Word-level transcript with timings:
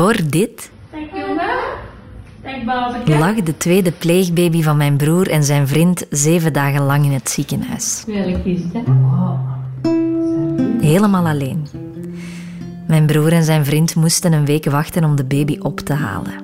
Voor 0.00 0.16
dit 0.28 0.70
lag 3.04 3.34
de 3.34 3.56
tweede 3.56 3.92
pleegbaby 3.92 4.62
van 4.62 4.76
mijn 4.76 4.96
broer 4.96 5.30
en 5.30 5.44
zijn 5.44 5.68
vriend 5.68 6.06
zeven 6.10 6.52
dagen 6.52 6.82
lang 6.82 7.04
in 7.04 7.12
het 7.12 7.30
ziekenhuis. 7.30 8.04
Helemaal 10.80 11.26
alleen. 11.26 11.66
Mijn 12.86 13.06
broer 13.06 13.32
en 13.32 13.44
zijn 13.44 13.64
vriend 13.64 13.94
moesten 13.94 14.32
een 14.32 14.44
week 14.44 14.64
wachten 14.64 15.04
om 15.04 15.16
de 15.16 15.24
baby 15.24 15.58
op 15.58 15.80
te 15.80 15.92
halen. 15.92 16.34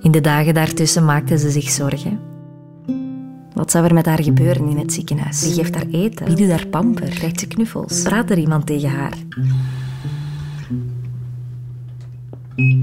In 0.00 0.10
de 0.10 0.20
dagen 0.20 0.54
daartussen 0.54 1.04
maakten 1.04 1.38
ze 1.38 1.50
zich 1.50 1.70
zorgen. 1.70 2.20
Wat 3.54 3.70
zou 3.70 3.84
er 3.84 3.94
met 3.94 4.06
haar 4.06 4.22
gebeuren 4.22 4.68
in 4.68 4.78
het 4.78 4.92
ziekenhuis? 4.92 5.42
Wie 5.42 5.54
geeft 5.54 5.74
haar 5.74 5.86
eten? 5.90 6.26
Wie 6.26 6.36
doet 6.36 6.50
haar 6.50 6.66
pamper? 6.66 7.08
Krijgt 7.08 7.40
ze 7.40 7.46
knuffels? 7.46 8.02
Praat 8.02 8.30
er 8.30 8.38
iemand 8.38 8.66
tegen 8.66 8.90
haar? 8.90 9.12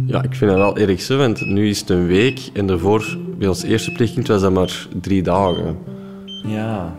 Ja, 0.06 0.24
ik 0.24 0.36
vind 0.36 0.52
het 0.52 0.60
wel 0.60 0.78
erg 0.78 1.02
zo, 1.02 1.18
want 1.18 1.46
nu 1.46 1.70
is 1.70 1.80
het 1.80 1.90
een 1.90 2.08
week 2.08 2.40
en 2.54 2.68
daarvoor, 2.68 3.18
bij 3.38 3.48
ons 3.48 3.64
eerste 3.64 3.92
pleegkind, 3.92 4.28
was 4.28 4.42
dat 4.42 4.54
maar 4.54 4.88
drie 5.02 5.24
dagen. 5.24 5.78
Ja. 6.48 6.96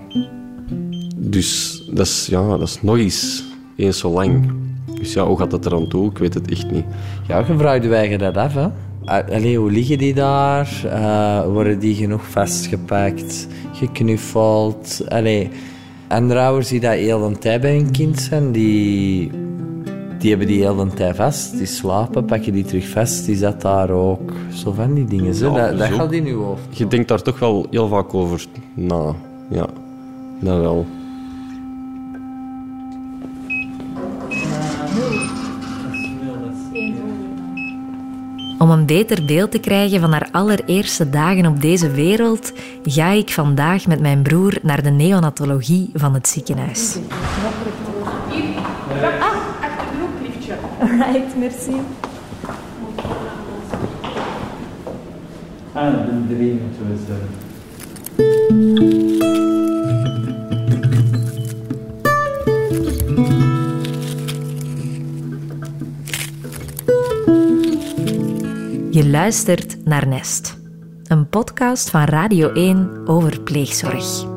Dus 1.17 1.83
dat 1.91 2.07
is, 2.07 2.27
ja, 2.31 2.49
dat 2.49 2.69
is 2.69 2.83
nog 2.83 2.99
eens 2.99 3.45
eens 3.77 3.99
zo 3.99 4.11
lang. 4.11 4.53
Dus 4.99 5.13
ja, 5.13 5.27
hoe 5.27 5.39
gaat 5.39 5.51
dat 5.51 5.65
er 5.65 5.75
aan 5.75 5.89
toe? 5.89 6.11
Ik 6.11 6.19
weet 6.19 6.35
het 6.35 6.51
echt 6.51 6.71
niet. 6.71 6.85
Ja, 7.29 7.39
je 7.39 7.55
vraagt 7.59 8.11
je 8.11 8.19
dat 8.19 8.37
af, 8.37 8.55
hè? 8.55 8.67
Allee, 9.05 9.59
hoe 9.59 9.71
liggen 9.71 9.99
die 9.99 10.15
daar? 10.15 10.83
Uh, 10.85 11.53
worden 11.53 11.79
die 11.79 11.95
genoeg 11.95 12.31
vastgepakt, 12.31 13.47
geknuffeld? 13.73 15.05
Allee, 15.09 15.51
andere 16.09 16.41
ouders 16.41 16.69
die 16.69 16.81
dat 16.81 16.93
heel 16.93 17.29
de 17.29 17.39
tijd 17.39 17.61
bij 17.61 17.77
een 17.77 17.91
kind 17.91 18.21
zijn, 18.21 18.53
die, 18.53 19.31
die 20.25 20.33
hebben 20.33 20.53
die 20.53 20.61
heel 20.61 20.77
de 20.77 20.95
tijd 20.95 21.17
vast. 21.17 21.57
Die 21.57 21.67
slapen, 21.67 22.25
pakken 22.25 22.53
die 22.53 22.65
terug 22.65 22.89
vast. 22.89 23.27
Die 23.27 23.37
zat 23.37 23.61
daar 23.61 23.91
ook. 23.91 24.33
Zo 24.53 24.73
van 24.73 24.95
die 24.95 25.05
dingen. 25.05 25.35
Zo. 25.35 25.55
Ja, 25.55 25.69
dat 25.69 25.79
dat 25.79 25.89
zo. 25.89 25.95
gaat 25.95 26.13
in 26.13 26.27
uw 26.27 26.43
hoofd. 26.43 26.63
Je 26.71 26.87
denkt 26.87 27.09
daar 27.09 27.23
toch 27.23 27.39
wel 27.39 27.67
heel 27.71 27.89
vaak 27.89 28.15
over 28.15 28.47
na. 28.75 29.15
Ja, 29.49 29.67
dat 30.41 30.61
wel. 30.61 30.87
Om 38.59 38.71
een 38.71 38.87
beter 38.87 39.25
beeld 39.25 39.51
te 39.51 39.59
krijgen 39.59 40.01
van 40.01 40.13
haar 40.13 40.29
allereerste 40.33 41.11
dagen 41.11 41.47
op 41.47 41.61
deze 41.61 41.91
wereld, 41.91 42.53
ga 42.83 43.11
ik 43.11 43.31
vandaag 43.31 43.87
met 43.87 44.01
mijn 44.01 44.23
broer 44.23 44.59
naar 44.63 44.83
de 44.83 44.91
neonatologie 44.91 45.91
van 45.95 46.15
het 46.15 46.29
ziekenhuis. 46.29 46.99
Right, 50.85 51.37
merci. 51.37 51.73
Ah, 55.73 55.93
de 55.93 56.35
drie 56.35 56.61
moeten 56.61 56.87
we. 56.87 57.43
Je 68.91 69.09
luistert 69.09 69.85
naar 69.85 70.09
Nest, 70.09 70.59
een 71.05 71.29
podcast 71.29 71.91
van 71.91 72.05
Radio 72.05 72.53
1 72.53 73.07
over 73.07 73.41
pleegzorg. 73.41 74.34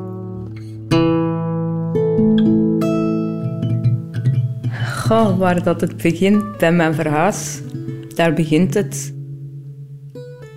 Goh, 5.08 5.38
waar 5.38 5.64
dat 5.64 5.82
het 5.82 5.98
begint, 5.98 6.58
bij 6.58 6.72
mijn 6.72 6.94
verhuis. 6.94 7.62
Daar 8.16 8.34
begint 8.34 8.74
het. 8.74 9.14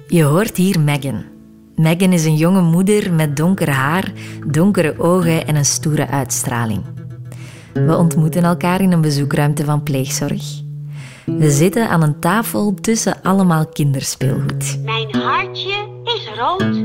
Je 0.07 0.23
hoort 0.23 0.57
hier 0.57 0.81
Megan. 0.81 1.25
Megan 1.75 2.13
is 2.13 2.25
een 2.25 2.37
jonge 2.37 2.61
moeder 2.61 3.13
met 3.13 3.37
donker 3.37 3.71
haar, 3.71 4.13
donkere 4.47 4.95
ogen 4.99 5.47
en 5.47 5.57
een 5.57 5.65
stoere 5.65 6.09
uitstraling. 6.09 6.83
We 7.73 7.97
ontmoeten 7.97 8.43
elkaar 8.43 8.81
in 8.81 8.93
een 8.93 9.01
bezoekruimte 9.01 9.65
van 9.65 9.83
pleegzorg. 9.83 10.43
We 11.27 11.51
zitten 11.51 11.89
aan 11.89 12.03
een 12.03 12.19
tafel 12.19 12.75
tussen 12.75 13.23
allemaal 13.23 13.67
kinderspeelgoed. 13.67 14.79
Mijn 14.85 15.17
hartje 15.17 15.89
is 16.05 16.29
rood. 16.37 16.77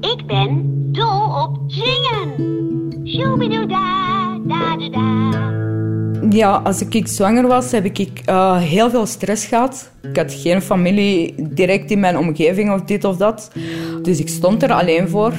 ik 0.12 0.26
ben 0.26 0.64
dol 0.92 1.42
op 1.42 1.58
zingen. 1.66 2.34
Shoobidoeda, 3.08 4.38
da 4.46 4.76
da 4.76 4.88
da. 4.88 5.36
Ja, 6.36 6.60
als 6.64 6.82
ik 6.82 7.06
zwanger 7.08 7.46
was, 7.46 7.70
heb 7.70 7.84
ik 7.84 8.22
eh, 8.24 8.56
heel 8.56 8.90
veel 8.90 9.06
stress 9.06 9.46
gehad. 9.46 9.90
Ik 10.02 10.16
had 10.16 10.32
geen 10.32 10.62
familie 10.62 11.34
direct 11.38 11.90
in 11.90 12.00
mijn 12.00 12.18
omgeving 12.18 12.72
of 12.72 12.80
dit 12.82 13.04
of 13.04 13.16
dat. 13.16 13.50
Dus 14.02 14.18
ik 14.18 14.28
stond 14.28 14.62
er 14.62 14.72
alleen 14.72 15.08
voor. 15.08 15.32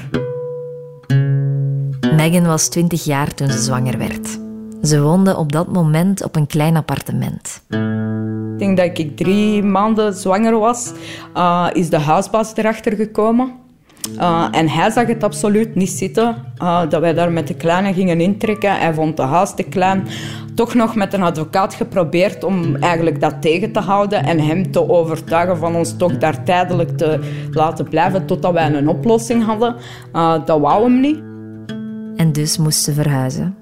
Megan 2.15 2.45
was 2.45 2.67
20 2.67 3.03
jaar 3.03 3.33
toen 3.33 3.49
ze 3.49 3.57
zwanger 3.57 3.97
werd. 3.97 4.39
Ze 4.81 5.01
woonde 5.01 5.37
op 5.37 5.51
dat 5.51 5.71
moment 5.71 6.23
op 6.23 6.35
een 6.35 6.47
klein 6.47 6.75
appartement. 6.75 7.61
Ik 8.53 8.59
denk 8.59 8.77
dat 8.77 8.97
ik 8.97 9.17
drie 9.17 9.63
maanden 9.63 10.13
zwanger 10.13 10.59
was, 10.59 10.91
uh, 11.35 11.67
is 11.73 11.89
de 11.89 11.99
huisbaas 11.99 12.55
erachter 12.55 12.95
gekomen. 12.95 13.53
Uh, 14.16 14.47
en 14.51 14.69
hij 14.69 14.90
zag 14.90 15.07
het 15.07 15.23
absoluut 15.23 15.75
niet 15.75 15.90
zitten 15.90 16.35
uh, 16.62 16.90
dat 16.90 17.01
wij 17.01 17.13
daar 17.13 17.31
met 17.31 17.47
de 17.47 17.53
kleine 17.53 17.94
gingen 17.94 18.22
intrekken. 18.22 18.79
Hij 18.79 18.94
vond 18.94 19.18
de 19.18 19.23
huis 19.23 19.53
te 19.53 19.63
klein. 19.63 20.07
Toch 20.56 20.73
nog 20.73 20.95
met 20.95 21.13
een 21.13 21.23
advocaat 21.23 21.73
geprobeerd 21.73 22.44
om 22.44 22.75
eigenlijk 22.75 23.22
dat 23.22 23.41
tegen 23.41 23.72
te 23.72 23.79
houden 23.79 24.23
en 24.23 24.40
hem 24.40 24.72
te 24.72 24.90
overtuigen 24.90 25.57
van 25.57 25.75
ons 25.75 25.97
toch 25.97 26.18
daar 26.18 26.44
tijdelijk 26.44 26.97
te 26.97 27.19
laten 27.51 27.90
blijven 27.90 28.25
totdat 28.25 28.53
wij 28.53 28.73
een 28.73 28.88
oplossing 28.88 29.45
hadden. 29.45 29.75
Uh, 30.13 30.45
dat 30.45 30.59
wou 30.59 30.84
hem 30.84 31.00
niet. 31.00 31.19
En 32.16 32.31
dus 32.31 32.57
moest 32.57 32.84
ze 32.84 32.94
verhuizen. 32.94 33.56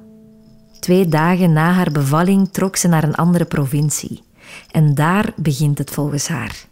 Twee 0.79 1.07
dagen 1.07 1.53
na 1.53 1.71
haar 1.71 1.91
bevalling 1.91 2.49
trok 2.51 2.75
ze 2.75 2.87
naar 2.87 3.03
een 3.03 3.15
andere 3.15 3.45
provincie. 3.45 4.23
En 4.71 4.93
daar 4.93 5.33
begint 5.35 5.77
het 5.77 5.91
volgens 5.91 6.27
haar. 6.27 6.65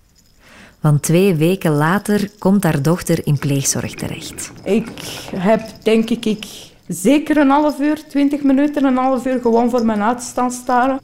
Want 0.84 1.02
twee 1.02 1.36
weken 1.36 1.72
later 1.72 2.30
komt 2.40 2.64
haar 2.64 2.82
dochter 2.82 3.28
in 3.28 3.40
pleegzorg 3.40 3.94
terecht. 3.94 4.52
Ik 4.64 4.88
heb 5.36 5.62
denk 5.84 6.10
ik, 6.10 6.26
ik 6.26 6.46
zeker 6.88 7.38
een 7.38 7.50
half 7.50 7.80
uur, 7.80 8.08
twintig 8.10 8.44
minuten, 8.44 8.84
een 8.84 8.98
half 8.98 9.26
uur 9.26 9.42
gewoon 9.42 9.70
voor 9.70 9.86
mijn 9.86 10.02
uit 10.02 10.22
staan 10.22 10.52
staren. 10.52 11.00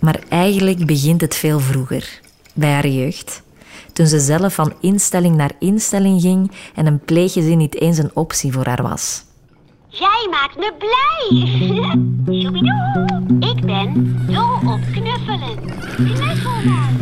Maar 0.00 0.20
eigenlijk 0.28 0.86
begint 0.86 1.20
het 1.20 1.34
veel 1.36 1.60
vroeger, 1.60 2.20
bij 2.54 2.72
haar 2.72 2.88
jeugd. 2.88 3.42
Toen 3.92 4.06
ze 4.06 4.18
zelf 4.18 4.54
van 4.54 4.72
instelling 4.80 5.36
naar 5.36 5.52
instelling 5.58 6.20
ging 6.20 6.50
en 6.74 6.86
een 6.86 7.00
pleeggezin 7.00 7.58
niet 7.58 7.80
eens 7.80 7.98
een 7.98 8.10
optie 8.14 8.52
voor 8.52 8.66
haar 8.66 8.82
was. 8.82 9.24
Jij 9.88 10.28
maakt 10.30 10.56
me 10.56 10.72
blij. 10.78 11.46
Shoobidoe. 12.42 13.24
Ik 13.40 13.66
ben 13.66 14.16
dol 14.26 14.72
op 14.72 14.80
knuffelen. 14.92 15.58
Knuffel 15.96 16.62
maar. 16.64 16.96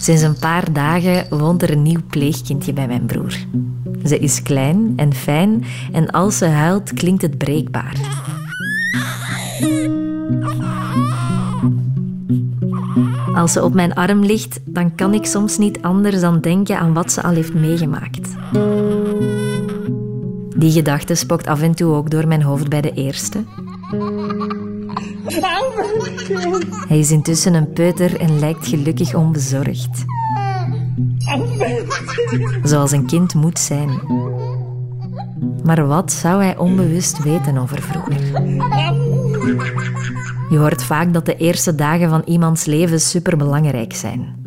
Sinds 0.00 0.22
een 0.22 0.38
paar 0.38 0.72
dagen 0.72 1.26
woont 1.38 1.62
er 1.62 1.70
een 1.70 1.82
nieuw 1.82 2.00
pleegkindje 2.10 2.72
bij 2.72 2.86
mijn 2.86 3.06
broer. 3.06 3.36
Ze 4.04 4.18
is 4.18 4.42
klein 4.42 4.92
en 4.96 5.14
fijn 5.14 5.64
en 5.92 6.10
als 6.10 6.38
ze 6.38 6.44
huilt 6.44 6.92
klinkt 6.92 7.22
het 7.22 7.38
breekbaar. 7.38 7.96
Als 13.34 13.52
ze 13.52 13.64
op 13.64 13.74
mijn 13.74 13.94
arm 13.94 14.24
ligt, 14.24 14.60
dan 14.64 14.94
kan 14.94 15.14
ik 15.14 15.24
soms 15.24 15.58
niet 15.58 15.82
anders 15.82 16.20
dan 16.20 16.40
denken 16.40 16.78
aan 16.78 16.92
wat 16.92 17.12
ze 17.12 17.22
al 17.22 17.32
heeft 17.32 17.54
meegemaakt. 17.54 18.28
Die 20.56 20.70
gedachte 20.70 21.14
spokt 21.14 21.46
af 21.46 21.62
en 21.62 21.74
toe 21.74 21.94
ook 21.94 22.10
door 22.10 22.26
mijn 22.26 22.42
hoofd 22.42 22.68
bij 22.68 22.80
de 22.80 22.92
eerste. 22.92 23.44
Hij 26.88 26.98
is 26.98 27.10
intussen 27.10 27.54
een 27.54 27.72
peuter 27.72 28.20
en 28.20 28.38
lijkt 28.38 28.66
gelukkig 28.66 29.14
onbezorgd. 29.14 30.04
Zoals 32.62 32.92
een 32.92 33.06
kind 33.06 33.34
moet 33.34 33.58
zijn. 33.58 33.90
Maar 35.64 35.86
wat 35.86 36.12
zou 36.12 36.42
hij 36.42 36.56
onbewust 36.56 37.22
weten 37.22 37.58
over 37.58 37.82
vroeger? 37.82 38.16
Je 40.50 40.58
hoort 40.58 40.82
vaak 40.82 41.12
dat 41.12 41.26
de 41.26 41.36
eerste 41.36 41.74
dagen 41.74 42.08
van 42.08 42.22
iemands 42.24 42.64
leven 42.64 43.00
superbelangrijk 43.00 43.94
zijn. 43.94 44.46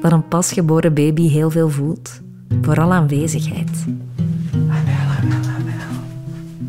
Dat 0.00 0.12
een 0.12 0.28
pasgeboren 0.28 0.94
baby 0.94 1.28
heel 1.28 1.50
veel 1.50 1.70
voelt. 1.70 2.20
Vooral 2.62 2.92
aanwezigheid. 2.92 3.84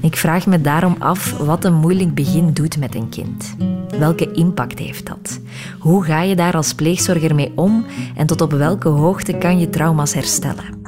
Ik 0.03 0.17
vraag 0.17 0.45
me 0.45 0.61
daarom 0.61 0.95
af 1.00 1.38
wat 1.38 1.65
een 1.65 1.73
moeilijk 1.73 2.15
begin 2.15 2.53
doet 2.53 2.77
met 2.77 2.95
een 2.95 3.09
kind. 3.09 3.55
Welke 4.00 4.31
impact 4.31 4.79
heeft 4.79 5.05
dat? 5.05 5.39
Hoe 5.79 6.03
ga 6.03 6.21
je 6.21 6.35
daar 6.35 6.55
als 6.55 6.73
pleegzorger 6.73 7.35
mee 7.35 7.51
om 7.55 7.85
en 8.15 8.27
tot 8.27 8.41
op 8.41 8.51
welke 8.51 8.88
hoogte 8.88 9.33
kan 9.38 9.59
je 9.59 9.69
trauma's 9.69 10.13
herstellen? 10.13 10.81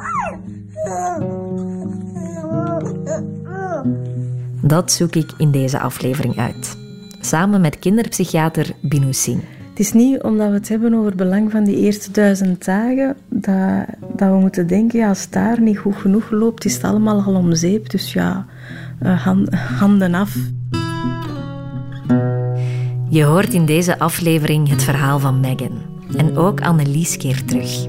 Dat 4.61 4.91
zoek 4.91 5.15
ik 5.15 5.31
in 5.37 5.51
deze 5.51 5.79
aflevering 5.79 6.37
uit. 6.37 6.77
Samen 7.19 7.61
met 7.61 7.79
kinderpsychiater 7.79 8.71
Binu 8.81 9.13
Singh. 9.13 9.43
Het 9.69 9.79
is 9.79 9.93
niet 9.93 10.21
omdat 10.21 10.47
we 10.47 10.53
het 10.53 10.69
hebben 10.69 10.93
over 10.93 11.05
het 11.05 11.15
belang 11.15 11.51
van 11.51 11.63
die 11.63 11.77
eerste 11.77 12.11
duizend 12.11 12.65
dagen 12.65 13.15
dat, 13.29 13.85
dat 14.15 14.29
we 14.29 14.37
moeten 14.39 14.67
denken, 14.67 14.99
ja, 14.99 15.07
als 15.07 15.29
daar 15.29 15.61
niet 15.61 15.77
goed 15.77 15.95
genoeg 15.95 16.31
loopt, 16.31 16.65
is 16.65 16.73
het 16.73 16.83
allemaal 16.83 17.21
al 17.21 17.35
om 17.35 17.55
zeep. 17.55 17.89
Dus 17.89 18.13
ja, 18.13 18.45
handen 19.79 20.13
af. 20.13 20.35
Je 23.09 23.23
hoort 23.23 23.53
in 23.53 23.65
deze 23.65 23.99
aflevering 23.99 24.69
het 24.69 24.83
verhaal 24.83 25.19
van 25.19 25.39
Megan. 25.39 25.81
En 26.17 26.37
ook 26.37 26.61
Annelies 26.61 27.17
keert 27.17 27.47
terug. 27.47 27.85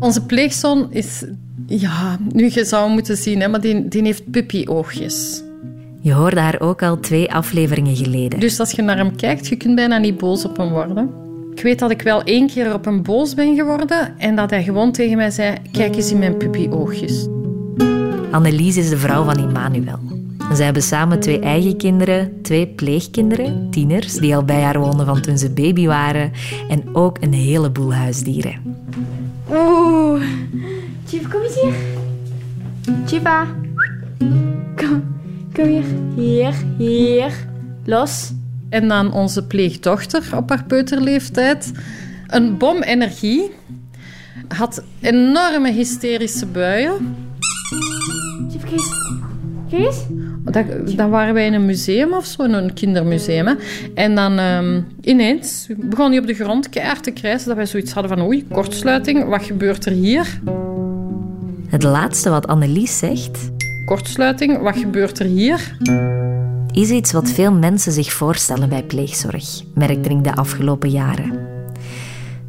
Onze 0.00 0.24
pleegzoon 0.26 0.86
is, 0.90 1.24
ja, 1.66 2.18
nu 2.32 2.50
je 2.52 2.64
zou 2.64 2.90
moeten 2.90 3.16
zien, 3.16 3.40
hè, 3.40 3.48
maar 3.48 3.60
die, 3.60 3.88
die 3.88 4.02
heeft 4.02 4.30
puppy-oogjes. 4.30 5.42
Je 6.00 6.12
hoorde 6.12 6.40
haar 6.40 6.60
ook 6.60 6.82
al 6.82 7.00
twee 7.00 7.32
afleveringen 7.32 7.96
geleden. 7.96 8.40
Dus 8.40 8.60
als 8.60 8.70
je 8.70 8.82
naar 8.82 8.96
hem 8.96 9.16
kijkt, 9.16 9.48
je 9.48 9.56
kunt 9.56 9.74
bijna 9.74 9.98
niet 9.98 10.18
boos 10.18 10.44
op 10.44 10.56
hem 10.56 10.68
worden. 10.68 11.10
Ik 11.54 11.62
weet 11.62 11.78
dat 11.78 11.90
ik 11.90 12.02
wel 12.02 12.22
één 12.22 12.46
keer 12.46 12.74
op 12.74 12.84
hem 12.84 13.02
boos 13.02 13.34
ben 13.34 13.54
geworden 13.56 14.18
en 14.18 14.36
dat 14.36 14.50
hij 14.50 14.62
gewoon 14.62 14.92
tegen 14.92 15.16
mij 15.16 15.30
zei: 15.30 15.56
Kijk 15.70 15.96
eens 15.96 16.10
in 16.10 16.18
mijn 16.18 16.36
puppy-oogjes. 16.36 17.26
Annelies 18.30 18.76
is 18.76 18.88
de 18.88 18.98
vrouw 18.98 19.24
van 19.24 19.38
Immanuel. 19.38 19.98
Zij 20.52 20.64
hebben 20.64 20.82
samen 20.82 21.20
twee 21.20 21.40
eigen 21.40 21.76
kinderen, 21.76 22.42
twee 22.42 22.66
pleegkinderen, 22.66 23.70
tieners, 23.70 24.14
die 24.14 24.36
al 24.36 24.44
bij 24.44 24.62
haar 24.62 24.78
woonden 24.78 25.06
van 25.06 25.20
toen 25.20 25.38
ze 25.38 25.50
baby 25.50 25.86
waren, 25.86 26.32
en 26.68 26.94
ook 26.94 27.16
een 27.20 27.32
heleboel 27.32 27.94
huisdieren. 27.94 28.76
Oeh, 29.50 30.22
Chief, 31.06 31.28
kom 31.28 31.42
eens 31.42 31.60
hier. 31.60 31.74
Chiva, 33.06 33.46
kom, 34.76 35.02
kom 35.52 35.64
hier. 35.64 35.84
Hier, 36.16 36.54
hier. 36.78 37.32
Los. 37.84 38.32
En 38.68 38.88
dan 38.88 39.12
onze 39.12 39.46
pleegdochter 39.46 40.22
op 40.36 40.48
haar 40.48 40.64
peuterleeftijd. 40.64 41.72
Een 42.26 42.56
bom 42.56 42.82
energie. 42.82 43.50
Had 44.48 44.82
enorme 45.00 45.72
hysterische 45.72 46.46
buien. 46.46 47.16
Chief, 48.50 48.62
Kees. 49.70 50.04
Dan 50.96 51.10
waren 51.10 51.34
wij 51.34 51.46
in 51.46 51.54
een 51.54 51.66
museum 51.66 52.12
of 52.12 52.26
zo, 52.26 52.42
in 52.42 52.52
een 52.52 52.74
kindermuseum. 52.74 53.46
Hè. 53.46 53.54
En 53.94 54.14
dan 54.14 54.38
um, 54.38 54.86
ineens 55.00 55.68
begon 55.76 56.10
hij 56.10 56.18
op 56.18 56.26
de 56.26 56.34
grond 56.34 56.68
keihard 56.68 57.02
te 57.02 57.10
krijsen 57.10 57.48
dat 57.48 57.56
wij 57.56 57.66
zoiets 57.66 57.92
hadden 57.92 58.18
van 58.18 58.26
oei, 58.26 58.46
kortsluiting, 58.52 59.24
wat 59.24 59.42
gebeurt 59.42 59.86
er 59.86 59.92
hier? 59.92 60.40
Het 61.68 61.82
laatste 61.82 62.30
wat 62.30 62.46
Annelies 62.46 62.98
zegt... 62.98 63.50
Kortsluiting, 63.84 64.60
wat 64.60 64.76
gebeurt 64.76 65.18
er 65.18 65.26
hier? 65.26 65.76
Is 66.72 66.90
iets 66.90 67.12
wat 67.12 67.30
veel 67.30 67.52
mensen 67.52 67.92
zich 67.92 68.12
voorstellen 68.12 68.68
bij 68.68 68.82
pleegzorg, 68.82 69.62
merkte 69.74 70.08
ik 70.08 70.24
de 70.24 70.34
afgelopen 70.34 70.90
jaren. 70.90 71.38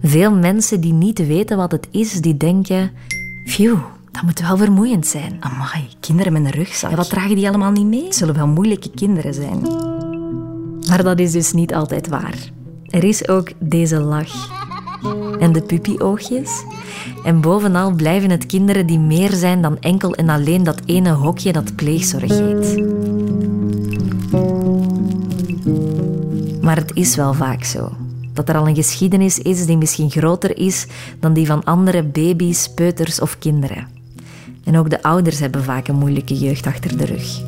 Veel 0.04 0.32
mensen 0.32 0.82
die 0.82 0.94
niet 0.94 1.28
weten 1.28 1.58
wat 1.58 1.72
het 1.72 1.88
is, 1.92 2.22
die 2.22 2.38
denken... 2.38 2.92
Phew, 3.46 3.78
dat 4.12 4.22
moet 4.22 4.40
wel 4.40 4.58
vermoeiend 4.58 5.08
zijn. 5.08 5.38
Amai, 5.40 5.88
kinderen 6.00 6.34
met 6.34 6.46
een 6.46 6.52
rugzak. 6.52 6.90
Ja, 6.90 6.96
wat 6.96 7.10
dragen 7.10 7.36
die 7.36 7.48
allemaal 7.48 7.72
niet 7.72 7.86
mee? 7.86 8.04
Het 8.04 8.16
zullen 8.16 8.36
wel 8.36 8.48
moeilijke 8.48 8.90
kinderen 8.90 9.34
zijn. 9.34 9.62
Maar 10.88 11.04
dat 11.04 11.20
is 11.20 11.32
dus 11.32 11.54
niet 11.54 11.74
altijd 11.74 12.08
waar. 12.08 12.52
Er 12.90 13.04
is 13.04 13.28
ook 13.28 13.52
deze 13.60 14.00
lach. 14.00 14.58
En 15.40 15.52
de 15.52 15.62
puppyoogjes. 15.62 16.64
En 17.24 17.42
bovenal 17.42 17.92
blijven 17.92 18.30
het 18.30 18.46
kinderen 18.46 18.86
die 18.86 19.00
meer 19.00 19.32
zijn 19.32 19.62
dan 19.62 19.80
enkel 19.80 20.16
en 20.16 20.30
alleen 20.30 20.64
dat 20.64 20.82
ene 20.86 21.12
hokje 21.12 21.52
dat 21.52 21.76
pleegzorg 21.76 22.30
heet. 22.30 22.84
Maar 26.62 26.76
het 26.76 26.92
is 26.94 27.16
wel 27.16 27.34
vaak 27.34 27.64
zo. 27.64 27.92
Dat 28.34 28.50
er 28.50 28.58
al 28.58 28.68
een 28.68 28.76
geschiedenis 28.76 29.40
is 29.40 29.66
die 29.66 29.78
misschien 29.78 30.10
groter 30.10 30.58
is 30.58 30.88
dan 31.20 31.34
die 31.34 31.46
van 31.46 31.64
andere 31.64 32.04
baby's, 32.04 32.70
peuters 32.74 33.20
of 33.20 33.38
kinderen. 33.38 33.99
En 34.70 34.78
ook 34.78 34.90
de 34.90 35.04
ouders 35.04 35.40
hebben 35.40 35.64
vaak 35.64 35.88
een 35.88 35.96
moeilijke 35.96 36.34
jeugd 36.34 36.66
achter 36.66 36.98
de 36.98 37.06
rug. 37.06 37.42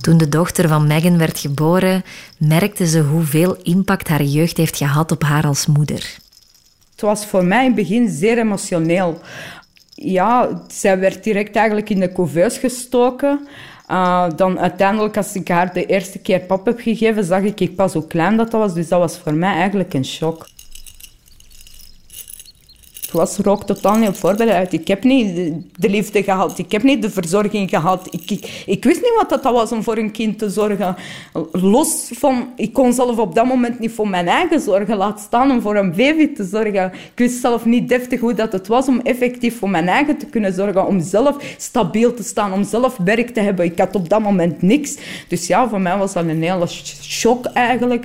Toen 0.00 0.18
de 0.18 0.28
dochter 0.28 0.68
van 0.68 0.86
Megan 0.86 1.18
werd 1.18 1.38
geboren, 1.38 2.04
merkte 2.38 2.86
ze 2.86 3.00
hoeveel 3.00 3.56
impact 3.62 4.08
haar 4.08 4.22
jeugd 4.22 4.56
heeft 4.56 4.76
gehad 4.76 5.12
op 5.12 5.22
haar 5.22 5.46
als 5.46 5.66
moeder. 5.66 6.16
Het 6.90 7.00
was 7.00 7.26
voor 7.26 7.44
mij 7.44 7.60
in 7.60 7.66
het 7.66 7.74
begin 7.74 8.08
zeer 8.08 8.38
emotioneel. 8.38 9.20
Ja, 9.94 10.62
zij 10.68 10.98
werd 10.98 11.24
direct 11.24 11.56
eigenlijk 11.56 11.90
in 11.90 12.00
de 12.00 12.12
couveuse 12.12 12.60
gestoken. 12.60 13.48
Uh, 13.90 14.26
dan 14.36 14.58
uiteindelijk, 14.58 15.16
als 15.16 15.34
ik 15.34 15.48
haar 15.48 15.72
de 15.72 15.86
eerste 15.86 16.18
keer 16.18 16.40
pap 16.40 16.66
heb 16.66 16.80
gegeven, 16.80 17.24
zag 17.24 17.42
ik, 17.42 17.60
ik 17.60 17.76
pas 17.76 17.92
hoe 17.92 18.06
klein 18.06 18.36
dat 18.36 18.52
was. 18.52 18.74
Dus 18.74 18.88
dat 18.88 19.00
was 19.00 19.18
voor 19.18 19.34
mij 19.34 19.54
eigenlijk 19.54 19.94
een 19.94 20.04
shock. 20.04 20.46
Ik 23.06 23.12
was 23.12 23.38
er 23.38 23.48
ook 23.48 23.64
totaal 23.64 23.96
niet 23.96 24.08
op 24.08 24.16
voorbereid. 24.16 24.72
Ik 24.72 24.88
heb 24.88 25.04
niet 25.04 25.52
de 25.76 25.90
liefde 25.90 26.22
gehad. 26.22 26.58
Ik 26.58 26.72
heb 26.72 26.82
niet 26.82 27.02
de 27.02 27.10
verzorging 27.10 27.70
gehad. 27.70 28.08
Ik, 28.10 28.30
ik, 28.66 28.84
wist 28.84 29.00
niet 29.00 29.14
wat 29.18 29.28
dat 29.28 29.52
was 29.52 29.72
om 29.72 29.82
voor 29.82 29.96
een 29.96 30.10
kind 30.10 30.38
te 30.38 30.50
zorgen. 30.50 30.96
Los 31.52 32.10
van... 32.14 32.48
Ik 32.56 32.72
kon 32.72 32.92
zelf 32.92 33.18
op 33.18 33.34
dat 33.34 33.46
moment 33.46 33.78
niet 33.78 33.92
voor 33.92 34.08
mijn 34.08 34.28
eigen 34.28 34.60
zorgen. 34.60 34.96
Laat 34.96 35.20
staan 35.20 35.50
om 35.50 35.60
voor 35.60 35.76
een 35.76 35.94
baby 35.96 36.32
te 36.32 36.44
zorgen. 36.44 36.92
Ik 36.92 37.12
wist 37.14 37.40
zelf 37.40 37.64
niet 37.64 37.88
deftig 37.88 38.20
hoe 38.20 38.34
dat 38.34 38.52
het 38.52 38.66
was 38.66 38.88
om 38.88 39.00
effectief 39.00 39.58
voor 39.58 39.70
mijn 39.70 39.88
eigen 39.88 40.16
te 40.16 40.26
kunnen 40.26 40.52
zorgen. 40.52 40.86
Om 40.86 41.00
zelf 41.00 41.36
stabiel 41.56 42.14
te 42.14 42.22
staan. 42.22 42.52
Om 42.52 42.64
zelf 42.64 42.96
werk 43.04 43.30
te 43.30 43.40
hebben. 43.40 43.64
Ik 43.64 43.78
had 43.78 43.94
op 43.94 44.08
dat 44.08 44.20
moment 44.20 44.62
niks. 44.62 44.96
Dus 45.28 45.46
ja, 45.46 45.68
voor 45.68 45.80
mij 45.80 45.98
was 45.98 46.12
dat 46.12 46.24
een 46.24 46.42
hele 46.42 46.66
shock 47.02 47.44
eigenlijk. 47.44 48.04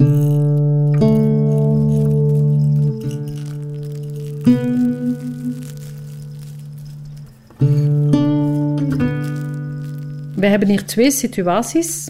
We 10.42 10.48
hebben 10.48 10.68
hier 10.68 10.86
twee 10.86 11.12
situaties 11.12 12.10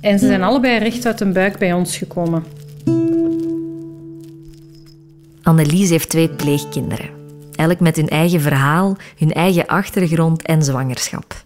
en 0.00 0.18
ze 0.18 0.26
zijn 0.26 0.42
allebei 0.42 0.78
recht 0.78 1.06
uit 1.06 1.20
een 1.20 1.32
buik 1.32 1.58
bij 1.58 1.72
ons 1.72 1.96
gekomen. 1.96 2.44
Annelies 5.42 5.90
heeft 5.90 6.08
twee 6.08 6.28
pleegkinderen. 6.28 7.10
Elk 7.54 7.80
met 7.80 7.96
hun 7.96 8.08
eigen 8.08 8.40
verhaal, 8.40 8.96
hun 9.18 9.32
eigen 9.32 9.66
achtergrond 9.66 10.42
en 10.42 10.62
zwangerschap. 10.62 11.44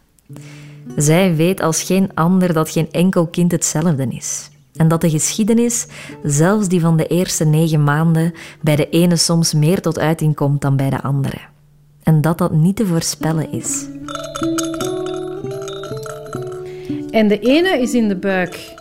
Zij 0.96 1.36
weet 1.36 1.60
als 1.60 1.82
geen 1.82 2.10
ander 2.14 2.52
dat 2.52 2.70
geen 2.70 2.88
enkel 2.90 3.26
kind 3.26 3.52
hetzelfde 3.52 4.06
is. 4.08 4.50
En 4.76 4.88
dat 4.88 5.00
de 5.00 5.10
geschiedenis, 5.10 5.86
zelfs 6.22 6.68
die 6.68 6.80
van 6.80 6.96
de 6.96 7.06
eerste 7.06 7.44
negen 7.44 7.84
maanden, 7.84 8.34
bij 8.60 8.76
de 8.76 8.88
ene 8.88 9.16
soms 9.16 9.54
meer 9.54 9.80
tot 9.80 9.98
uiting 9.98 10.34
komt 10.34 10.60
dan 10.60 10.76
bij 10.76 10.90
de 10.90 11.02
andere. 11.02 11.38
En 12.02 12.20
dat 12.20 12.38
dat 12.38 12.52
niet 12.52 12.76
te 12.76 12.86
voorspellen 12.86 13.52
is. 13.52 13.86
En 17.12 17.28
de 17.28 17.38
ene 17.40 17.80
is 17.80 17.94
in 17.94 18.08
de 18.08 18.16
buik 18.16 18.74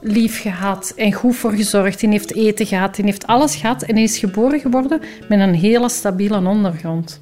lief 0.00 0.40
gehad 0.40 0.92
en 0.96 1.12
goed 1.12 1.36
voor 1.36 1.52
gezorgd. 1.52 2.00
Die 2.00 2.08
heeft 2.08 2.34
eten 2.34 2.66
gehad, 2.66 2.94
die 2.94 3.04
heeft 3.04 3.26
alles 3.26 3.56
gehad 3.56 3.82
en 3.82 3.96
is 3.96 4.18
geboren 4.18 4.60
geworden 4.60 5.00
met 5.28 5.40
een 5.40 5.54
hele 5.54 5.88
stabiele 5.88 6.46
ondergrond. 6.46 7.20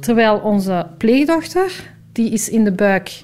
Terwijl 0.00 0.38
onze 0.38 0.86
pleegdochter, 0.98 1.94
die 2.12 2.30
is 2.30 2.48
in 2.48 2.64
de 2.64 2.72
buik, 2.72 3.22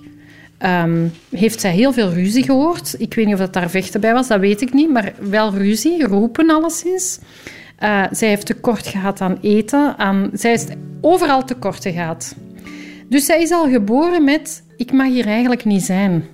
um, 0.58 1.12
heeft 1.30 1.60
zij 1.60 1.72
heel 1.72 1.92
veel 1.92 2.12
ruzie 2.12 2.42
gehoord. 2.42 2.94
Ik 2.98 3.14
weet 3.14 3.24
niet 3.24 3.34
of 3.34 3.40
dat 3.40 3.52
daar 3.52 3.70
vechten 3.70 4.00
bij 4.00 4.12
was, 4.12 4.28
dat 4.28 4.40
weet 4.40 4.60
ik 4.60 4.72
niet, 4.72 4.90
maar 4.90 5.12
wel 5.18 5.54
ruzie, 5.54 6.06
roepen 6.06 6.50
alleszins. 6.50 7.18
Uh, 7.82 8.04
zij 8.10 8.28
heeft 8.28 8.46
tekort 8.46 8.86
gehad 8.86 9.20
aan 9.20 9.38
eten, 9.40 9.98
aan, 9.98 10.30
zij 10.32 10.52
is 10.52 10.66
overal 11.00 11.44
tekort 11.44 11.82
gehad. 11.82 12.34
Dus 13.08 13.24
zij 13.24 13.42
is 13.42 13.50
al 13.50 13.68
geboren 13.68 14.24
met, 14.24 14.62
ik 14.76 14.92
mag 14.92 15.06
hier 15.06 15.26
eigenlijk 15.26 15.64
niet 15.64 15.82
zijn. 15.82 16.24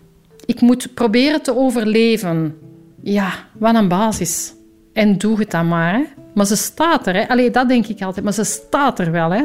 Ik 0.47 0.61
moet 0.61 0.95
proberen 0.95 1.43
te 1.43 1.57
overleven. 1.57 2.59
Ja, 3.03 3.33
wat 3.59 3.75
een 3.75 3.89
basis. 3.89 4.55
En 4.93 5.19
doe 5.19 5.39
het 5.39 5.51
dan 5.51 5.69
maar. 5.69 5.93
Hè. 5.95 6.05
Maar 6.35 6.47
ze 6.47 6.57
staat 6.57 7.07
er. 7.07 7.15
Hè. 7.15 7.29
Allee, 7.29 7.51
dat 7.51 7.69
denk 7.69 7.87
ik 7.87 8.03
altijd. 8.03 8.25
Maar 8.25 8.35
ze 8.35 8.45
staat 8.45 8.99
er 8.99 9.11
wel. 9.11 9.31
Hè. 9.31 9.45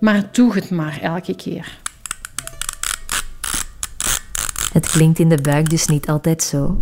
Maar 0.00 0.28
doe 0.32 0.54
het 0.54 0.70
maar 0.70 0.98
elke 1.02 1.36
keer. 1.36 1.78
Het 4.72 4.90
klinkt 4.90 5.18
in 5.18 5.28
de 5.28 5.40
buik 5.40 5.70
dus 5.70 5.86
niet 5.86 6.08
altijd 6.08 6.42
zo. 6.42 6.78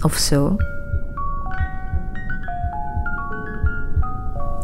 Of 0.00 0.14
zo. 0.14 0.56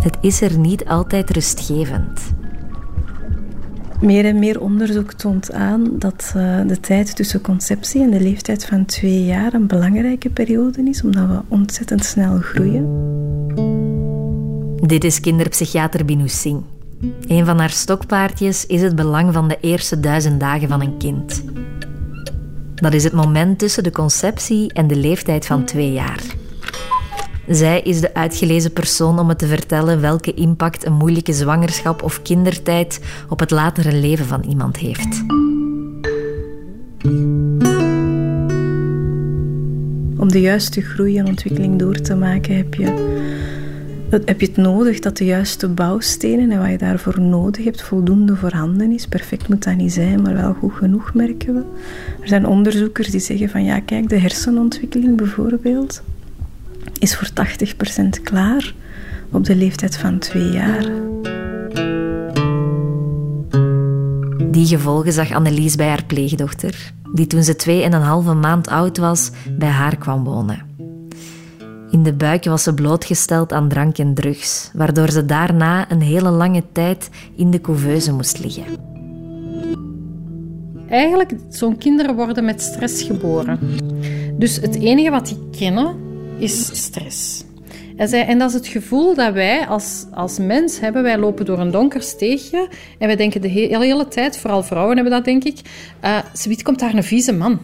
Het 0.02 0.16
is 0.20 0.40
er 0.40 0.58
niet 0.58 0.84
altijd 0.84 1.30
rustgevend. 1.30 2.33
Meer 4.04 4.24
en 4.24 4.38
meer 4.38 4.60
onderzoek 4.60 5.12
toont 5.12 5.52
aan 5.52 5.98
dat 5.98 6.32
uh, 6.36 6.60
de 6.66 6.80
tijd 6.80 7.16
tussen 7.16 7.40
conceptie 7.40 8.02
en 8.02 8.10
de 8.10 8.20
leeftijd 8.20 8.64
van 8.64 8.84
twee 8.84 9.24
jaar 9.24 9.54
een 9.54 9.66
belangrijke 9.66 10.30
periode 10.30 10.82
is, 10.82 11.02
omdat 11.02 11.28
we 11.28 11.40
ontzettend 11.48 12.04
snel 12.04 12.38
groeien. 12.38 12.86
Dit 14.86 15.04
is 15.04 15.20
kinderpsychiater 15.20 16.04
Binu 16.04 16.28
Singh. 16.28 16.64
Een 17.26 17.44
van 17.44 17.58
haar 17.58 17.70
stokpaardjes 17.70 18.66
is 18.66 18.82
het 18.82 18.96
belang 18.96 19.32
van 19.32 19.48
de 19.48 19.58
eerste 19.60 20.00
duizend 20.00 20.40
dagen 20.40 20.68
van 20.68 20.80
een 20.80 20.96
kind. 20.96 21.44
Dat 22.74 22.92
is 22.92 23.04
het 23.04 23.12
moment 23.12 23.58
tussen 23.58 23.82
de 23.82 23.92
conceptie 23.92 24.72
en 24.72 24.86
de 24.86 24.96
leeftijd 24.96 25.46
van 25.46 25.64
twee 25.64 25.92
jaar. 25.92 26.22
Zij 27.48 27.80
is 27.80 28.00
de 28.00 28.14
uitgelezen 28.14 28.72
persoon 28.72 29.18
om 29.18 29.28
het 29.28 29.38
te 29.38 29.46
vertellen 29.46 30.00
welke 30.00 30.34
impact 30.34 30.86
een 30.86 30.92
moeilijke 30.92 31.32
zwangerschap 31.32 32.02
of 32.02 32.22
kindertijd 32.22 33.00
op 33.28 33.40
het 33.40 33.50
latere 33.50 33.92
leven 33.92 34.26
van 34.26 34.42
iemand 34.42 34.76
heeft. 34.76 35.24
Om 40.18 40.28
de 40.30 40.40
juiste 40.40 40.80
groei 40.80 41.18
en 41.18 41.26
ontwikkeling 41.26 41.78
door 41.78 42.00
te 42.00 42.14
maken 42.14 42.56
heb 42.56 42.74
je, 42.74 42.84
heb 44.24 44.40
je 44.40 44.46
het 44.46 44.56
nodig 44.56 44.98
dat 44.98 45.16
de 45.16 45.24
juiste 45.24 45.68
bouwstenen 45.68 46.50
en 46.50 46.58
wat 46.60 46.70
je 46.70 46.78
daarvoor 46.78 47.20
nodig 47.20 47.64
hebt 47.64 47.82
voldoende 47.82 48.36
voorhanden 48.36 48.92
is. 48.92 49.06
Perfect 49.06 49.48
moet 49.48 49.64
dat 49.64 49.76
niet 49.76 49.92
zijn, 49.92 50.22
maar 50.22 50.34
wel 50.34 50.54
goed 50.54 50.72
genoeg 50.72 51.14
merken 51.14 51.54
we. 51.54 51.62
Er 52.20 52.28
zijn 52.28 52.46
onderzoekers 52.46 53.10
die 53.10 53.20
zeggen 53.20 53.48
van 53.48 53.64
ja, 53.64 53.80
kijk, 53.80 54.08
de 54.08 54.18
hersenontwikkeling 54.18 55.16
bijvoorbeeld 55.16 56.02
is 56.98 57.16
voor 57.16 57.28
80% 58.18 58.22
klaar 58.22 58.74
op 59.30 59.44
de 59.44 59.56
leeftijd 59.56 59.96
van 59.96 60.18
twee 60.18 60.50
jaar. 60.50 60.90
Die 64.50 64.66
gevolgen 64.66 65.12
zag 65.12 65.32
Annelies 65.32 65.76
bij 65.76 65.88
haar 65.88 66.04
pleegdochter, 66.04 66.92
die 67.14 67.26
toen 67.26 67.42
ze 67.42 67.56
twee 67.56 67.82
en 67.82 67.92
een 67.92 68.02
halve 68.02 68.34
maand 68.34 68.68
oud 68.68 68.98
was, 68.98 69.30
bij 69.58 69.68
haar 69.68 69.96
kwam 69.96 70.24
wonen. 70.24 70.72
In 71.90 72.02
de 72.02 72.14
buik 72.14 72.44
was 72.44 72.62
ze 72.62 72.74
blootgesteld 72.74 73.52
aan 73.52 73.68
drank 73.68 73.98
en 73.98 74.14
drugs, 74.14 74.70
waardoor 74.72 75.10
ze 75.10 75.26
daarna 75.26 75.90
een 75.90 76.00
hele 76.00 76.30
lange 76.30 76.62
tijd 76.72 77.10
in 77.36 77.50
de 77.50 77.60
couveuse 77.60 78.12
moest 78.12 78.38
liggen. 78.38 78.64
Eigenlijk, 80.88 81.34
zo'n 81.48 81.78
kinderen 81.78 82.14
worden 82.14 82.44
met 82.44 82.60
stress 82.62 83.02
geboren. 83.02 83.58
Dus 84.38 84.56
het 84.56 84.74
enige 84.74 85.10
wat 85.10 85.26
die 85.26 85.38
kennen, 85.58 85.96
is 86.44 86.82
stress. 86.82 87.44
En 87.96 88.38
dat 88.38 88.48
is 88.48 88.54
het 88.54 88.66
gevoel 88.66 89.14
dat 89.14 89.32
wij 89.32 89.66
als, 89.66 90.04
als 90.12 90.38
mens 90.38 90.80
hebben. 90.80 91.02
Wij 91.02 91.18
lopen 91.18 91.44
door 91.44 91.58
een 91.58 91.70
donker 91.70 92.02
steegje 92.02 92.68
en 92.98 93.06
wij 93.06 93.16
denken 93.16 93.40
de 93.40 93.48
hele, 93.48 94.08
tijd, 94.08 94.38
vooral 94.38 94.62
vrouwen 94.62 94.94
hebben 94.94 95.12
dat 95.12 95.24
denk 95.24 95.44
ik, 95.44 95.58
uh, 96.04 96.18
komt 96.62 96.78
daar 96.78 96.94
een 96.94 97.04
vieze 97.04 97.32
man. 97.32 97.60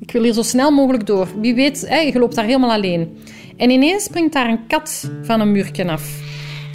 Ik 0.00 0.12
wil 0.12 0.22
hier 0.22 0.32
zo 0.32 0.42
snel 0.42 0.70
mogelijk 0.70 1.06
door. 1.06 1.28
Wie 1.40 1.54
weet, 1.54 1.86
je 2.12 2.18
loopt 2.18 2.34
daar 2.34 2.44
helemaal 2.44 2.72
alleen. 2.72 3.18
En 3.56 3.70
ineens 3.70 4.04
springt 4.04 4.32
daar 4.32 4.48
een 4.48 4.66
kat 4.66 5.10
van 5.22 5.40
een 5.40 5.52
muurken 5.52 5.88
af. 5.88 6.20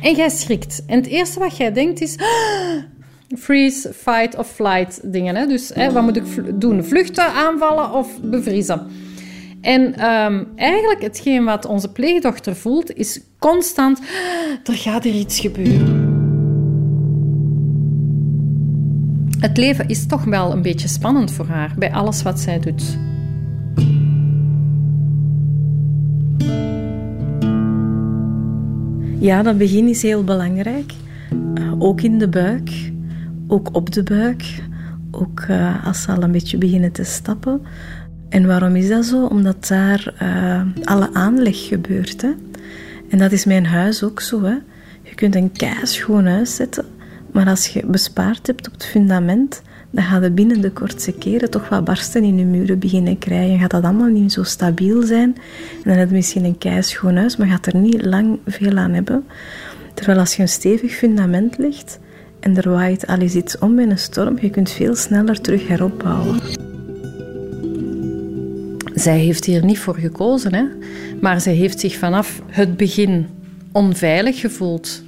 En 0.01 0.15
jij 0.15 0.29
schrikt. 0.29 0.83
En 0.87 0.95
het 0.95 1.07
eerste 1.07 1.39
wat 1.39 1.57
jij 1.57 1.71
denkt 1.71 2.01
is... 2.01 2.15
freeze, 3.37 3.93
fight 3.93 4.37
of 4.37 4.47
flight 4.47 4.99
dingen. 5.03 5.35
Hè? 5.35 5.45
Dus 5.45 5.71
hè, 5.73 5.91
wat 5.91 6.03
moet 6.03 6.15
ik 6.15 6.23
doen? 6.61 6.83
Vluchten, 6.83 7.25
aanvallen 7.25 7.91
of 7.91 8.07
bevriezen? 8.21 8.87
En 9.63 9.81
um, 10.11 10.47
eigenlijk 10.55 11.01
hetgeen 11.01 11.43
wat 11.43 11.65
onze 11.65 11.91
pleegdochter 11.91 12.55
voelt, 12.55 12.93
is 12.93 13.21
constant... 13.39 13.99
Er 14.63 14.73
gaat 14.73 15.05
er 15.05 15.11
iets 15.11 15.39
gebeuren. 15.39 16.11
Het 19.39 19.57
leven 19.57 19.87
is 19.87 20.05
toch 20.05 20.23
wel 20.23 20.51
een 20.51 20.61
beetje 20.61 20.87
spannend 20.87 21.31
voor 21.31 21.45
haar 21.45 21.75
bij 21.77 21.91
alles 21.91 22.23
wat 22.23 22.39
zij 22.39 22.59
doet. 22.59 22.97
Ja, 29.19 29.43
dat 29.43 29.57
begin 29.57 29.87
is 29.87 30.01
heel 30.01 30.23
belangrijk. 30.23 30.93
Uh, 31.57 31.73
ook 31.81 32.01
in 32.01 32.19
de 32.19 32.29
buik, 32.29 32.91
ook 33.47 33.75
op 33.75 33.91
de 33.91 34.03
buik, 34.03 34.63
ook 35.11 35.45
uh, 35.49 35.85
als 35.85 36.01
ze 36.01 36.11
al 36.11 36.23
een 36.23 36.31
beetje 36.31 36.57
beginnen 36.57 36.91
te 36.91 37.03
stappen. 37.03 37.61
En 38.33 38.47
waarom 38.47 38.75
is 38.75 38.87
dat 38.87 39.05
zo? 39.05 39.25
Omdat 39.25 39.67
daar 39.67 40.13
uh, 40.21 40.61
alle 40.83 41.09
aanleg 41.13 41.67
gebeurt. 41.67 42.21
Hè? 42.21 42.31
En 43.09 43.17
dat 43.17 43.31
is 43.31 43.45
mijn 43.45 43.65
huis 43.65 44.03
ook 44.03 44.21
zo. 44.21 44.43
Hè? 44.43 44.55
Je 45.01 45.15
kunt 45.15 45.35
een 45.35 45.51
schoon 45.83 46.25
huis 46.25 46.55
zetten, 46.55 46.85
maar 47.31 47.47
als 47.47 47.67
je 47.67 47.85
bespaard 47.85 48.47
hebt 48.47 48.67
op 48.67 48.73
het 48.73 48.85
fundament, 48.85 49.61
dan 49.89 50.03
gaat 50.03 50.21
het 50.21 50.35
binnen 50.35 50.61
de 50.61 50.71
kortste 50.71 51.11
keren 51.11 51.49
toch 51.49 51.69
wat 51.69 51.83
barsten 51.83 52.23
in 52.23 52.37
je 52.37 52.45
muren 52.45 52.79
beginnen 52.79 53.17
krijgen. 53.17 53.59
Gaat 53.59 53.71
dat 53.71 53.83
allemaal 53.83 54.07
niet 54.07 54.31
zo 54.33 54.43
stabiel 54.43 55.01
zijn. 55.01 55.35
En 55.83 55.89
dan 55.89 55.97
heb 55.97 56.09
je 56.09 56.15
misschien 56.15 56.45
een 56.45 56.57
keischoon 56.57 57.15
huis, 57.15 57.37
maar 57.37 57.47
gaat 57.47 57.65
er 57.65 57.75
niet 57.75 58.05
lang 58.05 58.39
veel 58.45 58.77
aan 58.77 58.93
hebben. 58.93 59.25
Terwijl 59.93 60.19
als 60.19 60.35
je 60.35 60.41
een 60.41 60.49
stevig 60.49 60.91
fundament 60.91 61.57
legt 61.57 61.99
en 62.39 62.57
er 62.57 62.69
waait 62.69 63.07
al 63.07 63.21
iets 63.21 63.57
om 63.57 63.79
in 63.79 63.91
een 63.91 63.97
storm, 63.97 64.37
je 64.41 64.49
kunt 64.49 64.71
veel 64.71 64.95
sneller 64.95 65.41
terug 65.41 65.67
heropbouwen. 65.67 66.62
Zij 68.93 69.19
heeft 69.19 69.45
hier 69.45 69.65
niet 69.65 69.79
voor 69.79 69.95
gekozen, 69.95 70.53
hè? 70.53 70.63
maar 71.21 71.41
zij 71.41 71.53
heeft 71.53 71.79
zich 71.79 71.97
vanaf 71.97 72.41
het 72.47 72.77
begin 72.77 73.27
onveilig 73.71 74.39
gevoeld. 74.39 75.03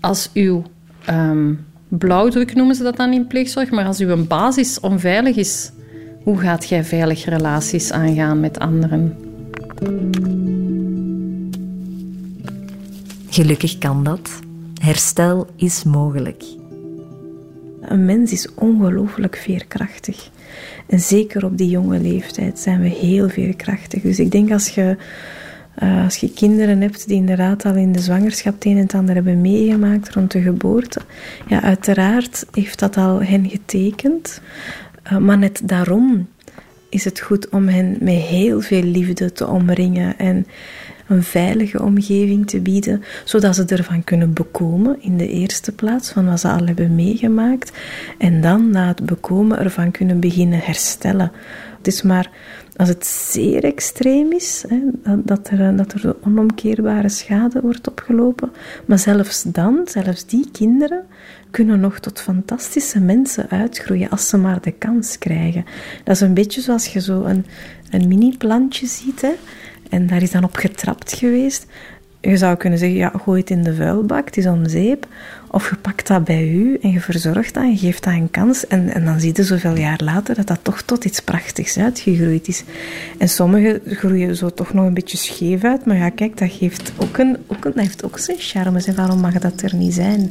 Als 0.00 0.30
uw 0.34 0.62
um, 1.10 1.64
blauwdruk 1.88 2.54
noemen 2.54 2.74
ze 2.74 2.82
dat 2.82 2.96
dan 2.96 3.12
in 3.12 3.26
pleegzorg, 3.26 3.70
maar 3.70 3.84
als 3.84 3.98
uw 3.98 4.26
basis 4.26 4.80
onveilig 4.80 5.36
is, 5.36 5.70
hoe 6.22 6.38
gaat 6.38 6.68
jij 6.68 6.84
veilig 6.84 7.24
relaties 7.24 7.92
aangaan 7.92 8.40
met 8.40 8.58
anderen? 8.58 9.16
Gelukkig 13.30 13.78
kan 13.78 14.04
dat. 14.04 14.40
Herstel 14.80 15.46
is 15.56 15.84
mogelijk. 15.84 16.44
Een 17.80 18.04
mens 18.04 18.32
is 18.32 18.54
ongelooflijk 18.54 19.36
veerkrachtig. 19.36 20.30
En 20.86 21.00
zeker 21.00 21.44
op 21.44 21.58
die 21.58 21.68
jonge 21.68 21.98
leeftijd 21.98 22.58
zijn 22.58 22.80
we 22.80 22.88
heel 22.88 23.28
veerkrachtig. 23.28 24.02
Dus 24.02 24.18
ik 24.18 24.30
denk 24.30 24.52
als 24.52 24.68
je, 24.68 24.96
uh, 25.82 26.04
als 26.04 26.16
je 26.16 26.32
kinderen 26.32 26.80
hebt 26.80 27.06
die 27.08 27.16
inderdaad 27.16 27.64
al 27.64 27.74
in 27.74 27.92
de 27.92 28.00
zwangerschap 28.00 28.54
het 28.54 28.64
een 28.64 28.76
en 28.76 28.82
het 28.82 28.94
ander 28.94 29.14
hebben 29.14 29.40
meegemaakt 29.40 30.10
rond 30.10 30.30
de 30.30 30.40
geboorte, 30.40 31.00
ja, 31.46 31.62
uiteraard 31.62 32.46
heeft 32.52 32.78
dat 32.78 32.96
al 32.96 33.22
hen 33.22 33.50
getekend. 33.50 34.40
Uh, 35.12 35.18
maar 35.18 35.38
net 35.38 35.60
daarom 35.64 36.28
is 36.88 37.04
het 37.04 37.20
goed 37.20 37.48
om 37.48 37.68
hen 37.68 37.96
met 38.00 38.14
heel 38.14 38.60
veel 38.60 38.82
liefde 38.82 39.32
te 39.32 39.46
omringen 39.46 40.18
en 40.18 40.46
een 41.12 41.22
veilige 41.22 41.82
omgeving 41.82 42.46
te 42.46 42.60
bieden, 42.60 43.02
zodat 43.24 43.54
ze 43.54 43.64
ervan 43.64 44.04
kunnen 44.04 44.32
bekomen 44.32 44.96
in 45.00 45.16
de 45.16 45.28
eerste 45.28 45.72
plaats 45.72 46.10
van 46.10 46.26
wat 46.26 46.40
ze 46.40 46.48
al 46.48 46.66
hebben 46.66 46.94
meegemaakt 46.94 47.72
en 48.18 48.40
dan 48.40 48.70
na 48.70 48.86
het 48.86 49.06
bekomen 49.06 49.58
ervan 49.58 49.90
kunnen 49.90 50.20
beginnen 50.20 50.58
herstellen. 50.58 51.32
Het 51.76 51.86
is 51.86 52.02
maar 52.02 52.30
als 52.76 52.88
het 52.88 53.06
zeer 53.06 53.64
extreem 53.64 54.32
is, 54.32 54.64
hè, 54.68 54.78
dat, 55.16 55.48
er, 55.48 55.76
dat 55.76 55.92
er 55.92 56.16
onomkeerbare 56.24 57.08
schade 57.08 57.60
wordt 57.60 57.88
opgelopen, 57.88 58.52
maar 58.86 58.98
zelfs 58.98 59.42
dan, 59.42 59.80
zelfs 59.84 60.26
die 60.26 60.48
kinderen, 60.52 61.04
kunnen 61.50 61.80
nog 61.80 61.98
tot 61.98 62.20
fantastische 62.20 63.00
mensen 63.00 63.50
uitgroeien 63.50 64.10
als 64.10 64.28
ze 64.28 64.36
maar 64.36 64.60
de 64.60 64.72
kans 64.72 65.18
krijgen. 65.18 65.64
Dat 66.04 66.14
is 66.14 66.20
een 66.20 66.34
beetje 66.34 66.60
zoals 66.60 66.86
je 66.86 67.00
zo 67.00 67.22
een, 67.22 67.46
een 67.90 68.08
mini-plantje 68.08 68.86
ziet. 68.86 69.20
Hè. 69.20 69.32
En 69.92 70.06
daar 70.06 70.22
is 70.22 70.30
dan 70.30 70.44
op 70.44 70.56
getrapt 70.56 71.12
geweest. 71.12 71.66
Je 72.20 72.36
zou 72.36 72.56
kunnen 72.56 72.78
zeggen, 72.78 72.98
ja, 72.98 73.12
gooi 73.24 73.40
het 73.40 73.50
in 73.50 73.62
de 73.62 73.74
vuilbak, 73.74 74.24
het 74.24 74.36
is 74.36 74.46
om 74.46 74.68
zeep. 74.68 75.06
Of 75.50 75.70
je 75.70 75.76
pakt 75.76 76.06
dat 76.06 76.24
bij 76.24 76.48
u 76.48 76.78
en 76.82 76.90
je 76.90 77.00
verzorgt 77.00 77.54
dat 77.54 77.62
en 77.62 77.70
je 77.70 77.76
geeft 77.76 78.04
dat 78.04 78.12
een 78.12 78.30
kans. 78.30 78.66
En, 78.66 78.88
en 78.88 79.04
dan 79.04 79.20
zie 79.20 79.32
je 79.34 79.42
zoveel 79.42 79.76
jaar 79.76 80.00
later 80.04 80.34
dat 80.34 80.46
dat 80.46 80.58
toch 80.62 80.82
tot 80.82 81.04
iets 81.04 81.20
prachtigs 81.20 81.78
uitgegroeid 81.78 82.48
is. 82.48 82.64
En 83.18 83.28
sommige 83.28 83.80
groeien 83.86 84.36
zo 84.36 84.50
toch 84.50 84.72
nog 84.72 84.86
een 84.86 84.94
beetje 84.94 85.16
scheef 85.16 85.64
uit. 85.64 85.84
Maar 85.84 85.96
ja, 85.96 86.10
kijk, 86.10 86.38
dat, 86.38 86.52
geeft 86.52 86.92
ook 86.96 87.18
een, 87.18 87.36
ook 87.46 87.74
heeft 87.74 88.04
ook 88.04 88.18
zijn 88.18 88.38
charmes. 88.40 88.86
En 88.86 88.94
waarom 88.94 89.20
mag 89.20 89.38
dat 89.38 89.62
er 89.62 89.74
niet 89.74 89.94
zijn? 89.94 90.30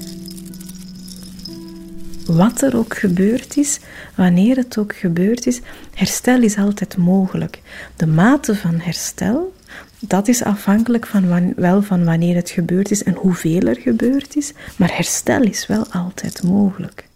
Wat 2.35 2.61
er 2.61 2.77
ook 2.77 2.97
gebeurd 2.97 3.57
is, 3.57 3.79
wanneer 4.15 4.55
het 4.55 4.77
ook 4.77 4.95
gebeurd 4.95 5.47
is, 5.47 5.61
herstel 5.93 6.41
is 6.41 6.57
altijd 6.57 6.97
mogelijk. 6.97 7.61
De 7.95 8.07
mate 8.07 8.55
van 8.55 8.79
herstel, 8.79 9.53
dat 9.99 10.27
is 10.27 10.43
afhankelijk 10.43 11.07
van 11.07 11.53
wel 11.55 11.81
van 11.81 12.05
wanneer 12.05 12.35
het 12.35 12.49
gebeurd 12.49 12.91
is 12.91 13.03
en 13.03 13.13
hoeveel 13.13 13.61
er 13.61 13.79
gebeurd 13.79 14.35
is, 14.35 14.53
maar 14.77 14.95
herstel 14.95 15.41
is 15.41 15.67
wel 15.67 15.85
altijd 15.91 16.43
mogelijk. 16.43 17.07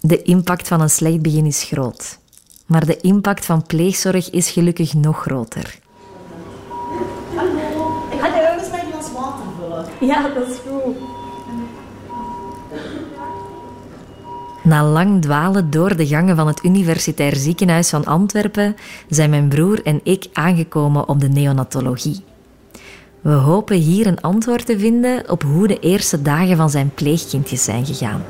De 0.00 0.22
impact 0.22 0.68
van 0.68 0.80
een 0.80 0.90
slecht 0.90 1.22
begin 1.22 1.46
is 1.46 1.62
groot, 1.62 2.18
maar 2.66 2.86
de 2.86 2.96
impact 2.96 3.44
van 3.44 3.66
pleegzorg 3.66 4.30
is 4.30 4.50
gelukkig 4.50 4.94
nog 4.94 5.20
groter. 5.20 5.78
Hallo, 7.34 8.02
ik 8.12 8.20
ga 8.20 8.42
er 8.42 8.58
eens 8.58 8.70
mijn 8.70 8.86
glas 8.92 9.12
water 9.12 9.46
vullen. 9.58 9.86
Ja, 10.00 10.28
dat 10.28 10.48
is 10.48 10.56
goed. 10.56 11.23
Na 14.64 14.84
lang 14.84 15.22
dwalen 15.22 15.70
door 15.70 15.96
de 15.96 16.06
gangen 16.06 16.36
van 16.36 16.46
het 16.46 16.64
Universitair 16.64 17.36
Ziekenhuis 17.36 17.90
van 17.90 18.04
Antwerpen 18.04 18.76
zijn 19.08 19.30
mijn 19.30 19.48
broer 19.48 19.82
en 19.82 20.00
ik 20.02 20.26
aangekomen 20.32 21.08
op 21.08 21.20
de 21.20 21.28
neonatologie. 21.28 22.24
We 23.20 23.30
hopen 23.30 23.76
hier 23.76 24.06
een 24.06 24.20
antwoord 24.20 24.66
te 24.66 24.78
vinden 24.78 25.30
op 25.30 25.42
hoe 25.42 25.66
de 25.66 25.78
eerste 25.78 26.22
dagen 26.22 26.56
van 26.56 26.70
zijn 26.70 26.90
pleegkindjes 26.94 27.64
zijn 27.64 27.86
gegaan. 27.86 28.22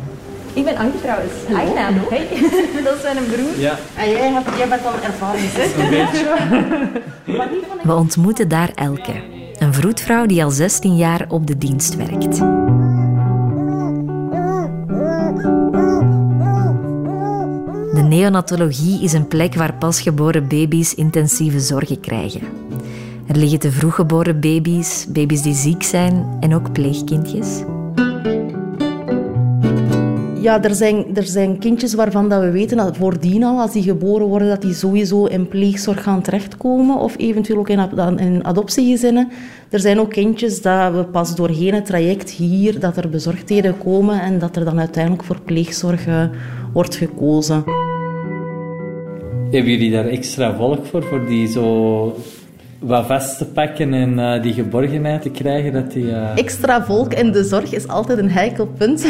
Ik 0.52 0.64
ben 0.64 0.76
Anke 0.76 1.00
trouwens. 1.00 1.32
Hey. 1.46 2.28
Dat 2.84 2.94
is 2.94 3.02
mijn 3.02 3.26
broer. 3.26 3.58
Ja. 3.58 3.78
En 3.96 4.10
jij, 4.10 4.32
hebt, 4.32 4.56
jij 4.56 4.68
bent 4.68 4.86
al 4.86 4.92
ervaringsdeskundige. 5.02 6.28
Een 7.26 7.36
beetje. 7.36 7.72
We 7.88 7.94
ontmoeten 7.94 8.48
daar 8.48 8.70
Elke, 8.74 9.22
een 9.58 9.74
vroedvrouw 9.74 10.26
die 10.26 10.44
al 10.44 10.50
16 10.50 10.96
jaar 10.96 11.24
op 11.28 11.46
de 11.46 11.58
dienst 11.58 11.96
werkt. 11.96 12.53
Neonatologie 18.14 19.02
is 19.02 19.12
een 19.12 19.28
plek 19.28 19.54
waar 19.54 19.74
pasgeboren 19.74 20.48
baby's 20.48 20.94
intensieve 20.94 21.60
zorgen 21.60 22.00
krijgen. 22.00 22.40
Er 23.26 23.36
liggen 23.36 23.58
te 23.58 23.70
vroeggeboren 23.70 24.40
baby's, 24.40 25.06
baby's 25.08 25.42
die 25.42 25.54
ziek 25.54 25.82
zijn 25.82 26.26
en 26.40 26.54
ook 26.54 26.72
pleegkindjes. 26.72 27.62
Ja, 30.40 30.62
er 30.62 30.74
zijn, 30.74 31.16
er 31.16 31.26
zijn 31.26 31.58
kindjes 31.58 31.94
waarvan 31.94 32.28
dat 32.28 32.40
we 32.40 32.50
weten 32.50 32.76
dat 32.76 32.96
voordien 32.96 33.44
al, 33.44 33.60
als 33.60 33.72
die 33.72 33.82
geboren 33.82 34.26
worden, 34.26 34.48
dat 34.48 34.62
die 34.62 34.74
sowieso 34.74 35.24
in 35.24 35.48
pleegzorg 35.48 36.02
gaan 36.02 36.22
terechtkomen 36.22 36.98
of 36.98 37.14
eventueel 37.18 37.58
ook 37.58 37.68
in, 37.68 38.18
in 38.18 38.44
adoptiegezinnen. 38.44 39.28
Er 39.70 39.80
zijn 39.80 40.00
ook 40.00 40.10
kindjes 40.10 40.62
dat 40.62 40.92
we 40.92 41.04
pas 41.04 41.34
doorheen 41.34 41.74
het 41.74 41.86
traject 41.86 42.30
hier, 42.30 42.80
dat 42.80 42.96
er 42.96 43.08
bezorgdheden 43.08 43.78
komen 43.78 44.20
en 44.20 44.38
dat 44.38 44.56
er 44.56 44.64
dan 44.64 44.78
uiteindelijk 44.78 45.24
voor 45.24 45.40
pleegzorg 45.40 46.06
eh, 46.06 46.24
wordt 46.72 46.96
gekozen. 46.96 47.83
Hebben 49.54 49.72
jullie 49.72 49.90
daar 49.90 50.06
extra 50.06 50.56
volk 50.56 50.86
voor, 50.86 51.02
voor 51.02 51.26
die 51.26 51.48
zo 51.48 52.16
wat 52.86 53.06
vast 53.06 53.38
te 53.38 53.44
pakken 53.44 53.94
en 53.94 54.18
eh, 54.18 54.42
die 54.42 54.52
geborgenheid 54.52 55.22
te 55.22 55.30
krijgen? 55.30 55.72
Dat 55.72 55.92
die, 55.92 56.10
eh, 56.10 56.36
Extra 56.36 56.84
volk 56.84 57.14
in 57.14 57.32
de 57.32 57.44
zorg 57.44 57.72
is 57.72 57.88
altijd 57.88 58.18
een 58.18 58.30
heikel 58.30 58.66
punt. 58.66 59.06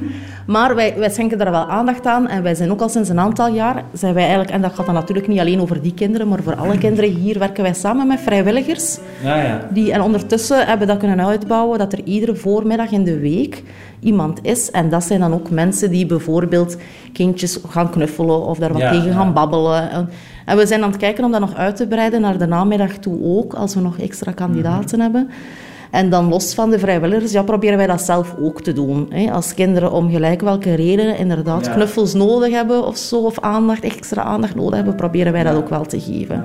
maar 0.46 0.74
wij, 0.74 0.94
wij 0.96 1.10
schenken 1.10 1.38
daar 1.38 1.50
wel 1.50 1.68
aandacht 1.68 2.06
aan. 2.06 2.28
En 2.28 2.42
wij 2.42 2.54
zijn 2.54 2.70
ook 2.70 2.80
al 2.80 2.88
sinds 2.88 3.08
een 3.08 3.18
aantal 3.18 3.48
jaar, 3.48 3.84
zijn 3.92 4.14
wij 4.14 4.22
eigenlijk, 4.22 4.52
en 4.52 4.60
dat 4.60 4.74
gaat 4.74 4.86
dan 4.86 4.94
natuurlijk 4.94 5.26
niet 5.26 5.38
alleen 5.38 5.60
over 5.60 5.82
die 5.82 5.94
kinderen, 5.94 6.28
maar 6.28 6.42
voor 6.42 6.56
alle 6.56 6.78
kinderen 6.78 7.10
hier 7.10 7.38
werken 7.38 7.62
wij 7.62 7.74
samen 7.74 8.06
met 8.06 8.20
vrijwilligers. 8.20 8.98
Ja, 9.22 9.42
ja. 9.42 9.68
Die, 9.70 9.92
en 9.92 10.00
ondertussen 10.00 10.58
hebben 10.58 10.86
we 10.86 10.92
dat 10.92 10.98
kunnen 10.98 11.26
uitbouwen, 11.26 11.78
dat 11.78 11.92
er 11.92 12.04
iedere 12.04 12.34
voormiddag 12.34 12.90
in 12.90 13.04
de 13.04 13.18
week 13.18 13.62
iemand 14.00 14.38
is. 14.42 14.70
En 14.70 14.88
dat 14.88 15.04
zijn 15.04 15.20
dan 15.20 15.34
ook 15.34 15.50
mensen 15.50 15.90
die 15.90 16.06
bijvoorbeeld 16.06 16.76
kindjes 17.12 17.58
gaan 17.68 17.90
knuffelen 17.90 18.46
of 18.46 18.58
daar 18.58 18.72
wat 18.72 18.80
Ja, 18.80 18.90
tegen 18.90 19.12
gaan 19.12 19.32
babbelen. 19.32 20.08
En, 20.48 20.56
we 20.56 20.66
zijn 20.66 20.82
aan 20.82 20.88
het 20.90 20.98
kijken 20.98 21.24
om 21.24 21.30
dat 21.32 21.40
nog 21.40 21.54
uit 21.54 21.76
te 21.76 21.86
breiden 21.86 22.20
naar 22.20 22.38
de 22.38 22.46
namiddag 22.46 22.92
toe 22.92 23.18
ook, 23.22 23.54
als 23.54 23.74
we 23.74 23.80
nog 23.80 23.98
extra 23.98 24.32
kandidaten 24.32 25.00
hebben. 25.00 25.30
En 25.90 26.10
dan 26.10 26.28
los 26.28 26.54
van 26.54 26.70
de 26.70 26.78
vrijwilligers, 26.78 27.32
ja, 27.32 27.42
proberen 27.42 27.76
wij 27.76 27.86
dat 27.86 28.02
zelf 28.02 28.34
ook 28.40 28.60
te 28.62 28.72
doen. 28.72 29.06
Hè. 29.10 29.32
Als 29.32 29.54
kinderen 29.54 29.92
om 29.92 30.10
gelijk 30.10 30.40
welke 30.40 30.74
redenen 30.74 31.18
inderdaad 31.18 31.66
Ja. 31.66 31.72
knuffels 31.72 32.14
nodig 32.14 32.52
hebben 32.52 32.86
of 32.86 32.96
zo, 32.96 33.16
of 33.16 33.40
aandacht, 33.40 33.82
extra 33.82 34.22
aandacht 34.22 34.54
nodig 34.54 34.74
hebben, 34.74 34.94
proberen 34.94 35.32
wij 35.32 35.42
dat 35.42 35.54
ook 35.54 35.68
wel 35.68 35.84
te 35.84 36.00
geven. 36.00 36.44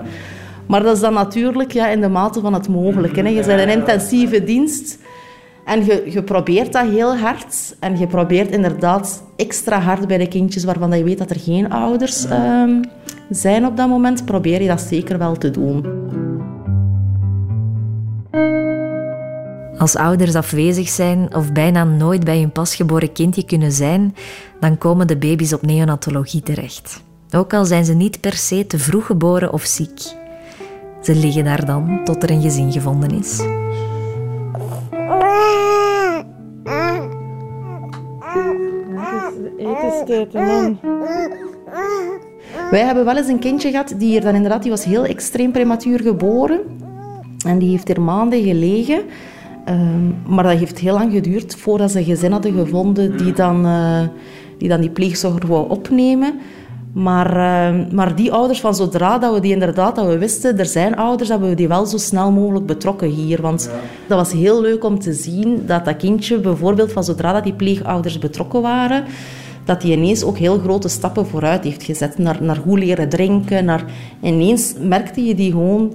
Maar 0.67 0.83
dat 0.83 0.95
is 0.95 1.01
dan 1.01 1.13
natuurlijk 1.13 1.71
ja, 1.73 1.87
in 1.87 2.01
de 2.01 2.09
mate 2.09 2.39
van 2.39 2.53
het 2.53 2.67
mogelijke. 2.67 3.21
Hè. 3.21 3.29
Je 3.29 3.43
bent 3.45 3.61
een 3.61 3.69
intensieve 3.69 4.43
dienst 4.43 4.97
en 5.65 5.85
je, 5.85 6.03
je 6.05 6.23
probeert 6.23 6.73
dat 6.73 6.87
heel 6.87 7.17
hard. 7.17 7.75
En 7.79 7.97
je 7.97 8.07
probeert 8.07 8.51
inderdaad 8.51 9.23
extra 9.35 9.79
hard 9.79 10.07
bij 10.07 10.17
de 10.17 10.27
kindjes 10.27 10.63
waarvan 10.63 10.89
dat 10.89 10.99
je 10.99 11.05
weet 11.05 11.17
dat 11.17 11.29
er 11.29 11.39
geen 11.39 11.71
ouders 11.71 12.25
ehm, 12.25 12.83
zijn 13.29 13.65
op 13.65 13.77
dat 13.77 13.87
moment, 13.87 14.25
probeer 14.25 14.61
je 14.61 14.67
dat 14.67 14.81
zeker 14.81 15.17
wel 15.17 15.37
te 15.37 15.51
doen. 15.51 16.01
Als 19.77 19.95
ouders 19.95 20.35
afwezig 20.35 20.89
zijn 20.89 21.35
of 21.35 21.51
bijna 21.51 21.83
nooit 21.83 22.23
bij 22.23 22.39
hun 22.39 22.51
pasgeboren 22.51 23.11
kindje 23.11 23.45
kunnen 23.45 23.71
zijn, 23.71 24.15
dan 24.59 24.77
komen 24.77 25.07
de 25.07 25.17
baby's 25.17 25.53
op 25.53 25.61
neonatologie 25.61 26.41
terecht. 26.41 27.03
Ook 27.35 27.53
al 27.53 27.65
zijn 27.65 27.85
ze 27.85 27.93
niet 27.93 28.19
per 28.19 28.33
se 28.33 28.67
te 28.67 28.79
vroeg 28.79 29.05
geboren 29.05 29.53
of 29.53 29.63
ziek. 29.63 30.01
Ze 31.01 31.15
liggen 31.15 31.43
daar 31.43 31.65
dan 31.65 32.01
tot 32.03 32.23
er 32.23 32.31
een 32.31 32.41
gezin 32.41 32.71
gevonden 32.71 33.11
is. 33.11 33.41
Wij 42.71 42.81
hebben 42.81 43.05
wel 43.05 43.17
eens 43.17 43.27
een 43.27 43.39
kindje 43.39 43.69
gehad 43.69 43.93
die 43.97 44.09
hier 44.09 44.21
dan 44.21 44.35
inderdaad, 44.35 44.61
die 44.61 44.71
was 44.71 44.83
heel 44.83 45.05
extreem 45.05 45.51
prematuur 45.51 45.99
geboren. 45.99 46.59
En 47.45 47.59
die 47.59 47.69
heeft 47.69 47.89
er 47.89 48.01
maanden 48.01 48.43
gelegen. 48.43 49.01
Ehm, 49.65 50.33
maar 50.33 50.43
dat 50.43 50.57
heeft 50.57 50.79
heel 50.79 50.93
lang 50.93 51.11
geduurd 51.11 51.55
voordat 51.55 51.91
ze 51.91 51.97
een 51.97 52.03
gezin 52.03 52.31
hadden 52.31 52.53
gevonden 52.53 53.17
die 53.17 53.33
dan, 53.33 53.65
eh, 53.65 54.01
die, 54.57 54.69
dan 54.69 54.81
die 54.81 54.89
pleegzorger 54.89 55.47
wou 55.47 55.69
opnemen. 55.69 56.33
Maar, 56.93 57.35
ehm, 57.35 57.95
maar 57.95 58.15
die 58.15 58.31
ouders, 58.31 58.59
van 58.59 58.75
zodra 58.75 59.17
dat 59.17 59.33
we 59.33 59.39
die 59.39 59.53
inderdaad, 59.53 59.95
dat 59.95 60.05
we 60.05 60.17
wisten, 60.17 60.59
er 60.59 60.65
zijn 60.65 60.95
ouders, 60.95 61.29
hebben 61.29 61.49
we 61.49 61.55
die 61.55 61.67
wel 61.67 61.85
zo 61.85 61.97
snel 61.97 62.31
mogelijk 62.31 62.65
betrokken 62.65 63.07
hier. 63.07 63.41
Want 63.41 63.69
dat 64.07 64.17
was 64.17 64.31
heel 64.31 64.61
leuk 64.61 64.83
om 64.83 64.99
te 64.99 65.13
zien 65.13 65.63
dat 65.65 65.85
dat 65.85 65.97
kindje 65.97 66.39
bijvoorbeeld, 66.39 66.91
van 66.91 67.03
zodra 67.03 67.33
dat 67.33 67.43
die 67.43 67.53
pleegouders 67.53 68.19
betrokken 68.19 68.61
waren, 68.61 69.03
dat 69.65 69.81
die 69.81 69.95
ineens 69.97 70.23
ook 70.23 70.37
heel 70.37 70.59
grote 70.59 70.87
stappen 70.87 71.25
vooruit 71.27 71.63
heeft 71.63 71.83
gezet. 71.83 72.17
Naar, 72.17 72.37
naar 72.41 72.55
goed 72.55 72.79
leren 72.79 73.09
drinken. 73.09 73.65
Naar, 73.65 73.83
ineens 74.21 74.73
merkte 74.79 75.23
je 75.23 75.35
die 75.35 75.51
gewoon 75.51 75.93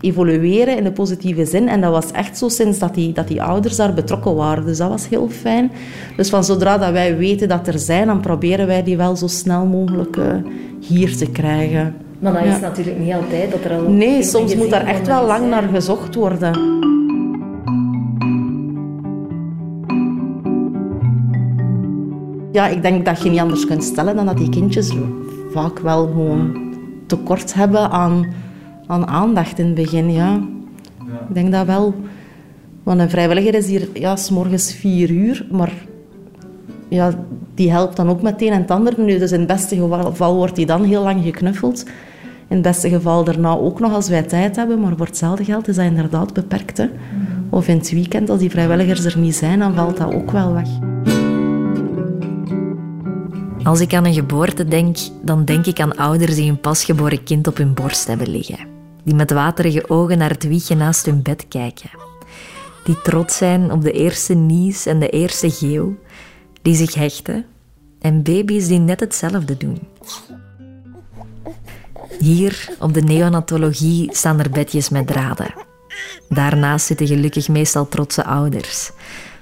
evolueren 0.00 0.76
in 0.76 0.84
de 0.84 0.92
positieve 0.92 1.44
zin. 1.44 1.68
En 1.68 1.80
dat 1.80 1.90
was 1.92 2.10
echt 2.10 2.38
zo 2.38 2.48
sinds 2.48 2.78
dat 2.78 2.94
die, 2.94 3.12
dat 3.12 3.28
die 3.28 3.42
ouders 3.42 3.76
daar 3.76 3.94
betrokken 3.94 4.34
waren. 4.34 4.64
Dus 4.66 4.78
dat 4.78 4.88
was 4.88 5.08
heel 5.08 5.28
fijn. 5.28 5.70
Dus 6.16 6.28
van 6.28 6.44
zodra 6.44 6.78
dat 6.78 6.92
wij 6.92 7.16
weten 7.16 7.48
dat 7.48 7.66
er 7.66 7.78
zijn, 7.78 8.06
dan 8.06 8.20
proberen 8.20 8.66
wij 8.66 8.82
die 8.82 8.96
wel 8.96 9.16
zo 9.16 9.26
snel 9.26 9.66
mogelijk 9.66 10.16
eh, 10.16 10.24
hier 10.80 11.16
te 11.16 11.30
krijgen. 11.30 11.94
Maar 12.18 12.32
dat 12.32 12.44
Ja. 12.44 12.54
is 12.54 12.60
natuurlijk 12.60 12.98
niet 12.98 13.12
altijd 13.14 13.50
dat 13.50 13.64
er 13.64 13.72
al... 13.78 13.90
Nee, 13.90 14.22
soms 14.22 14.54
moet 14.54 14.70
daar 14.70 14.86
echt 14.86 15.06
wel 15.06 15.26
lang 15.26 15.48
naar 15.48 15.68
gezocht 15.72 16.14
worden. 16.14 16.78
Ja, 22.52 22.68
ik 22.68 22.82
denk 22.82 23.04
dat 23.04 23.22
je 23.22 23.30
niet 23.30 23.40
anders 23.40 23.66
kunt 23.66 23.84
stellen 23.84 24.16
dan 24.16 24.26
dat 24.26 24.36
die 24.36 24.48
kindjes 24.48 24.92
vaak 25.50 25.78
wel 25.78 26.06
gewoon 26.06 26.72
tekort 27.06 27.54
hebben 27.54 27.90
aan, 27.90 28.26
aan 28.86 29.06
aandacht 29.06 29.58
in 29.58 29.66
het 29.66 29.74
begin. 29.74 30.12
Ja. 30.12 30.40
Ik 31.28 31.34
denk 31.34 31.52
dat 31.52 31.66
wel. 31.66 31.94
Want 32.82 33.00
een 33.00 33.10
vrijwilliger 33.10 33.54
is 33.54 33.66
hier 33.66 33.88
ja, 33.94 34.16
s 34.16 34.30
morgens 34.30 34.74
vier 34.74 35.10
uur, 35.10 35.46
maar 35.50 35.72
ja, 36.88 37.12
die 37.54 37.70
helpt 37.70 37.96
dan 37.96 38.08
ook 38.08 38.22
meteen 38.22 38.52
en 38.52 38.60
het 38.60 38.70
ander. 38.70 38.94
Nu, 38.96 39.18
dus 39.18 39.32
in 39.32 39.38
het 39.38 39.48
beste 39.48 39.76
geval 39.76 40.34
wordt 40.34 40.56
die 40.56 40.66
dan 40.66 40.84
heel 40.84 41.02
lang 41.02 41.22
geknuffeld. 41.22 41.84
In 42.48 42.56
het 42.56 42.62
beste 42.62 42.88
geval 42.88 43.24
daarna 43.24 43.56
ook 43.56 43.80
nog 43.80 43.94
als 43.94 44.08
wij 44.08 44.22
tijd 44.22 44.56
hebben, 44.56 44.80
maar 44.80 44.96
voor 44.96 45.06
hetzelfde 45.06 45.44
geld 45.44 45.68
is 45.68 45.76
dat 45.76 45.84
inderdaad 45.84 46.32
beperkt. 46.32 46.76
Hè. 46.76 46.86
Of 47.50 47.68
in 47.68 47.76
het 47.76 47.90
weekend, 47.90 48.30
als 48.30 48.38
die 48.38 48.50
vrijwilligers 48.50 49.04
er 49.04 49.18
niet 49.18 49.34
zijn, 49.34 49.58
dan 49.58 49.74
valt 49.74 49.96
dat 49.96 50.14
ook 50.14 50.30
wel 50.30 50.52
weg. 50.52 50.68
Als 53.62 53.80
ik 53.80 53.94
aan 53.94 54.04
een 54.04 54.14
geboorte 54.14 54.64
denk, 54.64 54.96
dan 55.22 55.44
denk 55.44 55.66
ik 55.66 55.80
aan 55.80 55.96
ouders 55.96 56.34
die 56.34 56.50
een 56.50 56.60
pasgeboren 56.60 57.22
kind 57.22 57.46
op 57.46 57.56
hun 57.56 57.74
borst 57.74 58.06
hebben 58.06 58.30
liggen. 58.30 58.58
Die 59.04 59.14
met 59.14 59.30
waterige 59.30 59.90
ogen 59.90 60.18
naar 60.18 60.30
het 60.30 60.48
wiegje 60.48 60.74
naast 60.74 61.06
hun 61.06 61.22
bed 61.22 61.48
kijken. 61.48 61.90
Die 62.84 63.00
trots 63.02 63.36
zijn 63.36 63.72
op 63.72 63.82
de 63.82 63.92
eerste 63.92 64.34
nies 64.34 64.86
en 64.86 64.98
de 64.98 65.08
eerste 65.08 65.50
geeuw. 65.50 65.96
Die 66.62 66.74
zich 66.74 66.94
hechten. 66.94 67.44
En 68.00 68.22
baby's 68.22 68.66
die 68.66 68.78
net 68.78 69.00
hetzelfde 69.00 69.56
doen. 69.56 69.78
Hier, 72.18 72.68
op 72.78 72.94
de 72.94 73.02
neonatologie, 73.02 74.08
staan 74.12 74.38
er 74.38 74.50
bedjes 74.50 74.88
met 74.88 75.06
draden. 75.06 75.54
Daarnaast 76.28 76.86
zitten 76.86 77.06
gelukkig 77.06 77.48
meestal 77.48 77.88
trotse 77.88 78.24
ouders. 78.24 78.90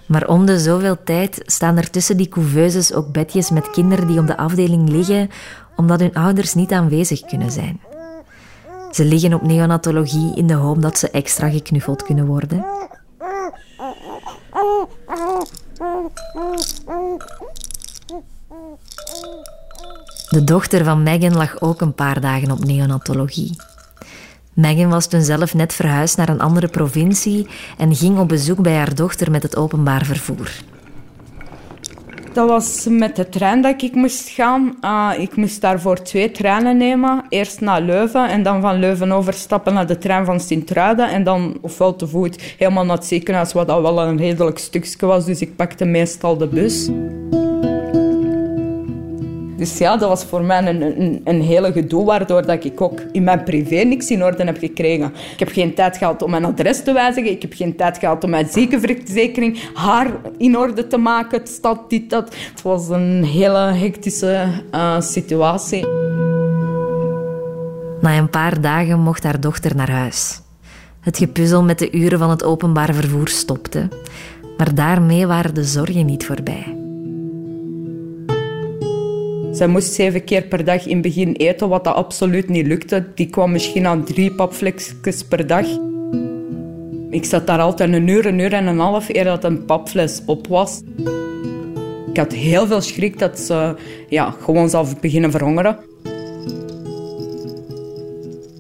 Maar 0.09 0.29
om 0.29 0.47
de 0.47 0.59
zoveel 0.59 0.97
tijd 1.05 1.41
staan 1.47 1.77
er 1.77 1.91
tussen 1.91 2.17
die 2.17 2.29
couveuses 2.29 2.93
ook 2.93 3.13
bedjes 3.13 3.51
met 3.51 3.71
kinderen 3.71 4.07
die 4.07 4.19
op 4.19 4.27
de 4.27 4.37
afdeling 4.37 4.89
liggen 4.89 5.31
omdat 5.77 6.01
hun 6.01 6.15
ouders 6.15 6.55
niet 6.55 6.73
aanwezig 6.73 7.21
kunnen 7.21 7.51
zijn. 7.51 7.81
Ze 8.91 9.05
liggen 9.05 9.35
op 9.35 9.43
neonatologie 9.43 10.37
in 10.37 10.47
de 10.47 10.55
hoop 10.55 10.83
dat 10.83 10.99
ze 10.99 11.11
extra 11.11 11.51
geknuffeld 11.51 12.03
kunnen 12.03 12.27
worden. 12.27 12.65
De 20.29 20.45
dochter 20.45 20.85
van 20.85 21.03
Megan 21.03 21.37
lag 21.37 21.61
ook 21.61 21.81
een 21.81 21.95
paar 21.95 22.21
dagen 22.21 22.51
op 22.51 22.65
neonatologie. 22.65 23.57
Megan 24.59 24.91
was 24.91 25.07
toen 25.07 25.23
zelf 25.23 25.55
net 25.55 25.73
verhuisd 25.73 26.17
naar 26.17 26.29
een 26.29 26.41
andere 26.41 26.69
provincie 26.69 27.47
en 27.77 27.95
ging 27.95 28.19
op 28.19 28.29
bezoek 28.29 28.63
bij 28.63 28.75
haar 28.75 28.95
dochter 28.95 29.31
met 29.31 29.43
het 29.43 29.57
openbaar 29.57 30.05
vervoer. 30.05 30.51
Dat 32.33 32.49
was 32.49 32.87
met 32.91 33.17
de 33.17 33.29
trein 33.29 33.63
dat 33.63 33.83
ik 33.83 33.95
moest 33.95 34.29
gaan. 34.29 34.77
Uh, 34.81 35.11
ik 35.19 35.37
moest 35.37 35.61
daarvoor 35.61 36.03
twee 36.03 36.31
treinen 36.31 36.77
nemen. 36.77 37.25
Eerst 37.29 37.61
naar 37.61 37.81
Leuven 37.81 38.29
en 38.29 38.43
dan 38.43 38.61
van 38.61 38.79
Leuven 38.79 39.13
overstappen 39.13 39.75
naar 39.75 39.87
de 39.87 39.99
trein 39.99 40.25
van 40.25 40.41
Sint-Truiden. 40.41 41.11
En 41.11 41.25
dan 41.25 41.59
ofwel 41.61 41.97
te 41.97 42.07
voet 42.07 42.55
helemaal 42.59 42.85
naar 42.85 42.97
het 42.97 43.07
ziekenhuis, 43.07 43.53
wat 43.53 43.69
al 43.69 43.83
wel 43.83 44.01
een 44.01 44.17
redelijk 44.17 44.59
stukje 44.59 45.07
was. 45.07 45.25
Dus 45.25 45.41
ik 45.41 45.57
pakte 45.57 45.85
meestal 45.85 46.37
de 46.37 46.47
bus. 46.47 46.91
Dus 49.59 49.79
ja, 49.79 49.97
dat 49.97 50.09
was 50.09 50.25
voor 50.25 50.43
mij 50.43 50.67
een, 50.67 50.83
een, 50.83 51.21
een 51.25 51.43
hele 51.43 51.73
gedoe, 51.73 52.05
waardoor 52.05 52.47
dat 52.47 52.65
ik 52.65 52.81
ook 52.81 53.01
in 53.13 53.25
mijn 53.25 53.45
privé 53.45 53.75
niks 53.75 54.11
in 54.11 54.25
orde 54.25 54.45
heb 54.45 54.59
gekregen. 54.59 55.13
Ik 55.33 55.39
heb 55.39 55.49
geen 55.49 55.75
tijd 55.75 55.97
gehad 55.97 56.23
om 56.23 56.31
mijn 56.31 56.45
adres 56.45 56.83
te 56.83 56.93
wijzigen. 56.93 57.31
Ik 57.31 57.43
heb 57.43 57.53
geen 57.55 57.77
tijd 57.77 57.99
gehad 57.99 58.25
om 58.25 58.31
mijn 58.31 58.49
ziekenverzekering, 58.49 59.59
haar 59.75 60.11
in 60.37 60.59
orde 60.59 60.87
te 60.87 60.97
maken. 60.97 61.39
Het 61.39 61.49
stad, 61.49 61.91
dit, 61.91 62.11
dat. 62.11 62.35
Het 62.51 62.63
was 62.63 62.89
een 62.89 63.25
hele 63.25 63.59
hectische 63.59 64.47
uh, 64.75 65.01
situatie. 65.01 65.87
Na 68.01 68.17
een 68.17 68.31
paar 68.31 68.61
dagen 68.61 69.01
mocht 69.01 69.23
haar 69.23 69.41
dochter 69.41 69.77
naar 69.77 69.91
huis. 69.91 70.41
Het 71.01 71.19
gepuzzel 71.19 71.63
met 71.63 71.79
de 71.79 71.93
uren 71.93 72.19
van 72.19 72.31
het 72.31 72.45
openbaar 72.45 72.95
vervoer 72.95 73.29
stopte. 73.29 73.89
Maar 74.57 74.75
daarmee 74.75 75.27
waren 75.27 75.55
de 75.55 75.65
zorgen 75.65 76.07
niet 76.07 76.27
voorbij. 76.27 76.88
Zij 79.59 79.67
moest 79.67 79.93
zeven 79.93 80.25
keer 80.25 80.43
per 80.43 80.65
dag 80.65 80.87
in 80.87 80.93
het 80.93 81.03
begin 81.03 81.33
eten, 81.33 81.69
wat 81.69 81.85
dat 81.85 81.95
absoluut 81.95 82.49
niet 82.49 82.67
lukte. 82.67 83.07
Die 83.15 83.27
kwam 83.27 83.53
misschien 83.53 83.87
aan 83.87 84.05
drie 84.05 84.33
papflesjes 84.33 85.25
per 85.29 85.47
dag. 85.47 85.67
Ik 87.11 87.25
zat 87.25 87.47
daar 87.47 87.61
altijd 87.61 87.93
een 87.93 88.09
uur, 88.09 88.27
een 88.27 88.39
uur 88.39 88.53
en 88.53 88.67
een 88.67 88.79
half 88.79 89.09
eer 89.09 89.25
dat 89.25 89.45
een 89.45 89.65
papfles 89.65 90.23
op 90.27 90.47
was. 90.47 90.83
Ik 92.11 92.17
had 92.17 92.33
heel 92.33 92.67
veel 92.67 92.81
schrik 92.81 93.19
dat 93.19 93.39
ze 93.39 93.75
ja, 94.09 94.31
gewoon 94.41 94.71
zou 94.71 94.87
beginnen 95.01 95.31
verhongeren. 95.31 95.79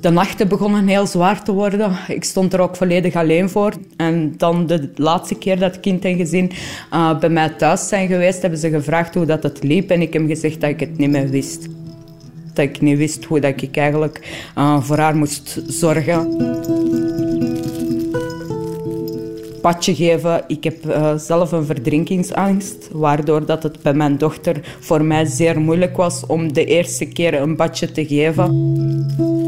De 0.00 0.10
nachten 0.10 0.48
begonnen 0.48 0.86
heel 0.86 1.06
zwaar 1.06 1.44
te 1.44 1.52
worden. 1.52 1.96
Ik 2.08 2.24
stond 2.24 2.52
er 2.52 2.60
ook 2.60 2.76
volledig 2.76 3.14
alleen 3.14 3.48
voor. 3.50 3.72
En 3.96 4.34
dan 4.36 4.66
de 4.66 4.90
laatste 4.94 5.34
keer 5.34 5.58
dat 5.58 5.80
kind 5.80 6.04
en 6.04 6.16
gezin 6.16 6.50
uh, 6.92 7.18
bij 7.18 7.28
mij 7.28 7.48
thuis 7.48 7.88
zijn 7.88 8.08
geweest, 8.08 8.40
hebben 8.40 8.60
ze 8.60 8.70
gevraagd 8.70 9.14
hoe 9.14 9.26
dat 9.26 9.42
het 9.42 9.62
liep. 9.62 9.90
En 9.90 10.00
ik 10.00 10.12
heb 10.12 10.26
gezegd 10.26 10.60
dat 10.60 10.70
ik 10.70 10.80
het 10.80 10.98
niet 10.98 11.10
meer 11.10 11.28
wist. 11.28 11.66
Dat 12.52 12.64
ik 12.64 12.80
niet 12.80 12.98
wist 12.98 13.24
hoe 13.24 13.40
dat 13.40 13.62
ik 13.62 13.76
eigenlijk 13.76 14.46
uh, 14.58 14.82
voor 14.82 14.98
haar 14.98 15.16
moest 15.16 15.62
zorgen. 15.66 16.36
Padje 19.60 19.94
geven. 19.94 20.44
Ik 20.46 20.64
heb 20.64 20.86
uh, 20.86 21.14
zelf 21.16 21.52
een 21.52 21.64
verdrinkingsangst, 21.64 22.88
waardoor 22.92 23.46
dat 23.46 23.62
het 23.62 23.82
bij 23.82 23.94
mijn 23.94 24.18
dochter 24.18 24.76
voor 24.80 25.04
mij 25.04 25.24
zeer 25.24 25.60
moeilijk 25.60 25.96
was 25.96 26.26
om 26.26 26.52
de 26.52 26.64
eerste 26.64 27.04
keer 27.04 27.34
een 27.34 27.56
badje 27.56 27.92
te 27.92 28.06
geven. 28.06 29.46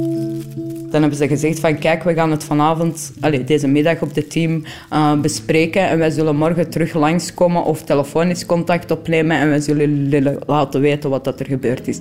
Dan 0.90 1.00
hebben 1.00 1.18
ze 1.18 1.28
gezegd 1.28 1.60
van 1.60 1.78
kijk, 1.78 2.02
we 2.02 2.14
gaan 2.14 2.30
het 2.30 2.44
vanavond, 2.44 3.12
allez, 3.20 3.44
deze 3.44 3.68
middag 3.68 4.02
op 4.02 4.14
het 4.14 4.30
team 4.30 4.64
uh, 4.92 5.20
bespreken 5.20 5.88
en 5.88 5.98
wij 5.98 6.10
zullen 6.10 6.36
morgen 6.36 6.70
terug 6.70 6.94
langskomen 6.94 7.64
of 7.64 7.82
telefonisch 7.82 8.46
contact 8.46 8.90
opnemen 8.90 9.36
en 9.36 9.48
wij 9.48 9.60
zullen 9.60 10.38
laten 10.46 10.80
weten 10.80 11.10
wat 11.10 11.24
dat 11.24 11.40
er 11.40 11.46
gebeurd 11.46 11.88
is. 11.88 11.98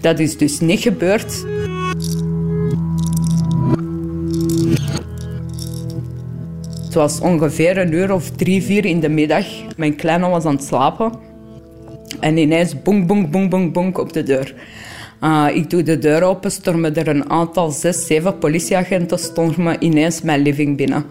Dat 0.00 0.18
is 0.18 0.36
dus 0.36 0.60
niet 0.60 0.80
gebeurd. 0.80 1.44
Het 6.84 6.94
was 6.94 7.20
ongeveer 7.20 7.78
een 7.78 7.92
uur 7.92 8.12
of 8.12 8.30
drie, 8.30 8.62
vier 8.62 8.84
in 8.84 9.00
de 9.00 9.08
middag. 9.08 9.46
Mijn 9.76 9.96
kleine 9.96 10.28
was 10.28 10.44
aan 10.44 10.54
het 10.54 10.64
slapen. 10.64 11.12
En 12.20 12.36
ineens 12.36 12.82
boem, 12.82 13.06
boem, 13.06 13.30
boem, 13.30 13.48
boem, 13.48 13.72
boem 13.72 13.94
op 13.94 14.12
de 14.12 14.22
deur. 14.22 14.54
Uh, 15.24 15.46
ik 15.52 15.70
doe 15.70 15.82
de 15.82 15.98
deur 15.98 16.22
open, 16.22 16.50
stormen 16.50 16.94
er 16.94 17.08
een 17.08 17.30
aantal, 17.30 17.70
zes, 17.70 18.06
zeven 18.06 18.38
politieagenten 18.38 19.18
stormen 19.18 19.84
ineens 19.84 20.22
mijn 20.22 20.42
living 20.42 20.76
binnen. 20.76 21.04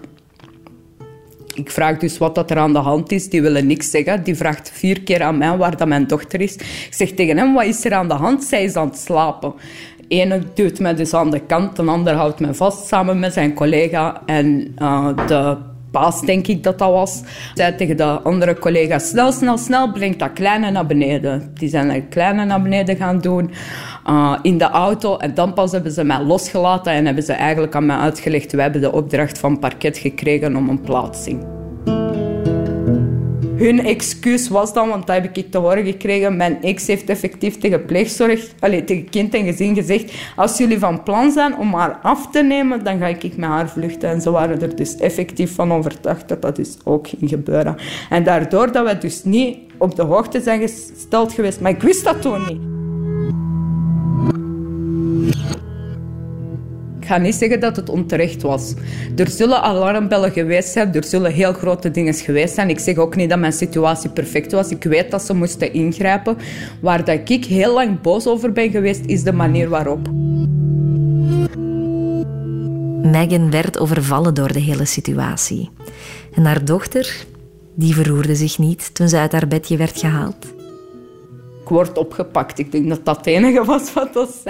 Ik 1.54 1.72
vraag 1.72 1.98
dus 1.98 2.18
wat 2.18 2.36
dat 2.36 2.52
er 2.52 2.58
aan 2.58 2.74
de 2.74 2.80
hand 2.80 3.12
is. 3.12 3.30
Die 3.30 3.42
willen 3.42 3.68
niks 3.68 3.90
zeggen. 3.90 4.24
Die 4.24 4.36
vraagt 4.36 4.72
vier 4.74 5.02
keer 5.02 5.22
aan 5.22 5.38
mij 5.38 5.58
waar 5.58 5.78
dat 5.78 5.88
mijn 5.88 6.08
dochter 6.08 6.42
is. 6.42 6.56
Ik 6.56 6.88
zeg 6.90 7.12
tegen 7.12 7.38
hem, 7.38 7.54
wat 7.54 7.66
is 7.66 7.86
er 7.86 7.94
aan 7.94 8.08
de 8.08 8.14
hand? 8.14 8.44
Zij 8.44 8.64
is 8.64 8.76
aan 8.76 8.88
het 8.88 8.98
slapen. 8.98 9.54
Ene 10.08 10.42
duwt 10.54 10.80
mij 10.80 10.96
dus 10.96 11.14
aan 11.14 11.32
de 11.32 11.40
kant, 11.40 11.76
de 11.76 11.84
ander 11.84 12.14
houdt 12.14 12.40
mij 12.40 12.54
vast 12.54 12.88
samen 12.88 13.20
met 13.20 13.34
zijn 13.34 13.54
collega. 13.54 14.22
En 14.26 14.76
uh, 14.82 15.28
de 15.28 15.58
baas, 15.94 16.22
denk 16.22 16.48
ik 16.48 16.64
dat 16.64 16.80
dat 16.80 16.92
was, 16.92 17.22
zei 17.54 17.76
tegen 17.76 17.98
de 17.98 18.04
andere 18.04 18.60
collega, 18.60 19.00
snel, 19.00 19.32
snel, 19.32 19.58
snel, 19.58 19.92
breng 19.92 20.18
dat 20.18 20.34
kleine 20.34 20.72
naar 20.72 20.86
beneden. 20.86 21.52
Die 21.54 21.70
zijn 21.70 21.88
dat 21.88 22.02
kleine 22.10 22.46
naar 22.46 22.62
beneden 22.62 22.96
gaan 22.96 23.20
doen 23.20 23.52
uh, 24.10 24.40
in 24.42 24.58
de 24.58 24.70
auto. 24.70 25.18
En 25.18 25.34
dan 25.34 25.54
pas 25.54 25.72
hebben 25.72 25.92
ze 25.92 26.04
mij 26.04 26.22
losgelaten 26.22 26.94
en 26.94 27.06
hebben 27.06 27.24
ze 27.24 27.34
eigenlijk 27.34 27.76
aan 27.76 27.86
mij 27.86 27.98
uitgelegd, 27.98 28.52
wij 28.52 28.64
hebben 28.64 28.82
de 28.82 28.92
opdracht 28.92 29.40
van 29.40 29.60
parket 29.60 29.98
gekregen 29.98 30.56
om 30.56 30.70
een 30.70 30.82
plaatsing. 30.82 31.63
Hun 33.64 33.86
excuus 33.86 34.48
was 34.48 34.74
dan, 34.74 34.90
want 34.90 35.08
dat 35.08 35.16
heb 35.16 35.38
ik 35.38 35.52
te 35.52 35.58
horen 35.58 35.86
gekregen, 35.86 36.38
mijn 36.38 36.62
ex 36.62 36.88
heeft 36.88 37.10
effectief 37.10 37.58
tegen 37.58 37.86
pleegzorg, 37.86 38.48
allez, 38.60 38.82
tegen 38.86 39.10
kind 39.10 39.34
en 39.34 39.46
gezin 39.46 39.76
gezegd, 39.76 40.14
als 40.36 40.58
jullie 40.58 40.80
van 40.80 41.04
plan 41.04 41.32
zijn 41.32 41.58
om 41.58 41.74
haar 41.74 42.00
af 42.02 42.32
te 42.32 42.42
nemen, 42.42 42.84
dan 42.84 43.00
ga 43.00 43.08
ik 43.08 43.38
met 43.38 43.50
haar 43.50 43.70
vluchten. 43.70 44.10
En 44.10 44.22
ze 44.22 44.32
waren 44.32 44.62
er 44.62 44.76
dus 44.76 44.96
effectief 44.96 45.56
van 45.56 45.72
overtuigd 45.72 46.28
dat 46.28 46.42
dat 46.42 46.56
dus 46.56 46.78
ook 46.84 47.08
ging 47.08 47.30
gebeuren. 47.30 47.76
En 48.10 48.24
daardoor 48.24 48.72
dat 48.72 48.88
we 48.88 48.98
dus 48.98 49.24
niet 49.24 49.58
op 49.78 49.96
de 49.96 50.04
hoogte 50.04 50.42
zijn 50.42 50.62
gesteld 50.62 51.34
geweest, 51.34 51.60
maar 51.60 51.72
ik 51.72 51.82
wist 51.82 52.04
dat 52.04 52.22
toen 52.22 52.46
niet. 52.48 52.72
Ik 57.04 57.10
ga 57.10 57.18
niet 57.18 57.36
zeggen 57.36 57.60
dat 57.60 57.76
het 57.76 57.90
onterecht 57.90 58.42
was. 58.42 58.74
Er 59.16 59.28
zullen 59.30 59.62
alarmbellen 59.62 60.32
geweest 60.32 60.70
zijn, 60.70 60.94
er 60.94 61.04
zullen 61.04 61.32
heel 61.32 61.54
grote 61.54 61.92
dingen 61.92 62.14
geweest 62.14 62.54
zijn. 62.54 62.70
Ik 62.70 62.80
zeg 62.80 62.98
ook 62.98 63.16
niet 63.16 63.30
dat 63.30 63.40
mijn 63.40 63.54
situatie 63.54 64.10
perfect 64.10 64.52
was. 64.52 64.70
Ik 64.70 64.84
weet 64.84 65.12
dat 65.12 65.22
ze 65.22 65.34
moesten 65.34 65.74
ingrijpen. 65.74 66.38
Waar 66.82 67.06
dat 67.06 67.30
ik 67.30 67.46
heel 67.46 67.74
lang 67.74 68.02
boos 68.02 68.28
over 68.28 68.52
ben 68.52 68.72
geweest, 68.72 69.06
is 69.06 69.24
de 69.24 69.34
manier 69.34 69.70
waarop. 69.70 70.10
Megan 73.12 73.52
werd 73.52 73.80
overvallen 73.80 74.34
door 74.34 74.54
de 74.54 74.60
hele 74.60 74.86
situatie. 74.86 75.70
En 76.34 76.46
haar 76.46 76.66
dochter, 76.66 77.26
die 77.76 77.94
verroerde 77.94 78.36
zich 78.36 78.58
niet 78.58 78.96
toen 78.96 79.10
ze 79.10 79.18
uit 79.18 79.32
haar 79.32 79.48
bedje 79.48 79.78
werd 79.78 80.00
gehaald 80.00 80.53
ik 81.74 81.80
word 81.80 81.98
opgepakt. 81.98 82.60
Ik 82.60 82.72
denk 82.72 82.90
dat 82.90 83.06
dat 83.06 83.18
het 83.18 83.26
enige 83.26 83.64
was 83.64 83.94
wat 83.94 84.14
dat. 84.14 84.42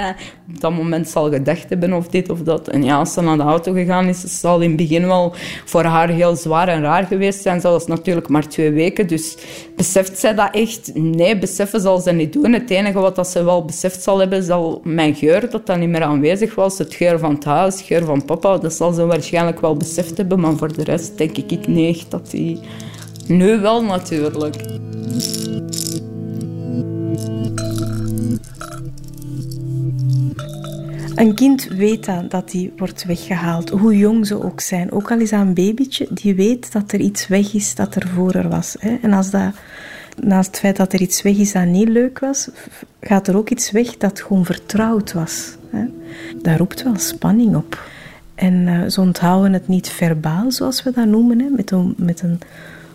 Op 0.50 0.60
dat 0.60 0.72
moment 0.72 1.08
zal 1.08 1.30
gedacht 1.32 1.70
hebben 1.70 1.94
of 1.94 2.08
dit 2.08 2.30
of 2.30 2.42
dat. 2.42 2.68
En 2.68 2.84
ja, 2.84 2.98
als 2.98 3.14
ze 3.14 3.22
naar 3.22 3.38
de 3.38 3.44
auto 3.44 3.74
gegaan 3.74 4.08
is, 4.08 4.40
zal 4.40 4.60
in 4.60 4.68
het 4.68 4.78
begin 4.78 5.06
wel 5.08 5.34
voor 5.66 5.84
haar 5.84 6.10
heel 6.10 6.36
zwaar 6.36 6.68
en 6.68 6.82
raar 6.82 7.04
geweest 7.04 7.42
zijn. 7.42 7.62
Zelfs 7.62 7.86
natuurlijk 7.86 8.28
maar 8.28 8.48
twee 8.48 8.72
weken. 8.72 9.08
Dus 9.08 9.38
beseft 9.76 10.18
zij 10.18 10.36
dat 10.36 10.56
echt? 10.56 10.92
Nee, 10.94 11.38
beseffen 11.38 11.82
zal 11.82 12.00
ze 12.00 12.12
niet 12.12 12.34
doen. 12.34 12.54
Het 12.54 12.70
enige 12.70 13.00
wat 13.00 13.16
dat 13.16 13.28
ze 13.28 13.44
wel 13.44 13.66
beseft 13.66 14.02
zal 14.02 14.20
hebben, 14.20 14.44
zal 14.44 14.82
mijn 14.84 15.16
geur, 15.16 15.50
dat 15.50 15.66
dat 15.66 15.78
niet 15.78 15.90
meer 15.90 16.04
aanwezig 16.04 16.56
was. 16.56 16.78
Het 16.78 16.94
geur 16.94 17.20
van 17.20 17.34
het 17.34 17.44
huis, 17.44 17.76
het 17.76 17.86
geur 17.86 18.06
van 18.06 18.26
papa. 18.26 18.58
Dat 18.58 18.74
zal 18.74 18.94
ze 18.94 19.06
waarschijnlijk 19.06 19.62
wel 19.62 19.78
beseft 19.78 20.18
hebben. 20.18 20.40
Maar 20.40 20.56
voor 20.56 20.76
de 20.76 20.84
rest 20.84 21.18
denk 21.18 21.38
ik 21.38 21.68
niet 21.68 22.12
dat 22.12 22.32
die... 22.32 22.60
Nu 23.28 23.60
wel 23.60 23.84
natuurlijk. 23.84 24.56
Een 31.16 31.36
kind 31.36 31.68
weet 31.68 32.06
dan 32.06 32.28
dat 32.28 32.52
die 32.52 32.74
wordt 32.78 33.06
weggehaald, 33.06 33.70
hoe 33.70 33.98
jong 33.98 34.28
ze 34.28 34.44
ook 34.44 34.62
zijn. 34.62 34.92
Ook 34.92 35.12
al 35.12 35.20
is 35.20 35.30
dat 35.30 35.40
een 35.40 35.54
babytje, 35.54 36.08
die 36.10 36.36
weet 36.36 36.72
dat 36.72 36.92
er 36.92 37.00
iets 37.00 37.28
weg 37.28 37.54
is 37.54 37.76
dat 37.76 37.96
er 37.96 38.08
voor 38.08 38.34
er 38.34 38.50
was. 38.50 38.76
Hè. 38.80 38.98
En 39.02 39.14
als 39.14 39.30
dat, 39.30 39.54
naast 40.20 40.48
het 40.48 40.60
feit 40.60 40.78
dat 40.78 40.94
er 40.94 41.02
iets 41.02 41.22
weg 41.22 41.38
is 41.38 41.52
dat 41.52 41.66
niet 41.66 41.88
leuk 41.88 42.20
was, 42.20 42.50
gaat 43.02 43.28
er 43.28 43.38
ook 43.38 43.50
iets 43.50 43.72
weg 43.72 43.98
dat 43.98 44.22
gewoon 44.22 44.46
vertrouwd 44.46 45.14
was. 45.14 45.56
Hè. 45.70 45.86
Dat 46.42 46.58
roept 46.58 46.84
wel 46.84 46.98
spanning 46.98 47.56
op. 47.56 47.90
En 48.36 48.54
uh, 48.54 48.88
ze 48.88 49.02
onthouden 49.02 49.54
het 49.54 49.68
niet 49.68 49.90
verbaal, 49.90 50.52
zoals 50.52 50.84
we 50.84 50.92
dat 50.92 51.06
noemen, 51.06 51.40
hè, 51.40 51.50
met, 51.50 51.72
een, 51.72 51.94
met 51.98 52.22
een 52.22 52.40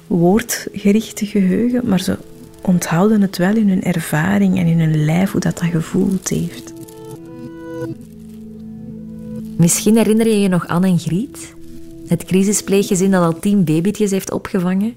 woordgerichte 0.07 1.27
geheugen, 1.27 1.89
maar 1.89 2.01
ze 2.01 2.19
onthouden 2.63 3.21
het 3.23 3.37
wel 3.37 3.57
in 3.57 3.69
hun 3.69 3.83
ervaring 3.83 4.59
en 4.59 4.67
in 4.67 4.81
hun 4.81 5.05
lijf, 5.05 5.31
hoe 5.31 5.41
dat 5.41 5.59
dat 5.59 5.69
gevoeld 5.69 6.29
heeft. 6.29 6.73
Misschien 9.59 9.97
herinner 9.97 10.27
je 10.27 10.41
je 10.41 10.49
nog 10.49 10.67
Anne 10.67 10.87
en 10.87 10.99
Griet, 10.99 11.55
het 12.07 12.25
crisispleeggezin 12.25 13.11
dat 13.11 13.23
al 13.23 13.39
tien 13.39 13.65
babytjes 13.65 14.11
heeft 14.11 14.33
opgevangen. 14.33 14.95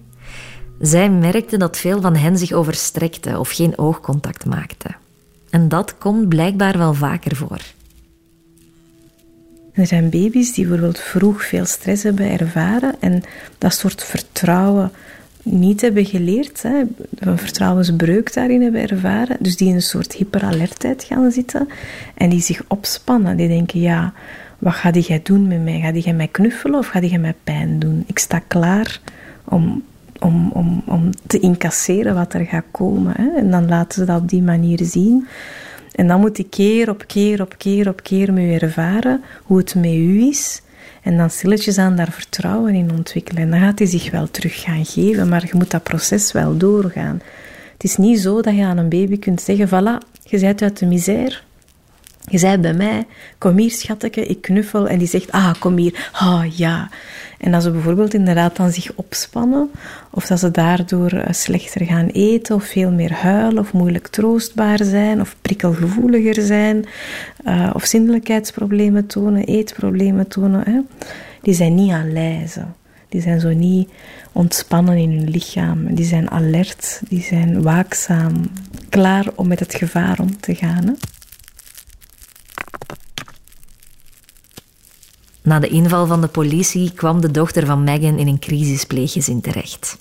Zij 0.79 1.09
merkte 1.09 1.57
dat 1.57 1.77
veel 1.77 2.01
van 2.01 2.15
hen 2.15 2.37
zich 2.37 2.51
overstrekten 2.51 3.39
of 3.39 3.49
geen 3.49 3.77
oogcontact 3.77 4.45
maakten. 4.45 4.95
En 5.49 5.69
dat 5.69 5.97
komt 5.97 6.29
blijkbaar 6.29 6.77
wel 6.77 6.93
vaker 6.93 7.35
voor. 7.35 7.61
Er 9.73 9.87
zijn 9.87 10.09
baby's 10.09 10.53
die 10.53 10.67
bijvoorbeeld 10.67 10.99
vroeg 10.99 11.45
veel 11.45 11.65
stress 11.65 12.03
hebben 12.03 12.39
ervaren 12.39 12.95
en 12.99 13.23
dat 13.57 13.73
soort 13.73 14.03
vertrouwen 14.03 14.91
niet 15.43 15.81
hebben 15.81 16.05
geleerd, 16.05 16.61
hè, 16.61 16.83
een 17.19 17.37
vertrouwensbreuk 17.37 18.33
daarin 18.33 18.61
hebben 18.61 18.89
ervaren, 18.89 19.37
dus 19.39 19.57
die 19.57 19.67
in 19.67 19.75
een 19.75 19.81
soort 19.81 20.13
hyperalertheid 20.13 21.03
gaan 21.03 21.31
zitten 21.31 21.69
en 22.15 22.29
die 22.29 22.41
zich 22.41 22.63
opspannen. 22.67 23.37
Die 23.37 23.47
denken, 23.47 23.79
ja, 23.79 24.13
wat 24.61 24.73
ga 24.73 24.89
jij 24.89 25.19
doen 25.23 25.47
met 25.47 25.63
mij? 25.63 25.79
Ga 25.79 25.91
jij 25.91 26.13
mij 26.13 26.27
knuffelen 26.27 26.79
of 26.79 26.87
ga 26.87 26.99
jij 26.99 27.17
mij 27.17 27.35
pijn 27.43 27.79
doen? 27.79 28.03
Ik 28.07 28.19
sta 28.19 28.41
klaar 28.47 28.99
om, 29.43 29.83
om, 30.19 30.51
om, 30.51 30.83
om 30.85 31.09
te 31.27 31.39
incasseren 31.39 32.15
wat 32.15 32.33
er 32.33 32.45
gaat 32.45 32.65
komen. 32.71 33.13
Hè? 33.17 33.29
En 33.37 33.51
dan 33.51 33.67
laten 33.67 33.99
ze 33.99 34.05
dat 34.05 34.21
op 34.21 34.29
die 34.29 34.41
manier 34.41 34.79
zien. 34.81 35.27
En 35.91 36.07
dan 36.07 36.19
moet 36.19 36.37
ik 36.37 36.49
keer 36.49 36.89
op 36.89 37.03
keer 37.07 37.41
op 37.41 37.57
keer 37.57 37.87
op 37.87 38.03
keer 38.03 38.33
mee 38.33 38.59
ervaren 38.59 39.23
hoe 39.43 39.57
het 39.57 39.75
met 39.75 39.93
u 39.93 40.27
is. 40.27 40.61
En 41.01 41.17
dan 41.17 41.29
stilletjes 41.29 41.77
aan 41.77 41.95
daar 41.95 42.11
vertrouwen 42.11 42.73
in 42.73 42.91
ontwikkelen. 42.91 43.43
En 43.43 43.49
dan 43.49 43.59
gaat 43.59 43.79
hij 43.79 43.87
zich 43.87 44.11
wel 44.11 44.31
terug 44.31 44.61
gaan 44.61 44.85
geven, 44.85 45.29
maar 45.29 45.45
je 45.45 45.55
moet 45.55 45.71
dat 45.71 45.83
proces 45.83 46.31
wel 46.31 46.57
doorgaan. 46.57 47.21
Het 47.73 47.83
is 47.83 47.97
niet 47.97 48.19
zo 48.19 48.41
dat 48.41 48.55
je 48.55 48.63
aan 48.65 48.77
een 48.77 48.89
baby 48.89 49.19
kunt 49.19 49.41
zeggen: 49.41 49.67
voilà, 49.67 50.07
je 50.23 50.39
bent 50.39 50.61
uit 50.61 50.79
de 50.79 50.85
misère. 50.85 51.39
Je 52.29 52.37
zei 52.37 52.57
bij 52.57 52.73
mij, 52.73 53.05
kom 53.37 53.57
hier 53.57 53.71
schatteke, 53.71 54.25
ik 54.25 54.41
knuffel. 54.41 54.87
En 54.87 54.97
die 54.97 55.07
zegt, 55.07 55.31
ah, 55.31 55.53
kom 55.59 55.77
hier, 55.77 56.09
ah, 56.11 56.57
ja. 56.57 56.89
En 57.37 57.53
als 57.53 57.63
ze 57.63 57.71
bijvoorbeeld 57.71 58.13
inderdaad 58.13 58.55
dan 58.55 58.71
zich 58.71 58.91
opspannen, 58.95 59.71
of 60.09 60.27
dat 60.27 60.39
ze 60.39 60.51
daardoor 60.51 61.11
eh, 61.11 61.33
slechter 61.33 61.85
gaan 61.85 62.07
eten, 62.07 62.55
of 62.55 62.63
veel 62.63 62.91
meer 62.91 63.13
huilen, 63.13 63.59
of 63.59 63.73
moeilijk 63.73 64.07
troostbaar 64.07 64.83
zijn, 64.83 65.21
of 65.21 65.35
prikkelgevoeliger 65.41 66.43
zijn, 66.43 66.85
uh, 67.45 67.69
of 67.73 67.85
zindelijkheidsproblemen 67.85 69.07
tonen, 69.07 69.43
eetproblemen 69.43 70.27
tonen, 70.27 70.63
hè, 70.65 70.79
die 71.41 71.53
zijn 71.53 71.75
niet 71.75 71.91
aan 71.91 72.13
lijzen. 72.13 72.75
Die 73.09 73.21
zijn 73.21 73.39
zo 73.39 73.49
niet 73.53 73.89
ontspannen 74.31 74.97
in 74.97 75.11
hun 75.11 75.29
lichaam. 75.29 75.95
Die 75.95 76.05
zijn 76.05 76.29
alert, 76.29 77.01
die 77.09 77.21
zijn 77.21 77.61
waakzaam, 77.61 78.51
klaar 78.89 79.25
om 79.35 79.47
met 79.47 79.59
het 79.59 79.75
gevaar 79.75 80.19
om 80.19 80.39
te 80.39 80.55
gaan. 80.55 80.97
Na 85.41 85.59
de 85.59 85.67
inval 85.67 86.05
van 86.05 86.21
de 86.21 86.27
politie 86.27 86.91
kwam 86.93 87.21
de 87.21 87.31
dochter 87.31 87.65
van 87.65 87.83
Megan 87.83 88.17
in 88.17 88.27
een 88.27 88.39
crisispleeggezin 88.39 89.41
terecht. 89.41 89.97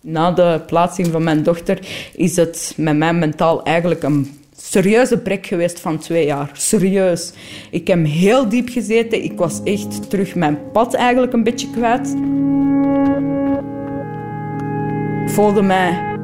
Na 0.00 0.30
de 0.32 0.60
plaatsing 0.66 1.08
van 1.08 1.22
mijn 1.22 1.42
dochter 1.42 1.78
is 2.14 2.36
het 2.36 2.74
met 2.76 2.96
mij 2.96 3.14
mentaal 3.14 3.62
eigenlijk 3.62 4.02
een 4.02 4.38
serieuze 4.56 5.18
brek 5.18 5.46
geweest 5.46 5.80
van 5.80 5.98
twee 5.98 6.26
jaar. 6.26 6.50
Serieus. 6.52 7.32
Ik 7.70 7.86
heb 7.86 8.06
heel 8.06 8.48
diep 8.48 8.68
gezeten. 8.68 9.24
Ik 9.24 9.38
was 9.38 9.62
echt 9.62 10.10
terug 10.10 10.34
mijn 10.34 10.58
pad 10.72 10.94
eigenlijk 10.94 11.32
een 11.32 11.42
beetje 11.42 11.70
kwijt. 11.70 12.08
Ik 15.24 15.30
voelde 15.30 15.62
mij 15.62 16.16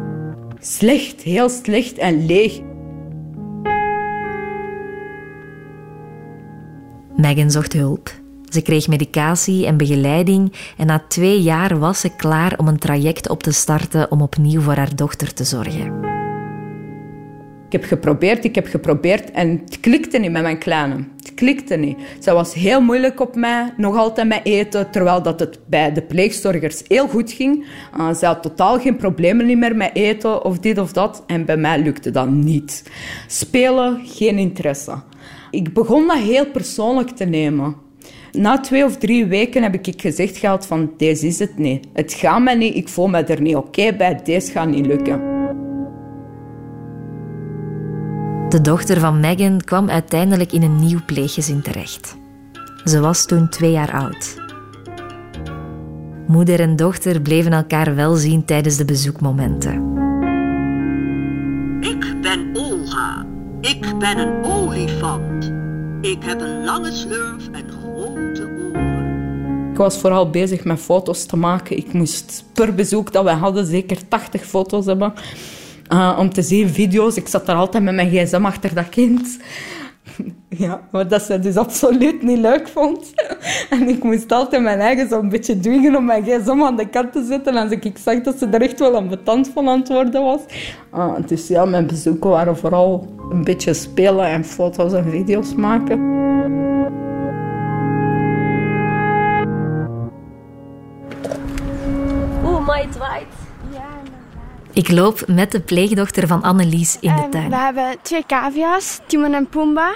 slecht, 0.61 1.23
heel 1.23 1.49
slecht 1.49 1.99
en 1.99 2.27
leeg. 2.27 2.61
Megan 7.21 7.51
zocht 7.51 7.73
hulp. 7.73 8.11
Ze 8.49 8.63
kreeg 8.63 8.89
medicatie 8.89 9.67
en 9.67 9.77
begeleiding 9.77 10.53
en 10.77 10.87
na 10.87 11.05
twee 11.09 11.43
jaar 11.43 11.79
was 11.79 12.01
ze 12.01 12.17
klaar 12.17 12.59
om 12.59 12.69
een 12.69 12.79
traject 12.79 13.29
op 13.29 13.43
te 13.43 13.53
starten 13.53 14.11
om 14.11 14.23
opnieuw 14.23 14.61
voor 14.61 14.75
haar 14.75 14.97
dochter 14.97 15.35
te 15.35 15.45
zorgen. 15.45 16.09
Ik 17.67 17.81
heb 17.81 17.85
geprobeerd, 17.85 18.45
ik 18.45 18.55
heb 18.55 18.67
geprobeerd 18.67 19.31
en 19.31 19.61
het 19.65 19.81
klikte 19.81 20.19
niet 20.19 20.31
met 20.31 20.43
mijn 20.43 20.59
kleine. 20.59 20.95
Het 21.17 21.35
klikte 21.35 21.77
niet. 21.77 21.99
Ze 22.21 22.33
was 22.33 22.55
heel 22.55 22.81
moeilijk 22.81 23.21
op 23.21 23.35
mij, 23.35 23.73
nog 23.77 23.97
altijd 23.97 24.29
met 24.29 24.41
eten, 24.43 24.91
terwijl 24.91 25.23
dat 25.23 25.41
het 25.41 25.59
bij 25.67 25.93
de 25.93 26.03
pleegzorgers 26.03 26.83
heel 26.89 27.09
goed 27.09 27.33
ging. 27.33 27.67
Uh, 27.99 28.15
ze 28.15 28.27
had 28.27 28.43
totaal 28.43 28.81
geen 28.81 28.97
problemen 28.97 29.59
meer 29.59 29.77
met 29.77 29.91
eten 29.95 30.45
of 30.45 30.59
dit 30.59 30.79
of 30.79 30.93
dat. 30.93 31.23
En 31.27 31.45
bij 31.45 31.57
mij 31.57 31.83
lukte 31.83 32.11
dat 32.11 32.29
niet. 32.29 32.91
Spelen, 33.27 34.01
geen 34.05 34.39
interesse. 34.39 34.93
Ik 35.51 35.75
begon 35.75 36.07
dat 36.07 36.19
heel 36.19 36.47
persoonlijk 36.47 37.11
te 37.11 37.25
nemen. 37.25 37.75
Na 38.33 38.61
twee 38.61 38.85
of 38.85 38.97
drie 38.97 39.27
weken 39.27 39.63
heb 39.63 39.75
ik 39.75 40.01
gezegd 40.01 40.37
gehad 40.37 40.67
van 40.67 40.93
deze 40.97 41.27
is 41.27 41.39
het 41.39 41.59
niet. 41.59 41.87
Het 41.93 42.13
gaat 42.13 42.43
me 42.43 42.55
niet, 42.55 42.75
ik 42.75 42.89
voel 42.89 43.09
me 43.09 43.19
er 43.19 43.41
niet 43.41 43.57
oké 43.57 43.97
bij, 43.97 44.21
deze 44.25 44.53
gaat 44.53 44.69
niet 44.69 44.87
lukken. 44.87 45.21
De 48.49 48.61
dochter 48.61 49.01
van 49.01 49.21
Megan 49.21 49.61
kwam 49.61 49.91
uiteindelijk 49.91 50.53
in 50.53 50.63
een 50.63 50.77
nieuw 50.77 51.01
pleeggezin 51.07 51.63
terecht. 51.63 52.17
Ze 52.85 53.01
was 53.01 53.27
toen 53.27 53.49
twee 53.49 53.71
jaar 53.71 53.93
oud. 53.93 54.35
Moeder 56.27 56.61
en 56.61 56.77
dochter 56.77 57.21
bleven 57.21 57.53
elkaar 57.53 57.95
wel 57.95 58.15
zien 58.15 58.45
tijdens 58.45 58.77
de 58.77 58.85
bezoekmomenten. 58.85 60.00
Ik 63.61 63.99
ben 63.99 64.19
een 64.19 64.45
olifant. 64.45 65.53
Ik 66.01 66.25
heb 66.25 66.41
een 66.41 66.65
lange 66.65 66.93
slurf 66.93 67.49
en 67.53 67.65
grote 67.81 68.43
oren. 68.43 69.71
Ik 69.71 69.77
was 69.77 69.99
vooral 69.99 70.31
bezig 70.31 70.65
met 70.65 70.81
foto's 70.81 71.27
te 71.27 71.37
maken. 71.37 71.77
Ik 71.77 71.93
moest 71.93 72.45
per 72.53 72.75
bezoek 72.75 73.13
dat 73.13 73.25
we 73.25 73.31
hadden 73.31 73.67
zeker 73.67 74.09
80 74.09 74.47
foto's 74.47 74.87
hebben. 74.87 75.15
Uh, 75.93 76.17
om 76.19 76.33
te 76.33 76.43
zien 76.43 76.69
video's. 76.69 77.17
Ik 77.17 77.29
zat 77.29 77.47
daar 77.47 77.57
altijd 77.57 77.85
met 77.85 77.95
mijn 77.95 78.11
gsm 78.11 78.45
achter 78.45 78.75
dat 78.75 78.89
kind. 78.89 79.39
Ja, 80.49 80.81
maar 80.91 81.09
dat 81.09 81.23
ze 81.23 81.39
dus 81.39 81.57
absoluut 81.57 82.23
niet 82.23 82.39
leuk 82.39 82.69
vond. 82.69 83.13
En 83.71 83.89
ik 83.89 84.03
moest 84.03 84.33
altijd 84.33 84.63
mijn 84.63 84.81
eigen 84.81 85.09
zo'n 85.09 85.29
beetje 85.29 85.61
dwingen 85.61 85.97
om 85.97 86.05
mijn 86.05 86.25
gsm 86.25 86.63
aan 86.63 86.77
de 86.77 86.89
kant 86.89 87.13
te 87.13 87.25
zetten. 87.25 87.57
En 87.57 87.63
als 87.63 87.73
ik 87.73 87.99
zag 87.99 88.21
dat 88.21 88.39
ze 88.39 88.47
er 88.47 88.63
echt 88.63 88.79
wel 88.79 88.97
ambetant 88.97 89.49
van 89.49 89.69
aan 89.69 89.85
het 89.89 90.13
was. 90.13 90.41
Uh, 90.95 91.15
dus 91.27 91.49
ja, 91.49 91.65
mijn 91.65 91.87
bezoeken 91.87 92.31
waren 92.31 92.57
vooral 92.57 93.09
een 93.31 93.45
beetje 93.45 93.75
spelen 93.75 94.27
en 94.27 94.45
foto's 94.45 94.93
en 94.93 95.11
video's 95.11 95.55
maken. 95.55 95.99
Oeh, 102.45 102.67
maar 102.67 102.83
het. 102.83 103.40
Ik 104.81 104.91
loop 104.91 105.25
met 105.27 105.53
de 105.53 105.61
pleegdochter 105.61 106.27
van 106.27 106.43
Annelies 106.43 106.97
in 107.01 107.15
de 107.15 107.21
Ehm, 107.21 107.31
tuin. 107.31 107.51
we 107.51 107.57
hebben 107.57 107.97
twee 108.03 108.25
cavia's, 108.27 109.01
Timon 109.07 109.35
en 109.35 109.47
Pumba. 109.49 109.95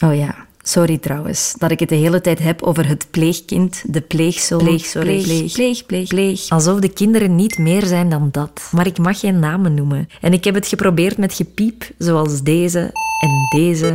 Oh 0.00 0.14
ja, 0.16 0.34
sorry 0.62 0.98
trouwens 0.98 1.54
dat 1.58 1.70
ik 1.70 1.80
het 1.80 1.88
de 1.88 1.94
hele 1.94 2.20
tijd 2.20 2.38
heb 2.38 2.62
over 2.62 2.88
het 2.88 3.06
pleegkind, 3.10 3.82
de 3.86 4.00
pleegzoon, 4.00 4.58
Pleegzoon, 4.58 5.02
pleeg, 5.02 5.22
pleeg, 5.24 5.52
pleeg, 5.52 5.86
pleeg, 5.86 6.08
pleeg. 6.08 6.48
Alsof 6.48 6.80
de 6.80 6.88
kinderen 6.92 7.34
niet 7.36 7.58
meer 7.58 7.84
zijn 7.86 8.08
dan 8.08 8.28
dat. 8.32 8.68
Maar 8.72 8.86
ik 8.86 8.98
mag 8.98 9.20
geen 9.20 9.38
namen 9.38 9.74
noemen. 9.74 10.08
En 10.20 10.32
ik 10.32 10.44
heb 10.44 10.54
het 10.54 10.66
geprobeerd 10.68 11.18
met 11.18 11.34
gepiep, 11.34 11.84
zoals 11.98 12.42
deze 12.42 12.80
en 13.22 13.58
deze. 13.60 13.92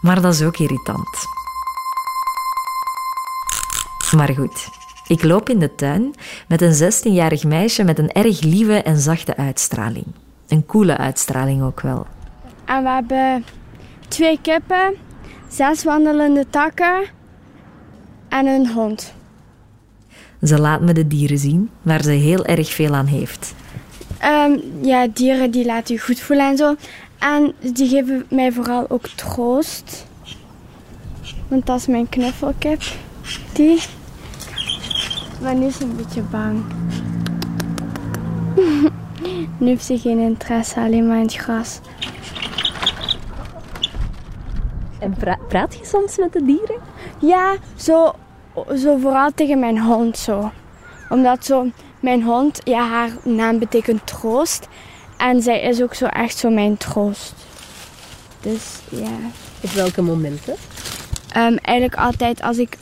Maar 0.00 0.20
dat 0.22 0.34
is 0.34 0.42
ook 0.42 0.56
irritant. 0.58 1.08
Maar 4.16 4.28
goed, 4.34 4.68
ik 5.12 5.22
loop 5.22 5.48
in 5.48 5.58
de 5.58 5.74
tuin 5.74 6.14
met 6.48 6.62
een 6.62 6.92
16-jarig 6.92 7.44
meisje 7.44 7.84
met 7.84 7.98
een 7.98 8.12
erg 8.12 8.40
lieve 8.40 8.82
en 8.82 8.98
zachte 8.98 9.36
uitstraling. 9.36 10.06
Een 10.48 10.66
coole 10.66 10.96
uitstraling 10.96 11.62
ook 11.62 11.80
wel. 11.80 12.06
En 12.64 12.82
we 12.82 12.88
hebben 12.88 13.44
twee 14.08 14.38
kippen, 14.42 14.94
zes 15.48 15.84
wandelende 15.84 16.46
takken 16.50 17.04
en 18.28 18.46
een 18.46 18.68
hond. 18.68 19.14
Ze 20.42 20.58
laat 20.60 20.80
me 20.80 20.92
de 20.92 21.06
dieren 21.06 21.38
zien, 21.38 21.70
waar 21.82 22.02
ze 22.02 22.10
heel 22.10 22.44
erg 22.44 22.72
veel 22.72 22.94
aan 22.94 23.06
heeft. 23.06 23.54
Ehm, 24.18 24.58
ja, 24.80 25.06
dieren 25.06 25.50
die 25.50 25.64
laten 25.64 25.94
je 25.94 26.00
goed 26.00 26.20
voelen 26.20 26.46
en 26.46 26.56
zo. 26.56 26.74
En 27.18 27.54
die 27.72 27.88
geven 27.88 28.26
mij 28.30 28.52
vooral 28.52 28.90
ook 28.90 29.08
troost. 29.08 30.06
Want 31.48 31.66
dat 31.66 31.78
is 31.78 31.86
mijn 31.86 32.08
knuffelkip. 32.08 32.82
Die. 33.52 33.82
Maar 35.42 35.54
nu 35.54 35.66
is 35.66 35.80
een 35.80 35.96
beetje 35.96 36.22
bang. 36.22 36.64
nu 39.58 39.66
heeft 39.66 39.84
ze 39.84 39.98
geen 39.98 40.18
interesse, 40.18 40.80
alleen 40.80 41.06
maar 41.06 41.16
in 41.16 41.22
het 41.22 41.34
gras. 41.34 41.80
En 44.98 45.14
pra- 45.18 45.38
praat 45.48 45.74
je 45.74 45.84
soms 45.84 46.18
met 46.18 46.32
de 46.32 46.44
dieren? 46.44 46.80
Ja, 47.18 47.56
zo, 47.76 48.12
zo 48.76 48.96
vooral 48.96 49.30
tegen 49.34 49.58
mijn 49.58 49.80
hond 49.80 50.18
zo. 50.18 50.50
Omdat 51.08 51.44
zo, 51.44 51.66
mijn 52.00 52.22
hond, 52.22 52.60
ja, 52.64 52.88
haar 52.88 53.10
naam 53.24 53.58
betekent 53.58 54.06
troost. 54.06 54.68
En 55.16 55.42
zij 55.42 55.60
is 55.60 55.82
ook 55.82 55.94
zo 55.94 56.06
echt 56.06 56.36
zo 56.36 56.50
mijn 56.50 56.76
troost. 56.76 57.34
Dus 58.40 58.80
ja. 58.88 59.16
Op 59.60 59.70
welke 59.70 60.02
momenten? 60.02 60.54
Ehm, 61.32 61.56
eigenlijk 61.62 62.00
altijd 62.00 62.42
als 62.42 62.58
ik, 62.58 62.76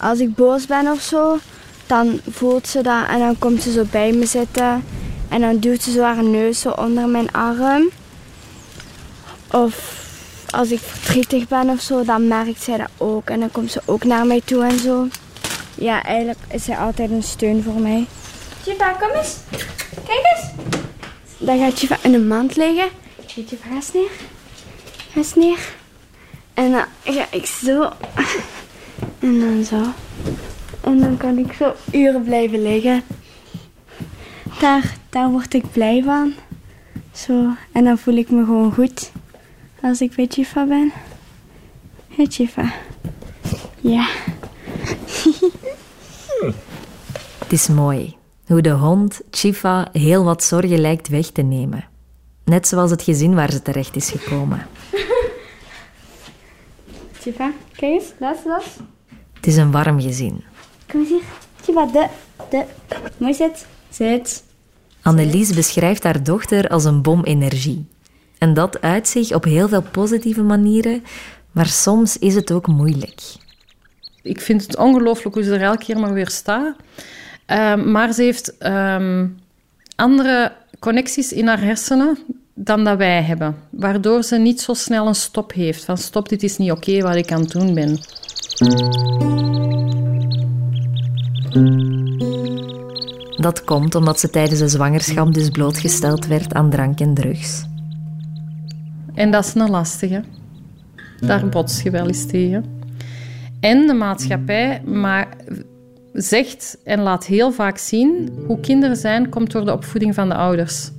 als 0.00 0.18
ik 0.18 0.34
boos 0.34 0.66
ben 0.66 0.90
of 0.90 1.00
zo, 1.00 1.38
dan 1.86 2.20
voelt 2.30 2.68
ze 2.68 2.82
dat 2.82 3.08
en 3.08 3.18
dan 3.18 3.38
komt 3.38 3.62
ze 3.62 3.72
zo 3.72 3.84
bij 3.90 4.12
me 4.12 4.26
zitten. 4.26 4.84
En 5.28 5.40
dan 5.40 5.58
duwt 5.58 5.82
ze 5.82 5.90
zo 5.90 6.02
haar 6.02 6.24
neus 6.24 6.60
zo 6.60 6.70
onder 6.70 7.08
mijn 7.08 7.32
arm. 7.32 7.90
Of 9.50 10.04
als 10.50 10.70
ik 10.70 10.80
verdrietig 10.80 11.48
ben 11.48 11.68
of 11.68 11.80
zo, 11.80 12.04
dan 12.04 12.28
merkt 12.28 12.62
zij 12.62 12.76
dat 12.76 12.88
ook. 12.96 13.28
En 13.28 13.40
dan 13.40 13.50
komt 13.50 13.70
ze 13.70 13.80
ook 13.84 14.04
naar 14.04 14.26
mij 14.26 14.40
toe 14.44 14.64
en 14.64 14.78
zo. 14.78 15.08
Ja, 15.74 16.02
eigenlijk 16.02 16.38
is 16.48 16.64
zij 16.64 16.76
altijd 16.76 17.10
een 17.10 17.22
steun 17.22 17.62
voor 17.62 17.80
mij. 17.80 18.06
Chiva, 18.62 18.92
kom 18.92 19.10
eens. 19.10 19.36
Kijk 20.06 20.34
eens. 20.34 20.50
Dan 21.38 21.58
gaat 21.58 21.78
Chiva 21.78 21.98
in 22.02 22.14
een 22.14 22.26
mand 22.26 22.56
liggen. 22.56 22.88
Chiva, 23.26 23.56
ga 23.68 23.74
eens 23.74 23.92
neer. 23.92 24.10
Ga 25.10 25.16
eens 25.16 25.34
neer. 25.34 25.58
En 26.54 26.70
dan 26.72 26.84
ga 27.04 27.26
ik 27.30 27.46
zo. 27.46 27.82
En 29.18 29.40
dan 29.40 29.64
zo. 29.64 29.92
En 30.86 31.00
dan 31.00 31.16
kan 31.16 31.38
ik 31.38 31.52
zo 31.52 31.74
uren 31.92 32.22
blijven 32.22 32.62
liggen. 32.62 33.02
Daar, 34.60 34.96
daar 35.08 35.30
word 35.30 35.54
ik 35.54 35.70
blij 35.72 36.02
van. 36.02 36.32
Zo. 37.12 37.46
En 37.72 37.84
dan 37.84 37.98
voel 37.98 38.14
ik 38.14 38.30
me 38.30 38.44
gewoon 38.44 38.72
goed. 38.72 39.12
Als 39.82 40.00
ik 40.00 40.14
bij 40.14 40.26
Chifa 40.28 40.66
ben. 40.66 40.92
Hé 42.08 42.24
Chifa. 42.28 42.72
Ja. 43.80 44.08
Het 47.38 47.52
is 47.52 47.68
mooi 47.68 48.16
hoe 48.46 48.60
de 48.60 48.70
hond 48.70 49.20
Chifa 49.30 49.88
heel 49.92 50.24
wat 50.24 50.44
zorgen 50.44 50.80
lijkt 50.80 51.08
weg 51.08 51.26
te 51.26 51.42
nemen. 51.42 51.84
Net 52.44 52.68
zoals 52.68 52.90
het 52.90 53.02
gezin 53.02 53.34
waar 53.34 53.50
ze 53.50 53.62
terecht 53.62 53.96
is 53.96 54.10
gekomen. 54.10 54.66
Chifa, 57.20 57.52
kijk 57.76 57.92
eens. 57.92 58.12
Los. 58.18 58.64
Het 59.32 59.46
is 59.46 59.56
een 59.56 59.70
warm 59.70 60.00
gezin. 60.00 60.44
Kom 60.90 61.00
eens 61.00 61.08
hier. 61.08 61.22
Chifa, 61.62 61.86
de, 61.86 62.06
de. 62.50 62.64
Mooi 63.16 63.34
zit. 63.34 63.66
Zit. 63.90 64.44
Annelies 65.02 65.54
beschrijft 65.54 66.02
haar 66.02 66.22
dochter 66.22 66.68
als 66.68 66.84
een 66.84 67.02
bom 67.02 67.24
energie. 67.24 67.86
En 68.38 68.54
dat 68.54 68.80
uit 68.80 69.08
zich 69.08 69.34
op 69.34 69.44
heel 69.44 69.68
veel 69.68 69.82
positieve 69.82 70.42
manieren, 70.42 71.02
maar 71.52 71.66
soms 71.66 72.18
is 72.18 72.34
het 72.34 72.52
ook 72.52 72.66
moeilijk. 72.66 73.20
Ik 74.22 74.40
vind 74.40 74.62
het 74.62 74.76
ongelooflijk 74.76 75.34
hoe 75.34 75.44
ze 75.44 75.54
er 75.54 75.62
elke 75.62 75.84
keer 75.84 75.98
maar 75.98 76.12
weer 76.12 76.30
staat. 76.30 76.76
Ehm, 77.46 77.90
maar 77.90 78.12
ze 78.12 78.22
heeft 78.22 78.58
ehm, 78.58 79.26
andere 79.96 80.52
connecties 80.78 81.32
in 81.32 81.46
haar 81.46 81.60
hersenen 81.60 82.18
dan 82.54 82.84
dat 82.84 82.98
wij 82.98 83.22
hebben. 83.22 83.56
Waardoor 83.70 84.22
ze 84.22 84.36
niet 84.36 84.60
zo 84.60 84.74
snel 84.74 85.06
een 85.06 85.14
stop 85.14 85.52
heeft. 85.52 85.84
Van 85.84 85.98
stop, 85.98 86.28
dit 86.28 86.42
is 86.42 86.56
niet 86.56 86.70
oké 86.70 87.00
wat 87.00 87.14
ik 87.14 87.32
aan 87.32 87.40
het 87.40 87.50
doen 87.50 87.74
ben. 87.74 87.98
Dat 93.36 93.64
komt 93.64 93.94
omdat 93.94 94.20
ze 94.20 94.30
tijdens 94.30 94.58
de 94.58 94.68
zwangerschap 94.68 95.34
dus 95.34 95.48
blootgesteld 95.48 96.26
werd 96.26 96.54
aan 96.54 96.70
drank 96.70 97.00
en 97.00 97.14
drugs. 97.14 97.66
En 99.14 99.30
dat 99.30 99.44
is 99.44 99.54
een 99.54 99.70
lastige. 99.70 100.22
Daar 101.20 101.48
bots 101.48 101.82
je 101.82 101.90
wel 101.90 102.06
eens 102.06 102.26
tegen. 102.26 102.64
En 103.60 103.86
de 103.86 103.92
maatschappij 103.92 104.82
maar 104.84 105.28
zegt 106.12 106.78
en 106.84 107.00
laat 107.00 107.26
heel 107.26 107.52
vaak 107.52 107.78
zien 107.78 108.32
hoe 108.46 108.60
kinderen 108.60 108.96
zijn 108.96 109.28
komt 109.28 109.52
door 109.52 109.64
de 109.64 109.72
opvoeding 109.72 110.14
van 110.14 110.28
de 110.28 110.34
ouders. 110.34 110.90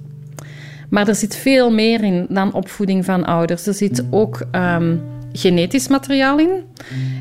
Maar 0.90 1.08
er 1.08 1.16
zit 1.16 1.36
veel 1.36 1.72
meer 1.72 2.04
in 2.04 2.26
dan 2.30 2.54
opvoeding 2.54 3.06
van 3.06 3.26
ouders. 3.26 3.68
Er 3.68 3.74
zit 3.74 4.04
ook 4.10 4.46
ehm, 4.52 4.98
genetisch 5.32 5.88
materiaal 5.88 6.40
in. 6.40 6.64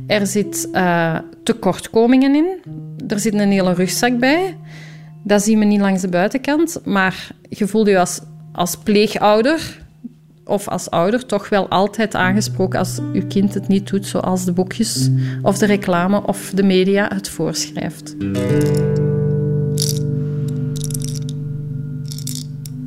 Er 0.07 0.27
zit 0.27 0.69
uh, 0.73 1.19
tekortkomingen 1.43 2.35
in. 2.35 2.47
Er 3.09 3.21
zit 3.21 3.35
een 3.35 3.51
hele 3.51 3.75
rugzak 3.75 4.19
bij. 4.19 4.57
Dat 5.23 5.43
zien 5.43 5.59
we 5.59 5.65
niet 5.65 5.81
langs 5.81 6.01
de 6.01 6.09
buitenkant. 6.09 6.81
Maar 6.85 7.31
je 7.49 7.67
voelt 7.67 7.87
je 7.87 7.99
als, 7.99 8.21
als 8.53 8.77
pleegouder 8.77 9.85
of 10.45 10.69
als 10.69 10.91
ouder 10.91 11.27
toch 11.27 11.49
wel 11.49 11.69
altijd 11.69 12.15
aangesproken 12.15 12.79
als 12.79 12.99
uw 13.13 13.27
kind 13.27 13.55
het 13.55 13.69
niet 13.69 13.89
doet 13.89 14.07
zoals 14.07 14.45
de 14.45 14.53
boekjes 14.53 15.11
of 15.43 15.59
de 15.59 15.67
reclame 15.67 16.27
of 16.27 16.53
de 16.55 16.63
media 16.63 17.11
het 17.15 17.29
voorschrijft. 17.29 18.17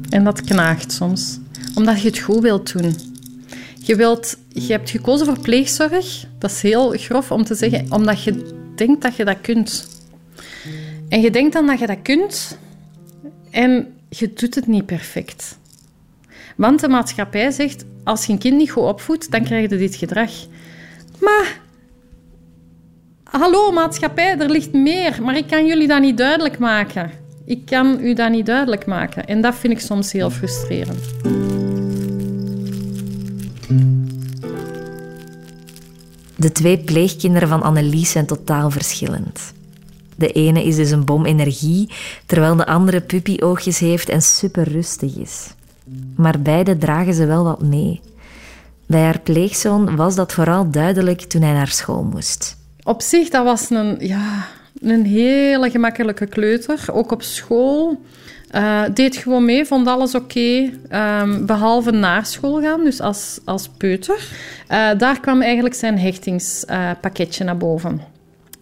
En 0.09 0.23
dat 0.23 0.41
knaagt 0.41 0.91
soms, 0.91 1.39
omdat 1.75 2.01
je 2.01 2.07
het 2.07 2.19
goed 2.19 2.41
wilt 2.41 2.73
doen. 2.73 2.95
Je, 3.83 3.95
wilt, 3.95 4.37
je 4.47 4.71
hebt 4.71 4.89
gekozen 4.89 5.25
voor 5.25 5.39
pleegzorg. 5.39 6.25
Dat 6.37 6.51
is 6.51 6.61
heel 6.61 6.89
grof 6.97 7.31
om 7.31 7.43
te 7.43 7.55
zeggen, 7.55 7.85
omdat 7.89 8.23
je 8.23 8.57
denkt 8.75 9.01
dat 9.01 9.15
je 9.15 9.25
dat 9.25 9.41
kunt. 9.41 9.87
En 11.09 11.21
je 11.21 11.31
denkt 11.31 11.53
dan 11.53 11.65
dat 11.65 11.79
je 11.79 11.87
dat 11.87 12.01
kunt 12.01 12.57
en 13.49 13.93
je 14.09 14.33
doet 14.33 14.55
het 14.55 14.67
niet 14.67 14.85
perfect. 14.85 15.57
Want 16.55 16.79
de 16.79 16.87
maatschappij 16.87 17.51
zegt, 17.51 17.85
als 18.03 18.25
je 18.25 18.31
een 18.31 18.39
kind 18.39 18.57
niet 18.57 18.71
goed 18.71 18.83
opvoedt, 18.83 19.31
dan 19.31 19.43
krijg 19.43 19.69
je 19.69 19.77
dit 19.77 19.95
gedrag. 19.95 20.31
Maar, 21.21 21.59
hallo 23.23 23.71
maatschappij, 23.71 24.37
er 24.37 24.49
ligt 24.49 24.73
meer, 24.73 25.23
maar 25.23 25.37
ik 25.37 25.47
kan 25.47 25.65
jullie 25.65 25.87
dat 25.87 26.01
niet 26.01 26.17
duidelijk 26.17 26.59
maken. 26.59 27.11
Ik 27.45 27.65
kan 27.65 27.99
u 28.01 28.13
dat 28.13 28.31
niet 28.31 28.45
duidelijk 28.45 28.85
maken. 28.85 29.25
En 29.25 29.41
dat 29.41 29.55
vind 29.55 29.73
ik 29.73 29.79
soms 29.79 30.11
heel 30.11 30.29
frustrerend. 30.29 31.03
De 36.35 36.51
twee 36.51 36.77
pleegkinderen 36.77 37.47
van 37.47 37.61
Annelies 37.61 38.11
zijn 38.11 38.25
totaal 38.25 38.69
verschillend. 38.69 39.53
De 40.19 40.31
ene 40.31 40.63
is 40.63 40.75
dus 40.75 40.91
een 40.91 41.05
bom 41.05 41.25
energie, 41.25 41.89
terwijl 42.25 42.55
de 42.55 42.65
andere 42.65 43.01
puppyoogjes 43.01 43.79
heeft 43.79 44.09
en 44.09 44.21
super 44.21 44.71
rustig 44.71 45.17
is. 45.17 45.47
Maar 46.15 46.41
beide 46.41 46.77
dragen 46.77 47.13
ze 47.13 47.25
wel 47.25 47.43
wat 47.43 47.61
mee. 47.61 48.01
Bij 48.85 49.01
haar 49.01 49.19
pleegzoon 49.19 49.95
was 49.95 50.15
dat 50.15 50.33
vooral 50.33 50.71
duidelijk 50.71 51.21
toen 51.21 51.41
hij 51.41 51.53
naar 51.53 51.67
school 51.67 52.03
moest. 52.03 52.57
Op 52.83 53.01
zich, 53.01 53.29
dat 53.29 53.43
was 53.43 53.69
een, 53.69 53.95
ja, 53.99 54.47
een 54.81 55.05
hele 55.05 55.69
gemakkelijke 55.69 56.25
kleuter. 56.25 56.85
Ook 56.91 57.11
op 57.11 57.21
school. 57.21 58.01
Uh, 58.55 58.81
deed 58.93 59.17
gewoon 59.17 59.45
mee, 59.45 59.65
vond 59.65 59.87
alles 59.87 60.15
oké. 60.15 60.71
Ehm, 60.89 61.45
behalve 61.45 61.91
naar 61.91 62.25
school 62.25 62.61
gaan, 62.61 62.83
dus 62.83 63.01
als, 63.01 63.39
als 63.45 63.69
peuter. 63.77 64.31
Uh, 64.71 64.89
daar 64.97 65.19
kwam 65.19 65.41
eigenlijk 65.41 65.75
zijn 65.75 65.99
hechtingspakketje 65.99 67.43
naar 67.43 67.57
boven. 67.57 68.01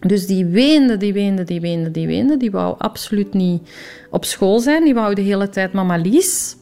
Dus 0.00 0.26
die 0.26 0.44
weende, 0.44 0.96
die 0.96 1.12
weende, 1.12 1.44
die 1.44 1.60
weende, 1.60 1.90
die 1.90 2.06
weende. 2.06 2.36
Die 2.36 2.50
wou 2.50 2.74
absoluut 2.78 3.34
niet 3.34 3.68
op 4.10 4.24
school 4.24 4.58
zijn. 4.58 4.84
Die 4.84 4.94
wou 4.94 5.14
de 5.14 5.22
hele 5.22 5.48
tijd 5.48 5.72
mama 5.72 5.96
Lies. 5.96 6.56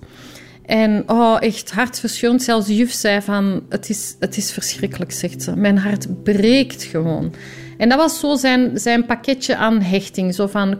En 0.66 1.02
oh, 1.06 1.36
echt 1.40 1.70
hartverscheurend. 1.70 2.42
Zelfs 2.42 2.66
de 2.66 2.76
juf 2.76 2.92
zei 2.92 3.22
van, 3.22 3.62
het 3.68 3.88
is, 3.88 4.16
het 4.20 4.36
is 4.36 4.52
verschrikkelijk, 4.52 5.12
zegt 5.12 5.42
ze. 5.42 5.56
Mijn 5.56 5.78
hart 5.78 6.22
breekt 6.22 6.82
gewoon. 6.82 7.34
En 7.78 7.88
dat 7.88 7.98
was 7.98 8.20
zo 8.20 8.36
zijn, 8.36 8.78
zijn 8.78 9.06
pakketje 9.06 9.56
aan 9.56 9.80
hechting. 9.80 10.34
Zo 10.34 10.46
van, 10.46 10.78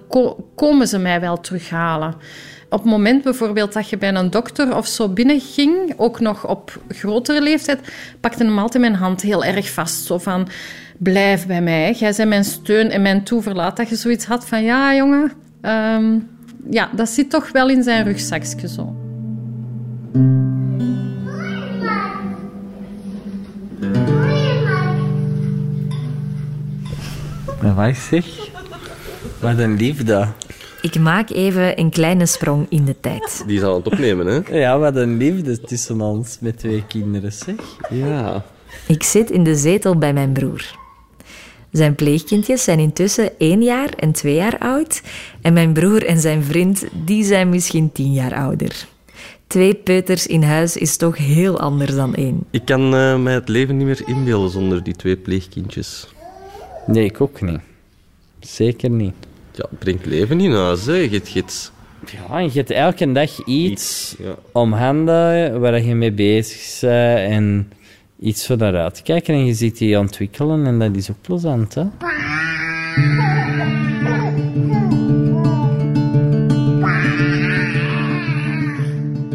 komen 0.55 0.89
ze 0.89 0.99
mij 0.99 1.21
wel 1.21 1.41
terughalen? 1.41 2.15
Op 2.71 2.83
het 2.83 2.91
moment 2.91 3.23
bijvoorbeeld 3.23 3.73
dat 3.73 3.89
je 3.89 3.99
bij 3.99 4.15
een 4.15 4.31
dokter 4.31 4.77
of 4.77 4.87
zo 4.87 5.09
binnenging, 5.09 5.95
ook 5.97 6.21
nog 6.21 6.49
op 6.49 6.81
grotere 6.89 7.43
leeftijd, 7.43 7.81
pakte 8.21 8.45
hem 8.45 8.59
altijd 8.59 8.83
mijn 8.83 8.95
hand 8.95 9.23
heel 9.23 9.45
erg 9.45 9.71
vast. 9.71 10.05
Zo 10.05 10.19
van, 10.19 10.49
blijf 10.99 11.47
bij 11.47 11.63
mij. 11.63 11.93
Jij 11.93 12.13
bent 12.17 12.29
mijn 12.29 12.45
steun 12.45 12.91
en 12.91 13.03
mijn 13.03 13.23
toeverlaat. 13.23 13.77
Dat 13.77 13.89
je 13.89 13.97
zoiets 13.97 14.25
had 14.25 14.47
van, 14.47 14.63
ja 14.63 14.95
jongen, 14.95 15.33
ehm, 15.61 16.19
ja, 16.71 16.91
dat 16.97 17.09
zit 17.09 17.31
toch 17.31 17.53
wel 17.53 17.69
in 17.69 17.83
zijn 17.83 18.05
rugzakje 18.05 18.69
zo. 18.69 18.95
Wat 27.75 27.97
zeg? 27.97 28.27
Wat 29.41 29.59
een 29.59 29.77
liefde. 29.77 30.29
Ik 30.83 30.99
maak 30.99 31.31
even 31.31 31.79
een 31.79 31.91
kleine 31.91 32.27
sprong 32.27 32.67
in 32.69 32.85
de 32.85 33.01
tijd. 33.01 33.45
Die 33.47 33.59
zal 33.59 33.75
het 33.75 33.87
opnemen, 33.87 34.27
hè? 34.27 34.59
Ja, 34.59 34.79
wat 34.79 34.97
een 34.97 35.17
liefde 35.17 35.61
tussen 35.61 36.01
ons 36.01 36.39
met 36.41 36.59
twee 36.59 36.85
kinderen, 36.87 37.33
zeg. 37.33 37.55
Ja. 37.91 38.45
Ik 38.87 39.03
zit 39.03 39.31
in 39.31 39.45
de 39.45 39.57
zetel 39.57 39.97
bij 39.99 40.13
mijn 40.13 40.33
broer. 40.33 40.85
Zijn 41.71 41.95
pleegkindjes 41.95 42.65
zijn 42.65 42.79
intussen 42.79 43.39
één 43.39 43.63
jaar 43.63 43.89
en 43.89 44.13
twee 44.13 44.35
jaar 44.35 44.59
oud. 44.59 45.03
En 45.41 45.53
mijn 45.53 45.73
broer 45.73 46.07
en 46.07 46.19
zijn 46.19 46.43
vriend, 46.43 46.87
die 47.05 47.25
zijn 47.25 47.49
misschien 47.49 47.93
tien 47.93 48.13
jaar 48.13 48.35
ouder. 48.35 48.87
Twee 49.47 49.75
peuters 49.75 50.27
in 50.27 50.43
huis 50.43 50.77
is 50.77 50.97
toch 50.97 51.17
heel 51.17 51.61
anders 51.61 51.95
dan 51.95 52.15
één. 52.15 52.45
Ik 52.51 52.65
kan 52.65 52.95
uh, 52.95 53.19
mij 53.19 53.35
het 53.35 53.49
leven 53.49 53.77
niet 53.77 53.87
meer 53.87 54.03
inbeelden 54.07 54.51
zonder 54.51 54.83
die 54.83 54.97
twee 54.97 55.17
pleegkindjes. 55.17 56.09
Nee, 56.87 57.05
ik 57.05 57.21
ook 57.21 57.41
niet. 57.41 57.61
Zeker 58.41 58.91
niet. 58.91 59.15
Ja, 59.53 59.67
het 59.71 59.79
brengt 59.79 60.07
leven 60.07 60.41
in 60.41 60.53
huis, 60.53 60.87
hè. 60.87 60.95
Je, 60.95 61.21
je, 61.25 61.45
ja, 62.29 62.39
je 62.39 62.51
hebt 62.53 62.71
elke 62.71 63.13
dag 63.13 63.45
iets, 63.45 64.15
ja. 64.19 64.35
om 64.53 64.73
handen 64.73 65.61
waar 65.61 65.83
je 65.83 65.95
mee 65.95 66.13
bezig 66.13 66.81
bent 66.81 67.33
en 67.33 67.73
iets 68.21 68.47
voor 68.47 68.57
daaruit 68.59 69.03
kijken. 69.03 69.35
En 69.35 69.47
je 69.47 69.55
ziet 69.55 69.79
die 69.79 69.99
ontwikkelen 69.99 70.67
en 70.67 70.79
dat 70.79 70.97
is 70.97 71.11
ook 71.11 71.21
plezant, 71.21 71.75
hè. 71.75 71.85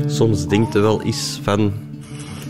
Soms 0.07 0.47
denkt 0.47 0.73
je 0.73 0.79
wel 0.79 1.01
eens 1.03 1.39
van... 1.43 1.71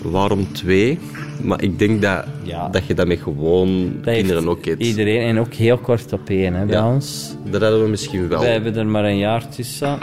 waarom 0.04 0.52
twee? 0.54 1.00
Maar 1.44 1.62
ik 1.64 1.80
denk 1.80 2.02
dat, 2.02 2.26
dat 2.72 2.86
je 2.86 2.94
dat 2.94 3.08
met 3.08 3.20
gewoon 3.20 3.94
kinderen 4.04 4.48
ook 4.50 4.66
eet. 4.66 4.80
Iedereen, 4.80 5.22
en 5.22 5.40
ook 5.40 5.54
heel 5.54 5.78
kort 5.78 6.14
op 6.14 6.30
één 6.30 6.54
hè, 6.54 6.66
bij 6.66 6.76
Ja. 6.76 6.94
ons. 6.94 7.36
Dat 7.52 7.62
hadden 7.62 7.84
we 7.84 7.90
misschien 7.90 8.28
wel. 8.28 8.40
Wij 8.40 8.52
hebben 8.52 8.76
er 8.76 8.86
maar 8.86 9.04
een 9.06 9.18
jaar 9.18 9.50
tussen. 9.50 9.98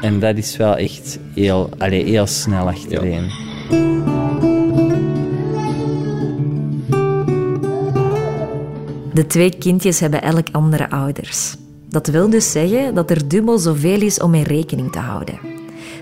En 0.00 0.18
dat 0.18 0.36
is 0.36 0.56
wel 0.56 0.76
echt 0.76 1.18
heel, 1.34 1.68
allee, 1.78 2.04
heel 2.04 2.26
snel 2.26 2.66
achtereen. 2.66 3.30
De 9.14 9.26
twee 9.26 9.58
kindjes 9.58 10.00
hebben 10.00 10.22
elk 10.22 10.46
andere 10.52 10.90
ouders. 10.90 11.56
Dat 11.88 12.06
wil 12.06 12.30
dus 12.30 12.50
zeggen 12.50 12.94
dat 12.94 13.10
er 13.10 13.28
dubbel 13.28 13.58
zoveel 13.58 14.00
is 14.00 14.20
om 14.20 14.34
in 14.34 14.42
rekening 14.42 14.92
te 14.92 14.98
houden. 14.98 15.38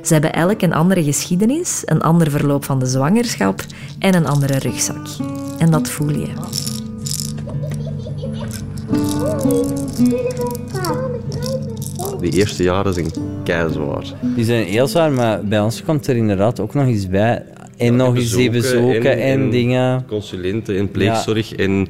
Ze 0.03 0.13
hebben 0.13 0.33
elk 0.33 0.63
een 0.63 0.73
andere 0.73 1.03
geschiedenis, 1.05 1.83
een 1.85 2.01
ander 2.01 2.31
verloop 2.31 2.65
van 2.65 2.79
de 2.79 2.87
zwangerschap 2.87 3.65
en 3.99 4.15
een 4.15 4.27
andere 4.27 4.59
rugzak. 4.59 5.07
En 5.59 5.71
dat 5.71 5.89
voel 5.89 6.11
je. 6.11 6.29
Die 12.21 12.33
eerste 12.33 12.63
jaren 12.63 12.95
zijn 12.95 13.11
keizwaar. 13.45 14.05
Die 14.35 14.45
zijn 14.45 14.65
heel 14.65 14.87
zwaar, 14.87 15.13
maar 15.13 15.45
bij 15.45 15.61
ons 15.61 15.83
komt 15.83 16.07
er 16.07 16.17
inderdaad 16.17 16.61
ook 16.61 16.75
nog 16.75 16.87
eens 16.87 17.09
bij. 17.09 17.45
En 17.77 17.97
nog 17.97 18.17
eens 18.17 18.35
die 18.35 18.51
bezoeken 18.51 19.21
en, 19.21 19.51
dingen. 19.51 20.05
Consulenten 20.07 20.79
en 20.79 20.91
pleegzorg 20.91 21.55
en 21.55 21.89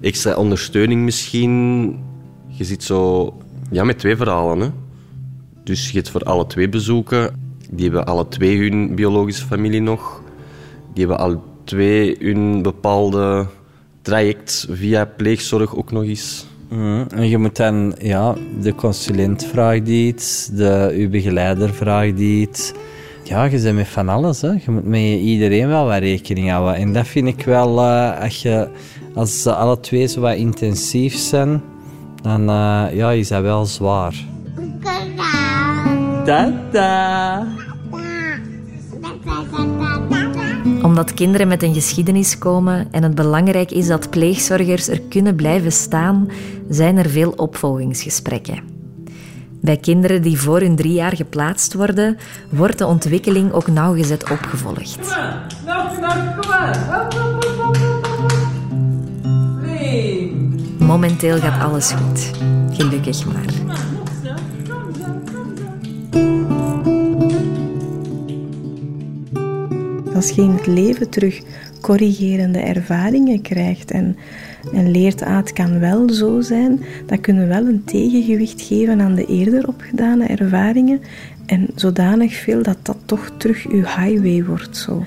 extra 0.00 0.34
ondersteuning 0.36 1.02
misschien. 1.02 1.98
Je 2.46 2.64
zit 2.64 2.82
zo 2.82 3.32
ja, 3.70 3.84
met 3.84 3.98
twee 3.98 4.16
verhalen. 4.16 4.60
Hè? 4.60 4.68
Dus 5.64 5.90
je 5.90 5.96
hebt 5.96 6.10
voor 6.10 6.22
alle 6.22 6.46
twee 6.46 6.68
bezoeken. 6.68 7.46
Die 7.70 7.84
hebben 7.84 8.06
alle 8.06 8.28
twee 8.28 8.58
hun 8.58 8.94
biologische 8.94 9.46
familie 9.46 9.80
nog. 9.80 10.22
Die 10.94 11.06
hebben 11.06 11.24
alle 11.24 11.38
twee 11.64 12.16
hun 12.18 12.62
bepaalde 12.62 13.46
traject 14.02 14.66
via 14.70 15.04
pleegzorg 15.04 15.76
ook 15.76 15.92
nog 15.92 16.02
eens. 16.02 16.46
Mhm. 16.68 17.04
En 17.14 17.28
je 17.28 17.38
moet 17.38 17.56
dan, 17.56 17.94
ja, 17.98 18.34
de 18.60 18.74
consulent 18.74 19.44
vraagt 19.44 19.88
iets, 19.88 20.46
de, 20.46 20.94
uw 20.94 21.08
begeleider 21.08 21.74
vraagt 21.74 22.18
iets. 22.18 22.72
Ja, 23.24 23.44
je 23.44 23.60
bent 23.60 23.76
met 23.76 23.88
van 23.88 24.08
alles. 24.08 24.40
Hè. 24.40 24.48
Je 24.48 24.70
moet 24.70 24.84
met 24.84 25.00
iedereen 25.20 25.68
wel 25.68 25.86
wat 25.86 25.98
rekening 25.98 26.50
houden. 26.50 26.74
En 26.74 26.92
dat 26.92 27.06
vind 27.06 27.28
ik 27.28 27.44
wel, 27.44 27.78
eh, 27.78 28.20
als, 28.20 28.42
je, 28.42 28.68
als 29.14 29.42
ze 29.42 29.54
alle 29.54 29.80
twee 29.80 30.06
zo 30.06 30.20
wat 30.20 30.34
intensief 30.34 31.14
zijn, 31.16 31.62
dan 32.22 32.40
eh, 32.40 32.84
ja, 32.92 33.10
is 33.10 33.28
dat 33.28 33.42
wel 33.42 33.66
zwaar. 33.66 34.14
Tata. 36.24 37.46
Omdat 40.82 41.14
kinderen 41.14 41.48
met 41.48 41.62
een 41.62 41.74
geschiedenis 41.74 42.38
komen 42.38 42.88
en 42.90 43.02
het 43.02 43.14
belangrijk 43.14 43.70
is 43.70 43.86
dat 43.86 44.10
pleegzorgers 44.10 44.88
er 44.88 45.00
kunnen 45.00 45.34
blijven 45.34 45.72
staan, 45.72 46.28
zijn 46.68 46.96
er 46.96 47.08
veel 47.08 47.30
opvolgingsgesprekken. 47.36 48.76
Bij 49.60 49.76
kinderen 49.76 50.22
die 50.22 50.40
voor 50.40 50.60
hun 50.60 50.76
drie 50.76 50.92
jaar 50.92 51.16
geplaatst 51.16 51.74
worden, 51.74 52.18
wordt 52.50 52.78
de 52.78 52.86
ontwikkeling 52.86 53.52
ook 53.52 53.66
nauwgezet 53.66 54.30
opgevolgd. 54.30 54.98
Nou, 55.64 56.00
nou, 56.00 56.40
kom 56.40 56.50
maar. 56.50 57.57
Momenteel 60.88 61.38
gaat 61.38 61.62
alles 61.62 61.90
goed. 61.90 62.30
Gelukkig 62.70 63.26
maar. 63.26 63.44
Als 70.14 70.30
je 70.30 70.42
in 70.42 70.50
het 70.50 70.66
leven 70.66 71.08
terug 71.08 71.40
corrigerende 71.80 72.58
ervaringen 72.58 73.42
krijgt 73.42 73.90
en, 73.90 74.16
en 74.72 74.90
leert, 74.90 75.22
ah, 75.22 75.36
het 75.36 75.52
kan 75.52 75.78
wel 75.78 76.10
zo 76.10 76.40
zijn, 76.40 76.80
dan 77.06 77.20
kunnen 77.20 77.42
we 77.42 77.54
wel 77.54 77.66
een 77.66 77.84
tegengewicht 77.84 78.62
geven 78.62 79.00
aan 79.00 79.14
de 79.14 79.26
eerder 79.26 79.68
opgedane 79.68 80.26
ervaringen 80.26 81.00
en 81.46 81.68
zodanig 81.74 82.34
veel 82.34 82.62
dat 82.62 82.78
dat 82.82 82.98
toch 83.04 83.30
terug 83.36 83.66
uw 83.66 83.84
highway 83.84 84.44
wordt. 84.44 84.76
Zo. 84.76 85.04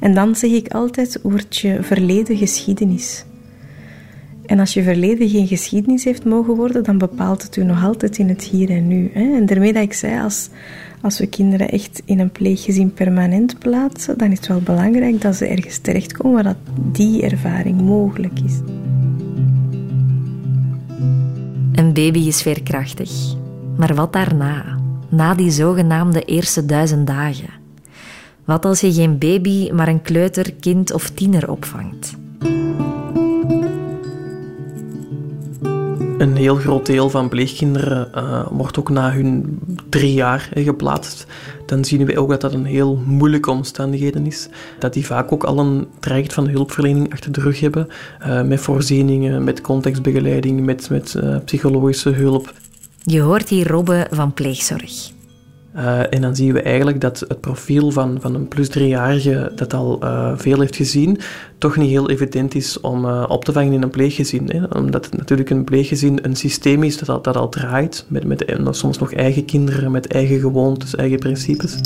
En 0.00 0.14
dan 0.14 0.36
zeg 0.36 0.50
ik 0.50 0.68
altijd, 0.68 1.18
wordt 1.22 1.56
je 1.56 1.78
verleden 1.82 2.36
geschiedenis. 2.36 3.24
En 4.46 4.58
als 4.58 4.74
je 4.74 4.82
verleden 4.82 5.28
geen 5.28 5.46
geschiedenis 5.46 6.04
heeft 6.04 6.24
mogen 6.24 6.54
worden, 6.54 6.84
dan 6.84 6.98
bepaalt 6.98 7.42
het 7.42 7.56
u 7.56 7.64
nog 7.64 7.84
altijd 7.84 8.18
in 8.18 8.28
het 8.28 8.42
hier 8.42 8.70
en 8.70 8.88
nu. 8.88 9.10
Hè? 9.14 9.36
En 9.36 9.46
daarmee 9.46 9.72
dat 9.72 9.82
ik 9.82 9.92
zei, 9.92 10.22
als, 10.22 10.48
als 11.00 11.18
we 11.18 11.26
kinderen 11.26 11.68
echt 11.68 12.02
in 12.04 12.18
een 12.18 12.30
pleeggezin 12.30 12.92
permanent 12.92 13.58
plaatsen, 13.58 14.18
dan 14.18 14.30
is 14.30 14.38
het 14.38 14.46
wel 14.46 14.60
belangrijk 14.60 15.20
dat 15.20 15.36
ze 15.36 15.46
ergens 15.46 15.78
terechtkomen 15.78 16.34
waar 16.34 16.54
dat 16.54 16.74
die 16.92 17.22
ervaring 17.22 17.80
mogelijk 17.80 18.40
is. 18.44 18.60
Een 21.72 21.92
baby 21.92 22.18
is 22.18 22.42
veerkrachtig. 22.42 23.10
Maar 23.76 23.94
wat 23.94 24.12
daarna? 24.12 24.78
Na 25.08 25.34
die 25.34 25.50
zogenaamde 25.50 26.24
eerste 26.24 26.66
duizend 26.66 27.06
dagen? 27.06 27.48
Wat 28.44 28.64
als 28.64 28.80
je 28.80 28.92
geen 28.92 29.18
baby, 29.18 29.70
maar 29.70 29.88
een 29.88 30.02
kleuter, 30.02 30.52
kind 30.52 30.92
of 30.92 31.10
tiener 31.10 31.50
opvangt? 31.50 32.20
Een 36.22 36.36
heel 36.36 36.56
groot 36.56 36.86
deel 36.86 37.10
van 37.10 37.28
pleegkinderen 37.28 38.14
eh, 38.14 38.46
wordt 38.50 38.78
ook 38.78 38.90
na 38.90 39.12
hun 39.12 39.58
drie 39.88 40.12
jaar 40.12 40.48
geplaatst. 40.54 41.26
Dan 41.66 41.84
zien 41.84 42.06
we 42.06 42.18
ook 42.18 42.28
dat 42.30 42.40
dat 42.40 42.52
een 42.52 42.64
heel 42.64 43.02
moeilijke 43.06 43.50
omstandigheden 43.50 44.26
is. 44.26 44.48
Dat 44.78 44.92
die 44.92 45.06
vaak 45.06 45.32
ook 45.32 45.44
al 45.44 45.58
een 45.58 45.86
traject 46.00 46.32
van 46.32 46.48
hulpverlening 46.48 47.12
achter 47.12 47.32
de 47.32 47.40
rug 47.40 47.60
hebben. 47.60 47.88
eh, 48.18 48.42
met 48.42 48.60
voorzieningen, 48.60 49.44
met 49.44 49.60
contextbegeleiding, 49.60 50.64
met, 50.64 50.90
met 50.90 51.14
eh, 51.14 51.36
psychologische 51.44 52.10
hulp. 52.10 52.52
Je 53.02 53.20
hoort 53.20 53.48
hier 53.48 53.68
Robbe 53.68 54.06
van 54.10 54.32
pleegzorg. 54.32 55.10
Eh, 55.72 56.12
en 56.12 56.20
dan 56.20 56.36
zien 56.36 56.52
we 56.52 56.62
eigenlijk 56.62 57.00
dat 57.00 57.24
het 57.28 57.40
profiel 57.40 57.90
van, 57.90 58.18
van 58.20 58.34
een 58.34 58.48
plus 58.48 58.68
driejarige 58.68 59.52
dat 59.54 59.74
al 59.74 60.00
eh, 60.00 60.32
veel 60.36 60.60
heeft 60.60 60.76
gezien, 60.76 61.18
toch 61.58 61.76
niet 61.76 61.88
heel 61.88 62.10
evident 62.10 62.54
is 62.54 62.80
om 62.80 63.04
eh, 63.04 63.24
op 63.28 63.44
te 63.44 63.52
vangen 63.52 63.72
in 63.72 63.82
een 63.82 63.90
pleeggezin. 63.90 64.50
Hè? 64.50 64.64
Omdat 64.64 65.04
het 65.04 65.16
natuurlijk 65.16 65.50
een 65.50 65.64
pleeggezin 65.64 66.18
een 66.22 66.36
systeem 66.36 66.82
is 66.82 66.98
dat 66.98 67.08
al, 67.08 67.22
dat 67.22 67.36
al 67.36 67.48
draait, 67.48 68.04
met, 68.08 68.24
met 68.24 68.44
en 68.44 68.74
soms 68.74 68.98
nog 68.98 69.12
eigen 69.12 69.44
kinderen, 69.44 69.90
met 69.90 70.06
eigen 70.06 70.40
gewoontes, 70.40 70.94
eigen 70.94 71.18
principes. 71.18 71.76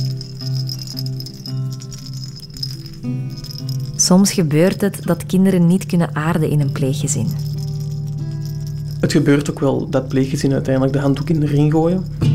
Soms 3.97 4.33
gebeurt 4.33 4.81
het 4.81 4.99
dat 5.03 5.27
kinderen 5.27 5.67
niet 5.67 5.87
kunnen 5.87 6.15
aarden 6.15 6.51
in 6.51 6.61
een 6.61 6.73
pleeggezin. 6.73 7.29
Het 9.01 9.13
gebeurt 9.13 9.51
ook 9.51 9.61
wel 9.61 9.89
dat 9.91 10.09
pleeggezinnen 10.09 10.57
uiteindelijk 10.57 10.95
de 10.95 11.03
handdoek 11.03 11.31
in 11.31 11.41
de 11.41 11.47
ring 11.47 11.73
gooien. 11.73 12.26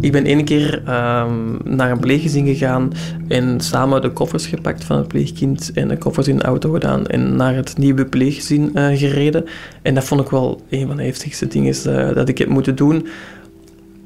Ik 0.00 0.12
ben 0.12 0.24
één 0.24 0.44
keer 0.44 0.82
ehm, 0.84 1.56
naar 1.64 1.90
een 1.90 1.98
pleeggezin 1.98 2.46
gegaan 2.46 2.92
en 3.28 3.60
samen 3.60 4.02
de 4.02 4.10
koffers 4.10 4.46
gepakt 4.46 4.84
van 4.84 4.96
het 4.96 5.08
pleegkind 5.08 5.72
en 5.74 5.88
de 5.88 5.98
koffers 5.98 6.28
in 6.28 6.36
de 6.36 6.42
auto 6.42 6.72
gedaan 6.72 7.06
en 7.06 7.36
naar 7.36 7.54
het 7.54 7.78
nieuwe 7.78 8.06
pleeggezin 8.06 8.74
eh, 8.74 8.98
gereden. 8.98 9.44
En 9.82 9.94
dat 9.94 10.04
vond 10.04 10.20
ik 10.20 10.28
wel 10.28 10.60
een 10.68 10.86
van 10.86 10.96
de 10.96 11.02
heftigste 11.02 11.46
dingen 11.46 11.74
eh, 11.74 12.14
dat 12.14 12.28
ik 12.28 12.38
heb 12.38 12.48
moeten 12.48 12.76
doen. 12.76 13.06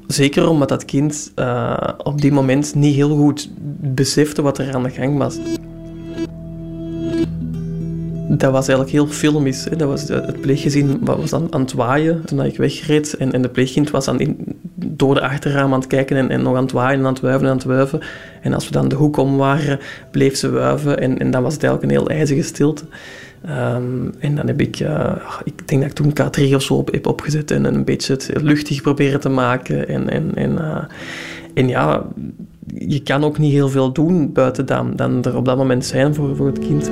Zeker 0.07 0.47
omdat 0.47 0.69
dat 0.69 0.85
kind 0.85 1.31
eh, 1.35 1.89
op 2.03 2.21
die 2.21 2.31
moment 2.31 2.75
niet 2.75 2.95
heel 2.95 3.15
goed 3.15 3.49
besefte 3.81 4.41
wat 4.41 4.57
er 4.57 4.73
aan 4.75 4.83
de 4.83 4.89
gang 4.89 5.17
was. 5.17 5.37
Dat 8.37 8.51
was 8.51 8.67
eigenlijk 8.67 8.89
heel 8.89 9.07
filmisch. 9.07 9.65
Hè. 9.69 9.75
Dat 9.75 9.87
was, 9.87 10.07
het 10.07 10.41
pleeggezin 10.41 10.97
was 11.01 11.33
aan, 11.33 11.47
aan 11.53 11.61
het 11.61 11.73
waaien 11.73 12.25
toen 12.25 12.43
ik 12.43 12.57
wegreed. 12.57 13.17
En, 13.17 13.31
en 13.31 13.41
de 13.41 13.49
pleegkind 13.49 13.91
was 13.91 14.07
aan 14.07 14.19
in, 14.19 14.37
door 14.75 15.13
de 15.13 15.21
achterraam 15.21 15.73
aan 15.73 15.79
het 15.79 15.87
kijken 15.87 16.17
en, 16.17 16.29
en 16.29 16.41
nog 16.41 16.55
aan 16.55 16.63
het 16.63 16.71
waaien 16.71 16.99
en 16.99 17.05
aan 17.05 17.13
het 17.13 17.21
wuiven 17.21 17.43
en 17.43 17.51
aan 17.51 17.57
het 17.57 17.65
wuiven. 17.65 17.99
En 18.41 18.53
als 18.53 18.65
we 18.65 18.71
dan 18.71 18.87
de 18.87 18.95
hoek 18.95 19.17
om 19.17 19.37
waren, 19.37 19.79
bleef 20.11 20.35
ze 20.35 20.49
wuiven. 20.49 20.99
En, 20.99 21.19
en 21.19 21.31
dan 21.31 21.43
was 21.43 21.53
het 21.53 21.63
eigenlijk 21.63 21.93
een 21.93 21.99
heel 21.99 22.17
ijzige 22.17 22.41
stilte. 22.41 22.83
Um, 23.49 24.13
en 24.19 24.35
dan 24.35 24.47
heb 24.47 24.61
ik, 24.61 24.79
uh, 24.79 25.15
ik 25.43 25.67
denk 25.67 25.81
dat 25.81 25.89
ik 25.89 25.95
toen 25.95 26.47
K3 26.49 26.53
of 26.53 26.61
zo 26.61 26.73
op, 26.73 26.91
heb 26.91 27.07
opgezet 27.07 27.51
en 27.51 27.63
een 27.65 27.83
beetje 27.83 28.13
het 28.13 28.31
luchtig 28.41 28.81
proberen 28.81 29.19
te 29.19 29.29
maken. 29.29 29.87
En, 29.87 30.09
en, 30.09 30.35
en, 30.35 30.51
uh, 30.51 30.83
en 31.53 31.67
ja, 31.67 32.05
je 32.73 32.99
kan 32.99 33.23
ook 33.23 33.37
niet 33.37 33.51
heel 33.51 33.69
veel 33.69 33.91
doen 33.91 34.33
buiten 34.33 34.65
dan, 34.65 34.95
dan 34.95 35.23
er 35.23 35.35
op 35.35 35.45
dat 35.45 35.57
moment 35.57 35.85
zijn 35.85 36.15
voor, 36.15 36.35
voor 36.35 36.47
het 36.47 36.59
kind. 36.59 36.91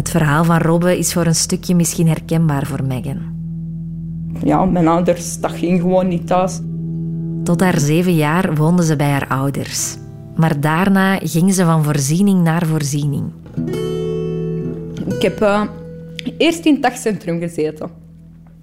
Het 0.00 0.10
verhaal 0.10 0.44
van 0.44 0.58
Robbe 0.58 0.98
is 0.98 1.12
voor 1.12 1.26
een 1.26 1.34
stukje 1.34 1.74
misschien 1.74 2.08
herkenbaar 2.08 2.66
voor 2.66 2.84
Megan. 2.84 3.18
Ja, 4.44 4.64
mijn 4.64 4.88
ouders, 4.88 5.40
dat 5.40 5.50
ging 5.50 5.80
gewoon 5.80 6.08
niet 6.08 6.26
thuis. 6.26 6.60
Tot 7.44 7.60
haar 7.60 7.78
zeven 7.78 8.14
jaar 8.14 8.54
woonde 8.54 8.84
ze 8.84 8.96
bij 8.96 9.10
haar 9.10 9.28
ouders. 9.28 9.96
Maar 10.36 10.60
daarna 10.60 11.18
ging 11.18 11.54
ze 11.54 11.64
van 11.64 11.84
voorziening 11.84 12.42
naar 12.42 12.66
voorziening. 12.66 13.32
Ik 15.06 15.22
heb 15.22 15.42
uh, 15.42 15.62
Eerst 16.38 16.64
in 16.64 16.72
het 16.72 16.82
dagcentrum 16.82 17.38
gezeten. 17.38 17.90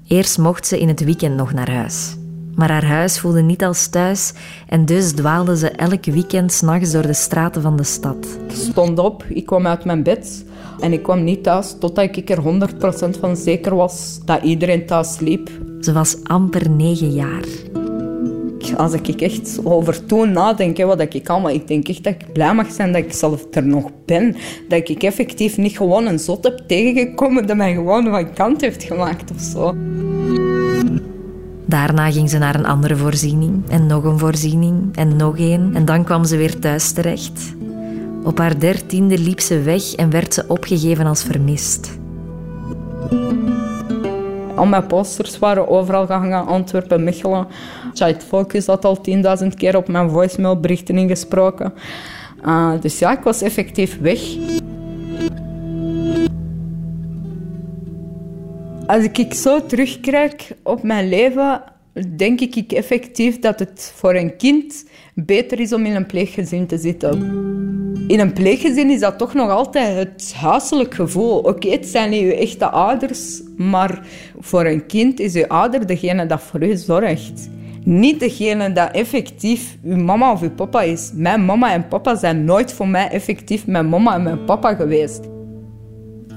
Eerst 0.08 0.38
mocht 0.38 0.68
ze 0.68 0.80
in 0.80 0.88
het 0.88 1.04
weekend 1.04 1.36
nog 1.36 1.54
naar 1.54 1.72
huis. 1.72 2.17
Maar 2.58 2.72
haar 2.72 2.86
huis 2.86 3.20
voelde 3.20 3.42
niet 3.42 3.64
als 3.64 3.88
thuis 3.88 4.34
en 4.68 4.86
dus 4.86 5.12
dwaalde 5.12 5.58
ze 5.58 5.70
elk 5.70 6.06
weekend 6.06 6.52
s'nachts 6.52 6.92
door 6.92 7.02
de 7.02 7.14
straten 7.14 7.62
van 7.62 7.78
de 7.78 7.84
stad. 7.84 8.28
Ik 8.50 8.56
stond 8.56 9.00
op, 9.00 9.24
ik 9.30 9.46
kwam 9.46 9.68
uit 9.68 9.86
mijn 9.86 10.04
bed 10.04 10.46
en 10.80 10.94
ik 10.94 11.04
kwam 11.04 11.24
niet 11.24 11.44
thuis 11.44 11.76
totdat 11.80 12.16
ik 12.18 12.30
er 12.30 12.70
100% 13.16 13.20
van 13.20 13.36
zeker 13.36 13.76
was 13.76 14.20
dat 14.26 14.44
iedereen 14.44 14.86
thuis 14.86 15.14
sliep. 15.14 15.50
Ze 15.82 15.94
was 15.94 16.18
amper 16.24 16.70
negen 16.70 17.12
jaar. 17.12 17.46
Als 18.78 18.94
ik 18.94 19.22
echt 19.22 19.60
over 19.64 20.06
toen 20.06 20.32
nadenk, 20.32 20.78
wat 20.78 21.14
ik 21.14 21.30
allemaal... 21.30 21.52
Ik 21.52 21.68
denk 21.68 21.88
echt 21.88 22.04
dat 22.04 22.14
ik 22.14 22.34
blij 22.34 22.54
mag 22.54 22.72
zijn 22.72 22.92
dat 22.92 23.04
ik 23.04 23.14
zelf 23.14 23.46
er 23.52 23.68
nog 23.68 23.90
ben. 24.06 24.36
Dat 24.68 24.90
ik 24.90 25.04
effectief 25.04 25.58
niet 25.58 25.78
gewoon 25.78 26.06
een 26.06 26.20
zot 26.20 26.44
heb 26.44 26.58
tegengekomen 26.68 27.48
dat 27.48 27.58
mij 27.58 27.74
gewoon 27.74 28.10
van 28.10 28.34
kant 28.34 28.62
heeft 28.62 28.84
gemaakt 28.84 29.32
of 29.32 29.42
zo. 29.42 29.76
Daarna 31.68 32.12
ging 32.12 32.30
ze 32.30 32.38
naar 32.38 32.56
een 32.56 32.66
andere 32.66 32.96
voorziening 32.96 33.70
en 33.70 33.86
nog 33.86 34.04
een 34.04 34.20
voorziening 34.20 34.96
en 34.96 35.16
nog 35.16 35.40
een. 35.40 35.72
En 35.76 35.86
dan 35.86 36.04
kwam 36.04 36.26
ze 36.26 36.38
weer 36.38 36.60
thuis 36.60 36.92
terecht. 36.92 37.56
Op 38.24 38.38
haar 38.38 38.60
dertiende 38.60 39.18
liep 39.18 39.40
ze 39.40 39.62
weg 39.62 39.96
en 39.96 40.10
werd 40.10 40.34
ze 40.34 40.46
opgegeven 40.48 41.06
als 41.06 41.24
vermist. 41.24 41.98
Al 44.56 44.66
mijn 44.66 44.88
posters 44.88 45.40
waren 45.40 45.68
overal 45.68 46.06
gehangen, 46.06 46.46
Antwerpen, 46.46 47.04
Mechelen. 47.04 47.48
Child 47.94 48.24
Focus 48.24 48.66
had 48.66 48.86
al 48.86 49.00
10.000 49.42 49.48
keer 49.56 49.78
op 49.78 49.88
mijn 49.88 50.10
voicemailberichten 50.10 50.98
ingesproken. 50.98 51.74
Uh, 52.46 52.72
dus 52.82 53.00
ja, 53.00 53.18
ik 53.18 53.24
was 53.24 53.42
effectief 53.42 54.00
weg. 54.00 54.20
Als 58.88 59.04
ik 59.04 59.34
zo 59.34 59.66
terugkijk 59.66 60.52
op 60.64 60.84
mijn 60.84 61.10
leven, 61.10 61.64
denk 62.16 62.40
ik 62.40 62.72
effectief 62.72 63.40
dat 63.40 63.60
het 63.60 63.94
voor 63.96 64.16
een 64.16 64.36
kind 64.36 64.86
beter 65.14 65.60
is 65.60 65.74
om 65.74 65.86
in 65.86 65.96
een 65.96 66.06
pleeggezin 66.06 66.68
te 66.68 66.78
zitten. 66.78 67.12
In 68.08 68.20
een 68.20 68.34
pleeggezin 68.34 68.90
is 68.90 69.00
dat 69.00 69.18
toch 69.18 69.34
nog 69.34 69.50
altijd 69.50 69.98
het 69.98 70.34
huiselijk 70.34 70.94
gevoel. 70.94 71.38
Oké, 71.38 71.70
het 71.70 71.86
zijn 71.86 72.10
niet 72.10 72.24
uw 72.24 72.32
echte 72.32 72.70
ouders, 72.70 73.42
maar 73.58 74.08
voor 74.40 74.66
een 74.66 74.86
kind 74.86 75.20
is 75.20 75.36
uw 75.36 75.48
ouder 75.48 75.88
degene 75.88 76.26
dat 76.26 76.42
voor 76.42 76.64
u 76.64 76.76
zorgt. 76.76 77.50
Niet 77.84 78.20
degene 78.20 78.74
dat 78.74 78.92
effectief 78.92 79.78
uw 79.84 79.98
mama 79.98 80.32
of 80.32 80.42
uw 80.42 80.52
papa 80.52 80.82
is. 80.82 81.12
Mijn 81.14 81.46
mama 81.46 81.74
en 81.74 81.88
papa 81.88 82.16
zijn 82.16 82.46
nooit 82.46 82.74
voor 82.74 82.88
mij 82.88 83.10
effectief 83.10 83.68
mijn 83.68 83.90
mama 83.90 84.14
en 84.14 84.24
mijn 84.24 84.44
papa 84.46 84.74
geweest. 84.74 85.37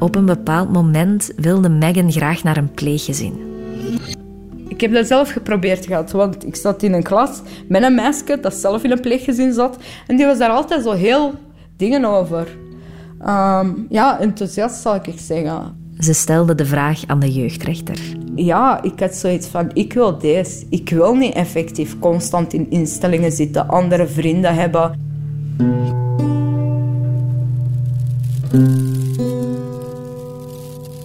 Op 0.01 0.14
een 0.14 0.26
bepaald 0.26 0.72
moment 0.72 1.32
wilde 1.36 1.68
Megan 1.68 2.12
graag 2.12 2.42
naar 2.42 2.57
een 2.57 2.70
pleeggezin. 2.70 3.32
Ik 4.68 4.80
heb 4.80 4.92
dat 4.92 5.07
zelf 5.07 5.30
geprobeerd 5.30 5.86
gehad, 5.86 6.11
want 6.11 6.46
ik 6.46 6.57
zat 6.57 6.82
in 6.82 6.92
een 6.92 7.03
klas 7.03 7.40
met 7.68 7.82
een 7.82 7.94
meisje 7.94 8.38
dat 8.40 8.55
zelf 8.55 8.84
in 8.84 8.90
een 8.90 9.01
pleeggezin 9.01 9.53
zat. 9.53 9.76
En 10.07 10.16
die 10.16 10.26
was 10.26 10.38
daar 10.38 10.51
altijd 10.51 10.82
zo 10.82 10.92
heel 10.92 11.34
dingen 11.76 12.05
over. 12.05 12.48
Ehm, 13.20 13.70
ja, 13.88 14.20
enthousiast 14.20 14.80
zal 14.80 14.94
ik 14.94 15.14
zeggen. 15.16 15.76
Ze 15.98 16.12
stelde 16.12 16.55
de 16.55 16.66
vraag 16.66 17.03
aan 17.07 17.20
de 17.20 17.32
jeugdrechter. 17.32 17.98
Ja, 18.34 18.82
ik 18.82 19.01
had 19.01 19.14
zoiets 19.14 19.46
van, 19.46 19.70
ik 19.72 19.92
wil 19.92 20.18
deze. 20.18 20.66
Ik 20.70 20.90
wil 20.90 21.14
niet 21.14 21.34
effectief 21.34 21.98
constant 21.98 22.53
in 22.53 22.70
instellingen 22.70 23.32
zitten, 23.32 23.68
andere 23.68 24.07
vrienden 24.07 24.55
hebben. 24.55 25.09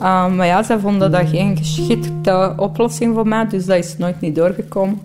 Uh, 0.01 0.35
maar 0.35 0.45
ja, 0.45 0.63
zij 0.63 0.79
vonden 0.79 1.11
dat 1.11 1.29
geen 1.29 1.57
geschikte 1.57 2.53
oplossing 2.57 3.13
voor 3.13 3.27
mij, 3.27 3.47
dus 3.47 3.65
dat 3.65 3.77
is 3.77 3.97
nooit 3.97 4.21
niet 4.21 4.35
doorgekomen. 4.35 4.99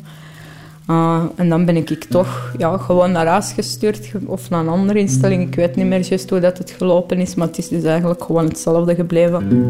Uh, 0.91 1.23
en 1.35 1.49
dan 1.49 1.65
ben 1.65 1.77
ik 1.77 2.05
toch 2.05 2.55
ja, 2.59 2.77
gewoon 2.77 3.13
naar 3.13 3.27
huis 3.27 3.53
gestuurd 3.53 4.11
of 4.27 4.51
naar 4.51 4.61
een 4.61 4.69
andere 4.69 4.99
instelling. 4.99 5.43
Ik 5.43 5.55
weet 5.55 5.77
niet 5.77 5.87
meer 5.87 6.07
juist 6.07 6.31
hoe 6.31 6.41
dat 6.41 6.59
het 6.59 6.71
gelopen 6.71 7.19
is, 7.19 7.35
maar 7.35 7.47
het 7.47 7.59
is 7.59 7.69
dus 7.69 7.83
eigenlijk 7.83 8.25
gewoon 8.25 8.45
hetzelfde 8.45 8.95
gebleven. 8.95 9.67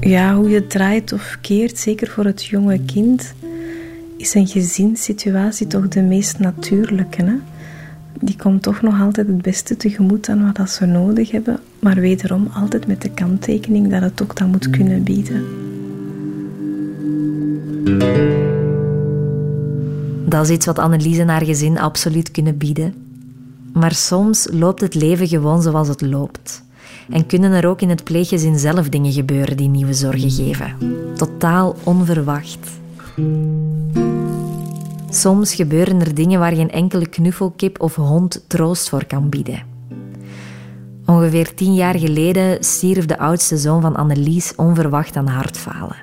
Ja, 0.00 0.34
hoe 0.34 0.50
je 0.50 0.66
draait 0.66 1.12
of 1.12 1.38
keert, 1.40 1.78
zeker 1.78 2.08
voor 2.08 2.24
het 2.24 2.44
jonge 2.44 2.78
kind, 2.84 3.34
is 4.16 4.34
een 4.34 4.46
gezinssituatie 4.46 5.66
toch 5.66 5.88
de 5.88 6.02
meest 6.02 6.38
natuurlijke. 6.38 7.24
Hè? 7.24 7.34
Die 8.20 8.36
komt 8.36 8.62
toch 8.62 8.82
nog 8.82 9.00
altijd 9.00 9.26
het 9.26 9.42
beste 9.42 9.76
tegemoet 9.76 10.28
aan 10.28 10.52
wat 10.56 10.70
ze 10.70 10.86
nodig 10.86 11.30
hebben, 11.30 11.60
maar 11.78 11.94
wederom 11.94 12.48
altijd 12.54 12.86
met 12.86 13.02
de 13.02 13.10
kanttekening 13.10 13.90
dat 13.90 14.02
het 14.02 14.22
ook 14.22 14.36
dat 14.36 14.48
moet 14.48 14.70
kunnen 14.70 15.02
bieden. 15.02 15.44
Dat 20.28 20.44
is 20.44 20.50
iets 20.50 20.66
wat 20.66 20.78
Annelies 20.78 21.18
en 21.18 21.28
haar 21.28 21.44
gezin 21.44 21.78
absoluut 21.78 22.30
kunnen 22.30 22.58
bieden. 22.58 22.94
Maar 23.72 23.92
soms 23.92 24.48
loopt 24.52 24.80
het 24.80 24.94
leven 24.94 25.28
gewoon 25.28 25.62
zoals 25.62 25.88
het 25.88 26.00
loopt. 26.00 26.64
En 27.10 27.26
kunnen 27.26 27.52
er 27.52 27.66
ook 27.66 27.80
in 27.80 27.88
het 27.88 28.04
pleeggezin 28.04 28.58
zelf 28.58 28.88
dingen 28.88 29.12
gebeuren 29.12 29.56
die 29.56 29.68
nieuwe 29.68 29.94
zorgen 29.94 30.30
geven. 30.30 30.76
Totaal 31.16 31.76
onverwacht. 31.84 32.68
Soms 35.16 35.54
gebeuren 35.54 36.00
er 36.00 36.14
dingen 36.14 36.38
waar 36.38 36.54
geen 36.54 36.70
enkele 36.70 37.06
knuffelkip 37.06 37.80
of 37.80 37.94
hond 37.94 38.44
troost 38.46 38.88
voor 38.88 39.04
kan 39.06 39.28
bieden. 39.28 39.62
Ongeveer 41.06 41.54
tien 41.54 41.74
jaar 41.74 41.98
geleden 41.98 42.64
stierf 42.64 43.06
de 43.06 43.18
oudste 43.18 43.56
zoon 43.56 43.80
van 43.80 43.96
Annelies 43.96 44.54
onverwacht 44.54 45.16
aan 45.16 45.26
hartfalen. 45.26 45.96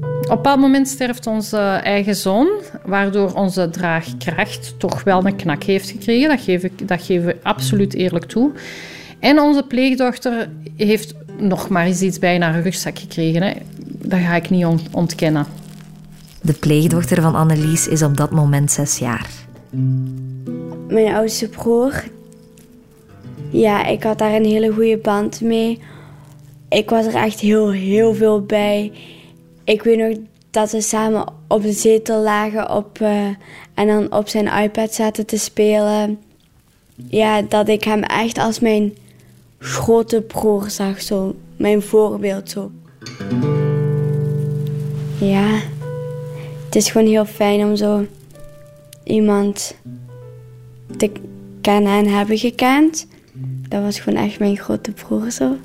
Op 0.00 0.30
een 0.30 0.36
bepaald 0.36 0.60
moment 0.60 0.88
sterft 0.88 1.26
onze 1.26 1.58
eigen 1.82 2.16
zoon, 2.16 2.48
waardoor 2.84 3.32
onze 3.32 3.70
draagkracht 3.70 4.74
toch 4.78 5.02
wel 5.02 5.26
een 5.26 5.36
knak 5.36 5.62
heeft 5.62 5.90
gekregen. 5.90 6.28
Dat 6.28 6.40
geef 6.40 6.62
ik, 6.62 6.88
dat 6.88 7.02
geven 7.02 7.26
we 7.26 7.36
absoluut 7.42 7.94
eerlijk 7.94 8.24
toe. 8.24 8.52
En 9.18 9.40
onze 9.40 9.62
pleegdochter 9.62 10.48
heeft 10.76 11.14
nog 11.38 11.68
maar 11.68 11.86
eens 11.86 12.00
iets 12.00 12.18
bij 12.18 12.34
in 12.34 12.42
haar 12.42 12.60
rugzak 12.60 12.98
gekregen. 12.98 13.42
Hè. 13.42 13.52
Dat 13.86 14.20
ga 14.20 14.34
ik 14.34 14.50
niet 14.50 14.66
ontkennen. 14.90 15.46
De 16.44 16.52
pleegdochter 16.52 17.22
van 17.22 17.34
Annelies 17.34 17.88
is 17.88 18.02
op 18.02 18.16
dat 18.16 18.30
moment 18.30 18.70
zes 18.70 18.98
jaar. 18.98 19.30
Mijn 20.88 21.14
oudste 21.14 21.48
broer, 21.48 22.04
ja, 23.50 23.86
ik 23.86 24.02
had 24.02 24.18
daar 24.18 24.34
een 24.34 24.44
hele 24.44 24.72
goede 24.72 24.98
band 24.98 25.40
mee. 25.40 25.80
Ik 26.68 26.90
was 26.90 27.06
er 27.06 27.14
echt 27.14 27.40
heel, 27.40 27.70
heel 27.70 28.14
veel 28.14 28.42
bij. 28.42 28.92
Ik 29.64 29.82
weet 29.82 29.98
nog 29.98 30.16
dat 30.50 30.70
we 30.70 30.80
samen 30.80 31.32
op 31.48 31.62
de 31.62 31.72
zetel 31.72 32.22
lagen 32.22 32.70
op, 32.70 32.98
uh, 33.02 33.26
en 33.74 33.86
dan 33.86 34.12
op 34.12 34.28
zijn 34.28 34.62
iPad 34.64 34.94
zaten 34.94 35.26
te 35.26 35.38
spelen. 35.38 36.18
Ja, 36.94 37.42
dat 37.42 37.68
ik 37.68 37.84
hem 37.84 38.02
echt 38.02 38.38
als 38.38 38.60
mijn 38.60 38.96
grote 39.58 40.20
broer 40.20 40.70
zag, 40.70 41.02
zo. 41.02 41.34
Mijn 41.56 41.82
voorbeeld, 41.82 42.50
zo. 42.50 42.70
Ja. 45.18 45.72
Het 46.74 46.82
is 46.82 46.90
gewoon 46.90 47.06
heel 47.06 47.24
fijn 47.24 47.60
om 47.60 47.76
zo 47.76 48.06
iemand 49.04 49.76
te 50.96 51.12
kennen 51.60 51.92
en 51.92 52.06
hebben 52.06 52.38
gekend. 52.38 53.06
Dat 53.68 53.82
was 53.82 53.98
gewoon 54.00 54.24
echt 54.24 54.38
mijn 54.38 54.56
grote 54.56 54.90
broer 54.90 55.30
zo. 55.30 55.56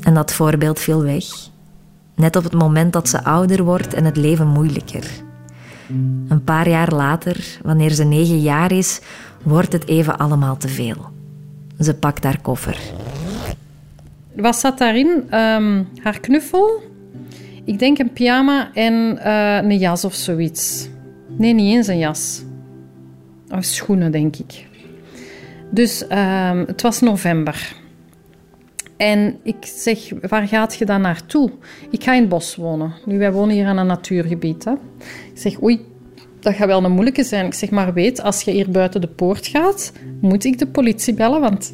En 0.00 0.14
dat 0.14 0.32
voorbeeld 0.32 0.80
viel 0.80 1.02
weg. 1.02 1.24
Net 2.14 2.36
op 2.36 2.44
het 2.44 2.54
moment 2.54 2.92
dat 2.92 3.08
ze 3.08 3.24
ouder 3.24 3.64
wordt 3.64 3.94
en 3.94 4.04
het 4.04 4.16
leven 4.16 4.46
moeilijker. 4.46 5.10
Een 6.28 6.44
paar 6.44 6.68
jaar 6.68 6.94
later, 6.94 7.58
wanneer 7.62 7.90
ze 7.90 8.04
negen 8.04 8.40
jaar 8.40 8.72
is, 8.72 9.00
wordt 9.42 9.72
het 9.72 9.86
even 9.86 10.18
allemaal 10.18 10.56
te 10.56 10.68
veel. 10.68 10.96
Ze 11.78 11.94
pakt 11.94 12.24
haar 12.24 12.40
koffer. 12.40 12.78
Wat 14.36 14.56
zat 14.56 14.78
daarin? 14.78 15.08
Um, 15.08 15.88
haar 16.02 16.20
knuffel, 16.20 16.90
ik 17.64 17.78
denk 17.78 17.98
een 17.98 18.12
pyjama 18.12 18.70
en 18.74 19.18
uh, 19.18 19.56
een 19.56 19.78
jas 19.78 20.04
of 20.04 20.14
zoiets. 20.14 20.88
Nee, 21.28 21.52
niet 21.52 21.74
eens 21.74 21.86
een 21.86 21.98
jas. 21.98 22.42
Of 23.48 23.64
schoenen, 23.64 24.12
denk 24.12 24.36
ik. 24.36 24.66
Dus 25.70 26.04
uh, 26.10 26.60
het 26.66 26.82
was 26.82 27.00
november. 27.00 27.76
En 28.96 29.36
ik 29.42 29.56
zeg, 29.60 29.98
waar 30.28 30.48
gaat 30.48 30.74
je 30.74 30.84
dan 30.84 31.00
naartoe? 31.00 31.50
Ik 31.90 32.04
ga 32.04 32.14
in 32.14 32.20
het 32.20 32.28
bos 32.28 32.56
wonen. 32.56 32.92
Nu, 33.04 33.18
wij 33.18 33.32
wonen 33.32 33.54
hier 33.54 33.66
aan 33.66 33.78
een 33.78 33.86
natuurgebied. 33.86 34.64
Hè. 34.64 34.72
Ik 35.32 35.38
zeg, 35.40 35.62
oei, 35.62 35.80
dat 36.40 36.54
gaat 36.54 36.66
wel 36.66 36.84
een 36.84 36.92
moeilijke 36.92 37.24
zijn. 37.24 37.46
Ik 37.46 37.54
zeg, 37.54 37.70
maar 37.70 37.92
weet, 37.92 38.22
als 38.22 38.42
je 38.42 38.50
hier 38.50 38.70
buiten 38.70 39.00
de 39.00 39.06
poort 39.06 39.46
gaat, 39.46 39.92
moet 40.20 40.44
ik 40.44 40.58
de 40.58 40.66
politie 40.66 41.14
bellen, 41.14 41.40
want 41.40 41.72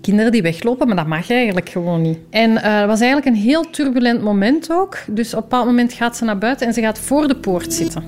kinderen 0.00 0.32
die 0.32 0.42
weglopen, 0.42 0.86
maar 0.86 0.96
dat 0.96 1.06
mag 1.06 1.30
eigenlijk 1.30 1.68
gewoon 1.68 2.02
niet. 2.02 2.18
En 2.30 2.50
uh, 2.50 2.78
het 2.78 2.86
was 2.86 3.00
eigenlijk 3.00 3.36
een 3.36 3.42
heel 3.42 3.70
turbulent 3.70 4.22
moment 4.22 4.72
ook. 4.72 4.98
Dus 5.06 5.34
op 5.34 5.42
een 5.42 5.48
bepaald 5.48 5.66
moment 5.66 5.92
gaat 5.92 6.16
ze 6.16 6.24
naar 6.24 6.38
buiten 6.38 6.66
en 6.66 6.72
ze 6.72 6.80
gaat 6.80 6.98
voor 6.98 7.28
de 7.28 7.36
poort 7.36 7.72
zitten. 7.72 8.04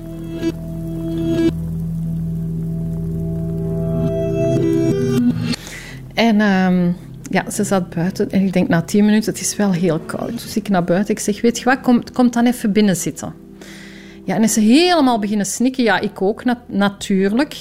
En 6.13 6.35
uh, 6.35 6.93
ja, 7.29 7.51
ze 7.51 7.63
zat 7.63 7.89
buiten 7.89 8.31
en 8.31 8.45
ik 8.45 8.53
denk 8.53 8.67
na 8.67 8.81
tien 8.81 9.05
minuten, 9.05 9.31
het 9.31 9.41
is 9.41 9.55
wel 9.55 9.71
heel 9.71 9.99
koud. 9.99 10.41
Dus 10.41 10.55
ik 10.55 10.69
naar 10.69 10.83
buiten, 10.83 11.13
ik 11.13 11.19
zeg, 11.19 11.41
weet 11.41 11.57
je 11.59 11.63
wat, 11.63 11.81
kom, 11.81 12.03
kom 12.13 12.31
dan 12.31 12.45
even 12.45 12.71
binnen 12.71 12.95
zitten. 12.95 13.33
Ja, 14.25 14.35
en 14.35 14.43
is 14.43 14.53
ze 14.53 14.59
helemaal 14.59 15.19
beginnen 15.19 15.45
snikken. 15.45 15.83
Ja, 15.83 15.99
ik 15.99 16.21
ook 16.21 16.43
natuurlijk. 16.67 17.55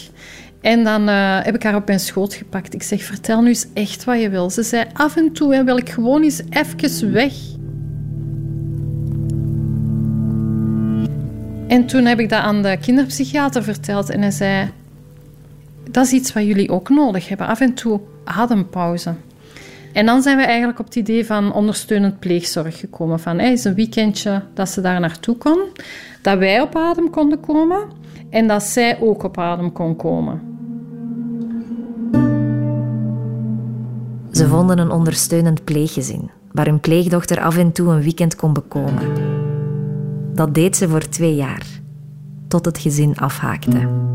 En 0.62 0.84
dan 0.84 1.08
uh, 1.08 1.38
heb 1.42 1.54
ik 1.54 1.62
haar 1.62 1.74
op 1.74 1.86
mijn 1.86 2.00
schoot 2.00 2.34
gepakt. 2.34 2.74
Ik 2.74 2.82
zeg, 2.82 3.02
vertel 3.02 3.42
nu 3.42 3.48
eens 3.48 3.66
echt 3.74 4.04
wat 4.04 4.20
je 4.20 4.30
wil. 4.30 4.50
Ze 4.50 4.62
zei, 4.62 4.84
af 4.92 5.16
en 5.16 5.32
toe 5.32 5.64
wil 5.64 5.76
ik 5.76 5.90
gewoon 5.90 6.22
eens 6.22 6.42
even 6.50 7.12
weg. 7.12 7.32
En 11.68 11.86
toen 11.86 12.04
heb 12.04 12.20
ik 12.20 12.28
dat 12.28 12.40
aan 12.40 12.62
de 12.62 12.76
kinderpsychiater 12.80 13.62
verteld. 13.62 14.10
En 14.10 14.20
hij 14.20 14.30
zei, 14.30 14.70
dat 15.90 16.04
is 16.04 16.12
iets 16.12 16.32
wat 16.32 16.44
jullie 16.44 16.70
ook 16.70 16.88
nodig 16.88 17.28
hebben. 17.28 17.46
Af 17.46 17.60
en 17.60 17.74
toe 17.74 18.00
adempauze. 18.24 19.14
En 19.92 20.06
dan 20.06 20.22
zijn 20.22 20.36
we 20.36 20.42
eigenlijk 20.42 20.78
op 20.78 20.84
het 20.84 20.96
idee 20.96 21.26
van 21.26 21.52
ondersteunend 21.52 22.18
pleegzorg 22.18 22.78
gekomen. 22.78 23.20
Van, 23.20 23.38
hey, 23.38 23.52
is 23.52 23.64
een 23.64 23.74
weekendje 23.74 24.42
dat 24.54 24.68
ze 24.68 24.80
daar 24.80 25.00
naartoe 25.00 25.36
kon. 25.36 25.58
Dat 26.22 26.38
wij 26.38 26.60
op 26.60 26.76
adem 26.76 27.10
konden 27.10 27.40
komen. 27.40 27.80
En 28.30 28.46
dat 28.46 28.62
zij 28.62 29.00
ook 29.00 29.22
op 29.22 29.38
adem 29.38 29.72
kon 29.72 29.96
komen. 29.96 30.51
Ze 34.32 34.48
vonden 34.48 34.78
een 34.78 34.90
ondersteunend 34.90 35.64
pleeggezin, 35.64 36.30
waar 36.52 36.66
hun 36.66 36.80
pleegdochter 36.80 37.40
af 37.40 37.56
en 37.56 37.72
toe 37.72 37.92
een 37.92 38.02
weekend 38.02 38.36
kon 38.36 38.52
bekomen. 38.52 39.12
Dat 40.34 40.54
deed 40.54 40.76
ze 40.76 40.88
voor 40.88 41.08
twee 41.08 41.34
jaar, 41.34 41.66
tot 42.48 42.64
het 42.64 42.78
gezin 42.78 43.16
afhaakte. 43.16 44.10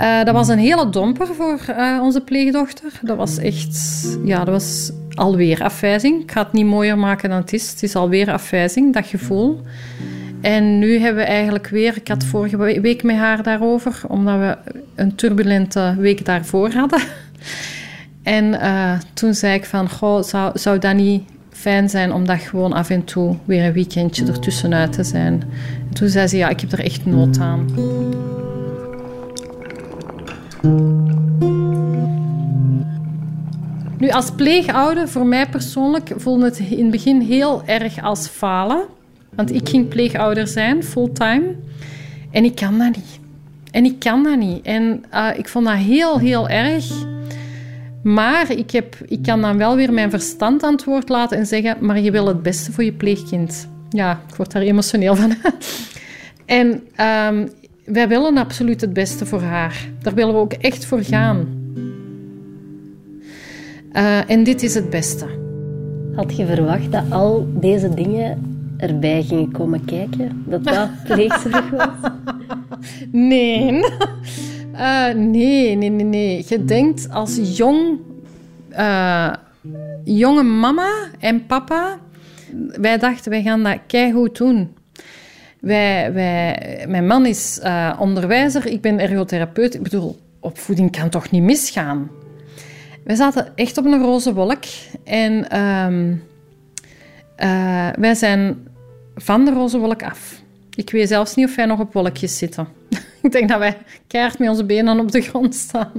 Uh, 0.00 0.24
dat 0.24 0.34
was 0.34 0.48
een 0.48 0.58
hele 0.58 0.90
domper 0.90 1.26
voor 1.26 1.60
uh, 1.70 2.00
onze 2.02 2.20
pleegdochter. 2.20 2.92
Dat 3.02 3.16
was 3.16 3.38
echt, 3.38 4.06
ja, 4.24 4.44
dat 4.44 4.54
was 4.54 4.92
alweer 5.14 5.62
afwijzing. 5.62 6.22
Ik 6.22 6.32
ga 6.32 6.42
het 6.42 6.52
niet 6.52 6.66
mooier 6.66 6.98
maken 6.98 7.28
dan 7.28 7.38
het 7.38 7.52
is. 7.52 7.70
Het 7.70 7.82
is 7.82 7.96
alweer 7.96 8.32
afwijzing, 8.32 8.94
dat 8.94 9.06
gevoel. 9.06 9.60
En 10.40 10.78
nu 10.78 10.98
hebben 10.98 11.22
we 11.22 11.28
eigenlijk 11.28 11.68
weer, 11.68 11.96
ik 11.96 12.08
had 12.08 12.24
vorige 12.24 12.80
week 12.80 13.02
met 13.02 13.16
haar 13.16 13.42
daarover, 13.42 14.00
omdat 14.08 14.38
we 14.38 14.56
een 14.94 15.14
turbulente 15.14 15.94
week 15.98 16.24
daarvoor 16.24 16.70
hadden. 16.70 17.00
En 18.28 18.44
uh, 18.44 18.92
toen 19.14 19.34
zei 19.34 19.54
ik 19.54 19.64
van, 19.64 19.90
goh, 19.90 20.22
zou, 20.22 20.58
zou 20.58 20.78
dat 20.78 20.94
niet 20.94 21.22
fijn 21.50 21.88
zijn 21.88 22.12
om 22.12 22.26
dat 22.26 22.40
gewoon 22.40 22.72
af 22.72 22.90
en 22.90 23.04
toe 23.04 23.36
weer 23.44 23.64
een 23.64 23.72
weekendje 23.72 24.26
ertussenuit 24.26 24.92
te 24.92 25.04
zijn. 25.04 25.42
En 25.88 25.94
toen 25.94 26.08
zei 26.08 26.26
ze, 26.26 26.36
ja, 26.36 26.48
ik 26.48 26.60
heb 26.60 26.72
er 26.72 26.84
echt 26.84 27.06
nood 27.06 27.38
aan. 27.38 27.66
Nu, 33.98 34.10
als 34.10 34.30
pleegouder, 34.30 35.08
voor 35.08 35.26
mij 35.26 35.48
persoonlijk, 35.48 36.12
voelde 36.16 36.44
het 36.44 36.58
in 36.58 36.82
het 36.82 36.90
begin 36.90 37.20
heel 37.20 37.62
erg 37.66 38.02
als 38.02 38.26
falen. 38.26 38.82
Want 39.34 39.52
ik 39.52 39.68
ging 39.68 39.88
pleegouder 39.88 40.46
zijn, 40.46 40.82
fulltime. 40.82 41.54
En 42.30 42.44
ik 42.44 42.54
kan 42.54 42.78
dat 42.78 42.96
niet. 42.96 43.20
En 43.70 43.84
ik 43.84 43.98
kan 43.98 44.22
dat 44.22 44.38
niet. 44.38 44.64
En 44.64 45.04
uh, 45.14 45.28
ik 45.36 45.48
vond 45.48 45.66
dat 45.66 45.76
heel, 45.76 46.18
heel 46.18 46.48
erg. 46.48 47.06
Maar 48.02 48.50
ik, 48.50 48.70
heb, 48.70 48.96
ik 49.06 49.22
kan 49.22 49.40
dan 49.40 49.58
wel 49.58 49.76
weer 49.76 49.92
mijn 49.92 50.10
verstand 50.10 50.62
aan 50.62 50.72
het 50.72 50.84
woord 50.84 51.08
laten 51.08 51.38
en 51.38 51.46
zeggen: 51.46 51.76
Maar 51.80 52.00
je 52.00 52.10
wil 52.10 52.26
het 52.26 52.42
beste 52.42 52.72
voor 52.72 52.84
je 52.84 52.92
pleegkind. 52.92 53.68
Ja, 53.90 54.20
ik 54.28 54.34
word 54.34 54.52
daar 54.52 54.62
emotioneel 54.62 55.16
van. 55.16 55.34
en 56.46 56.66
um, 57.26 57.48
wij 57.84 58.08
willen 58.08 58.36
absoluut 58.36 58.80
het 58.80 58.92
beste 58.92 59.26
voor 59.26 59.42
haar. 59.42 59.88
Daar 60.02 60.14
willen 60.14 60.34
we 60.34 60.40
ook 60.40 60.52
echt 60.52 60.84
voor 60.84 61.02
gaan. 61.02 61.46
Uh, 63.92 64.30
en 64.30 64.44
dit 64.44 64.62
is 64.62 64.74
het 64.74 64.90
beste. 64.90 65.26
Had 66.14 66.36
je 66.36 66.46
verwacht 66.46 66.92
dat 66.92 67.04
al 67.10 67.48
deze 67.60 67.94
dingen 67.94 68.56
erbij 68.76 69.22
gingen 69.22 69.52
komen 69.52 69.84
kijken? 69.84 70.44
Dat 70.46 70.64
dat 70.64 70.88
pleegzorg 71.08 71.70
was? 71.70 72.10
nee. 73.12 73.80
Uh, 74.78 75.14
nee, 75.14 75.76
nee, 75.76 75.90
nee, 75.90 76.04
nee. 76.04 76.44
Je 76.48 76.64
denkt 76.64 77.10
als 77.10 77.56
jong, 77.56 77.98
uh, 78.72 79.32
jonge 80.04 80.42
mama 80.42 80.90
en 81.18 81.46
papa... 81.46 81.98
Wij 82.80 82.98
dachten, 82.98 83.30
wij 83.30 83.42
gaan 83.42 83.62
dat 83.62 83.78
keihard 83.86 84.36
doen. 84.36 84.74
Wij, 85.60 86.12
wij, 86.12 86.84
mijn 86.88 87.06
man 87.06 87.26
is 87.26 87.60
uh, 87.62 87.96
onderwijzer, 87.98 88.66
ik 88.66 88.80
ben 88.80 88.98
ergotherapeut. 88.98 89.74
Ik 89.74 89.82
bedoel, 89.82 90.18
opvoeding 90.40 90.92
kan 90.92 91.08
toch 91.08 91.30
niet 91.30 91.42
misgaan? 91.42 92.10
Wij 93.04 93.16
zaten 93.16 93.52
echt 93.54 93.78
op 93.78 93.84
een 93.84 94.02
roze 94.02 94.34
wolk. 94.34 94.64
En 95.04 95.32
uh, 97.38 97.88
wij 97.98 98.14
zijn 98.14 98.68
van 99.14 99.44
de 99.44 99.50
roze 99.52 99.78
wolk 99.78 100.02
af. 100.02 100.42
Ik 100.74 100.90
weet 100.90 101.08
zelfs 101.08 101.34
niet 101.34 101.46
of 101.46 101.54
wij 101.54 101.66
nog 101.66 101.80
op 101.80 101.92
wolkjes 101.92 102.38
zitten. 102.38 102.68
ik 103.22 103.32
denk 103.32 103.48
dat 103.48 103.58
wij 103.58 103.76
keihard 104.06 104.38
met 104.38 104.48
onze 104.48 104.64
benen 104.64 105.00
op 105.00 105.12
de 105.12 105.20
grond 105.20 105.54
staan. 105.54 105.92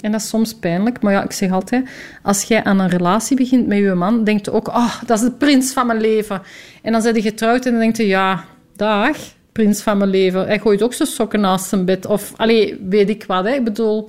En 0.00 0.12
dat 0.12 0.20
is 0.20 0.28
soms 0.28 0.54
pijnlijk. 0.54 1.02
Maar 1.02 1.12
ja, 1.12 1.24
ik 1.24 1.32
zeg 1.32 1.50
altijd, 1.50 1.88
als 2.22 2.42
jij 2.42 2.64
aan 2.64 2.78
een 2.78 2.88
relatie 2.88 3.36
begint 3.36 3.66
met 3.66 3.78
je 3.78 3.94
man, 3.94 4.24
denkt 4.24 4.44
je 4.44 4.52
ook, 4.52 4.68
oh, 4.68 5.02
dat 5.06 5.18
is 5.18 5.24
de 5.24 5.32
prins 5.32 5.72
van 5.72 5.86
mijn 5.86 6.00
leven. 6.00 6.42
En 6.82 6.92
dan 6.92 7.02
ben 7.02 7.14
je 7.14 7.22
getrouwd 7.22 7.66
en 7.66 7.70
dan 7.70 7.80
denk 7.80 7.96
je, 7.96 8.06
ja, 8.06 8.44
dag, 8.76 9.16
prins 9.52 9.82
van 9.82 9.98
mijn 9.98 10.10
leven. 10.10 10.46
Hij 10.46 10.58
gooit 10.58 10.82
ook 10.82 10.94
zijn 10.94 11.08
sokken 11.08 11.40
naast 11.40 11.68
zijn 11.68 11.84
bed. 11.84 12.06
Of, 12.06 12.32
allee, 12.36 12.80
weet 12.88 13.08
ik 13.08 13.24
wat. 13.26 13.44
Hè. 13.44 13.50
Ik 13.50 13.64
bedoel, 13.64 14.08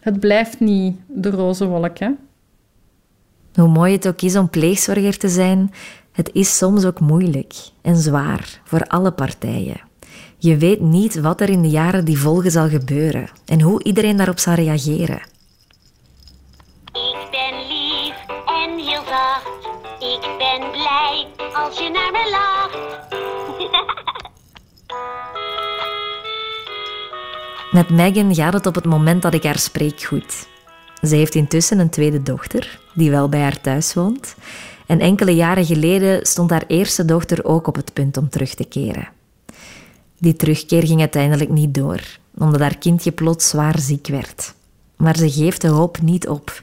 het 0.00 0.20
blijft 0.20 0.60
niet 0.60 0.96
de 1.06 1.30
roze 1.30 1.66
wolk, 1.66 1.98
hè. 1.98 2.08
Hoe 3.54 3.68
mooi 3.68 3.92
het 3.92 4.08
ook 4.08 4.22
is 4.22 4.36
om 4.36 4.50
pleegzorger 4.50 5.18
te 5.18 5.28
zijn, 5.28 5.72
het 6.12 6.30
is 6.32 6.56
soms 6.56 6.84
ook 6.84 7.00
moeilijk 7.00 7.54
en 7.82 7.96
zwaar 7.96 8.60
voor 8.64 8.82
alle 8.86 9.10
partijen. 9.10 9.80
Je 10.42 10.56
weet 10.56 10.80
niet 10.80 11.20
wat 11.20 11.40
er 11.40 11.48
in 11.48 11.62
de 11.62 11.68
jaren 11.68 12.04
die 12.04 12.18
volgen 12.18 12.50
zal 12.50 12.68
gebeuren 12.68 13.28
en 13.44 13.60
hoe 13.60 13.84
iedereen 13.84 14.16
daarop 14.16 14.38
zal 14.38 14.54
reageren. 14.54 15.22
Ik 16.92 17.28
ben 17.30 17.54
lief 17.68 18.14
en 18.46 18.78
heel 18.78 19.02
zacht. 19.04 19.46
Ik 19.98 20.20
ben 20.38 20.70
blij 20.70 21.26
als 21.52 21.78
je 21.78 21.90
naar 21.90 22.12
me 22.12 22.30
lacht. 22.30 22.78
Met 27.76 27.90
Megan 27.90 28.34
gaat 28.34 28.52
het 28.52 28.66
op 28.66 28.74
het 28.74 28.84
moment 28.84 29.22
dat 29.22 29.34
ik 29.34 29.42
haar 29.42 29.58
spreek 29.58 30.02
goed. 30.02 30.46
Ze 31.02 31.16
heeft 31.16 31.34
intussen 31.34 31.78
een 31.78 31.90
tweede 31.90 32.22
dochter, 32.22 32.80
die 32.94 33.10
wel 33.10 33.28
bij 33.28 33.40
haar 33.40 33.60
thuis 33.60 33.94
woont. 33.94 34.36
En 34.86 35.00
enkele 35.00 35.34
jaren 35.34 35.64
geleden 35.64 36.26
stond 36.26 36.50
haar 36.50 36.64
eerste 36.66 37.04
dochter 37.04 37.44
ook 37.44 37.66
op 37.66 37.74
het 37.74 37.92
punt 37.92 38.16
om 38.16 38.28
terug 38.28 38.54
te 38.54 38.64
keren. 38.64 39.08
Die 40.22 40.36
terugkeer 40.36 40.86
ging 40.86 41.00
uiteindelijk 41.00 41.50
niet 41.50 41.74
door, 41.74 42.00
omdat 42.38 42.60
haar 42.60 42.78
kindje 42.78 43.12
plots 43.12 43.48
zwaar 43.48 43.78
ziek 43.78 44.06
werd. 44.06 44.54
Maar 44.96 45.16
ze 45.16 45.30
geeft 45.30 45.60
de 45.60 45.68
hoop 45.68 46.00
niet 46.00 46.28
op. 46.28 46.60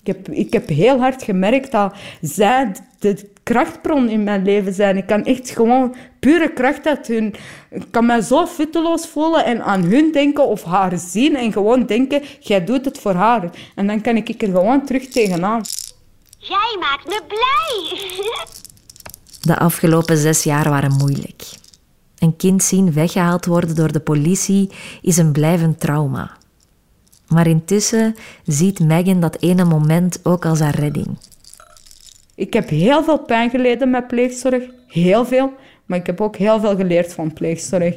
Ik 0.00 0.06
heb, 0.06 0.28
ik 0.28 0.52
heb 0.52 0.68
heel 0.68 0.98
hard 0.98 1.22
gemerkt 1.22 1.72
dat 1.72 1.94
zij 2.20 2.72
de 2.98 3.30
krachtbron 3.42 4.08
in 4.08 4.24
mijn 4.24 4.44
leven 4.44 4.72
zijn. 4.72 4.96
Ik 4.96 5.06
kan 5.06 5.24
echt 5.24 5.50
gewoon 5.50 5.94
pure 6.18 6.52
kracht 6.52 6.86
uit 6.86 7.06
hun... 7.06 7.34
Ik 7.70 7.86
kan 7.90 8.06
mij 8.06 8.20
zo 8.20 8.46
futteloos 8.46 9.06
voelen 9.06 9.44
en 9.44 9.64
aan 9.64 9.82
hun 9.82 10.12
denken 10.12 10.46
of 10.46 10.62
haar 10.62 10.98
zien 10.98 11.36
en 11.36 11.52
gewoon 11.52 11.86
denken, 11.86 12.22
jij 12.40 12.64
doet 12.64 12.84
het 12.84 12.98
voor 12.98 13.14
haar. 13.14 13.50
En 13.74 13.86
dan 13.86 14.00
kan 14.00 14.16
ik 14.16 14.28
er 14.28 14.48
gewoon 14.48 14.84
terug 14.84 15.08
tegenaan. 15.08 15.62
Jij 16.38 16.76
maakt 16.80 17.06
me 17.06 17.22
blij. 17.28 17.98
De 19.48 19.58
afgelopen 19.58 20.16
zes 20.16 20.42
jaar 20.42 20.68
waren 20.68 20.92
moeilijk. 20.92 21.42
Een 22.18 22.36
kind 22.36 22.62
zien 22.62 22.92
weggehaald 22.92 23.46
worden 23.46 23.76
door 23.76 23.92
de 23.92 24.00
politie 24.00 24.70
is 25.02 25.16
een 25.16 25.32
blijvend 25.32 25.80
trauma. 25.80 26.30
Maar 27.28 27.46
intussen 27.46 28.14
ziet 28.44 28.80
Megan 28.80 29.20
dat 29.20 29.36
ene 29.40 29.64
moment 29.64 30.20
ook 30.22 30.44
als 30.44 30.60
haar 30.60 30.74
redding. 30.74 31.06
Ik 32.34 32.52
heb 32.52 32.68
heel 32.68 33.04
veel 33.04 33.18
pijn 33.18 33.50
geleden 33.50 33.90
met 33.90 34.06
pleegzorg. 34.06 34.62
Heel 34.86 35.24
veel. 35.24 35.52
Maar 35.86 35.98
ik 35.98 36.06
heb 36.06 36.20
ook 36.20 36.36
heel 36.36 36.60
veel 36.60 36.76
geleerd 36.76 37.14
van 37.14 37.32
pleegzorg. 37.32 37.94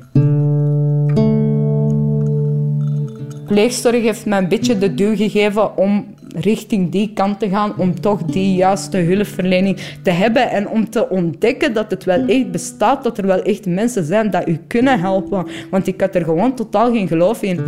Pleegzorg 3.46 4.02
heeft 4.02 4.26
mij 4.26 4.38
een 4.38 4.48
beetje 4.48 4.78
de 4.78 4.94
duw 4.94 5.16
gegeven 5.16 5.78
om 5.78 6.11
richting 6.36 6.92
die 6.92 7.14
kant 7.14 7.40
te 7.40 7.50
gaan, 7.50 7.78
om 7.78 8.02
toch 8.02 8.24
die 8.24 8.56
juiste 8.56 8.98
hulpverlening 8.98 9.78
te 10.04 10.12
hebben 10.12 10.50
en 10.50 10.70
om 10.70 10.90
te 10.90 11.10
ontdekken 11.10 11.74
dat 11.74 11.92
het 11.92 12.04
wel 12.04 12.28
echt 12.28 12.52
bestaat, 12.52 13.04
dat 13.04 13.18
er 13.18 13.26
wel 13.26 13.42
echt 13.42 13.66
mensen 13.66 14.06
zijn 14.06 14.30
die 14.32 14.46
u 14.46 14.60
kunnen 14.68 15.00
helpen. 15.00 15.48
Want 15.70 15.88
ik 15.88 16.02
had 16.02 16.16
er 16.16 16.24
gewoon 16.24 16.56
totaal 16.56 16.92
geen 16.92 17.08
geloof 17.08 17.42
in. 17.42 17.60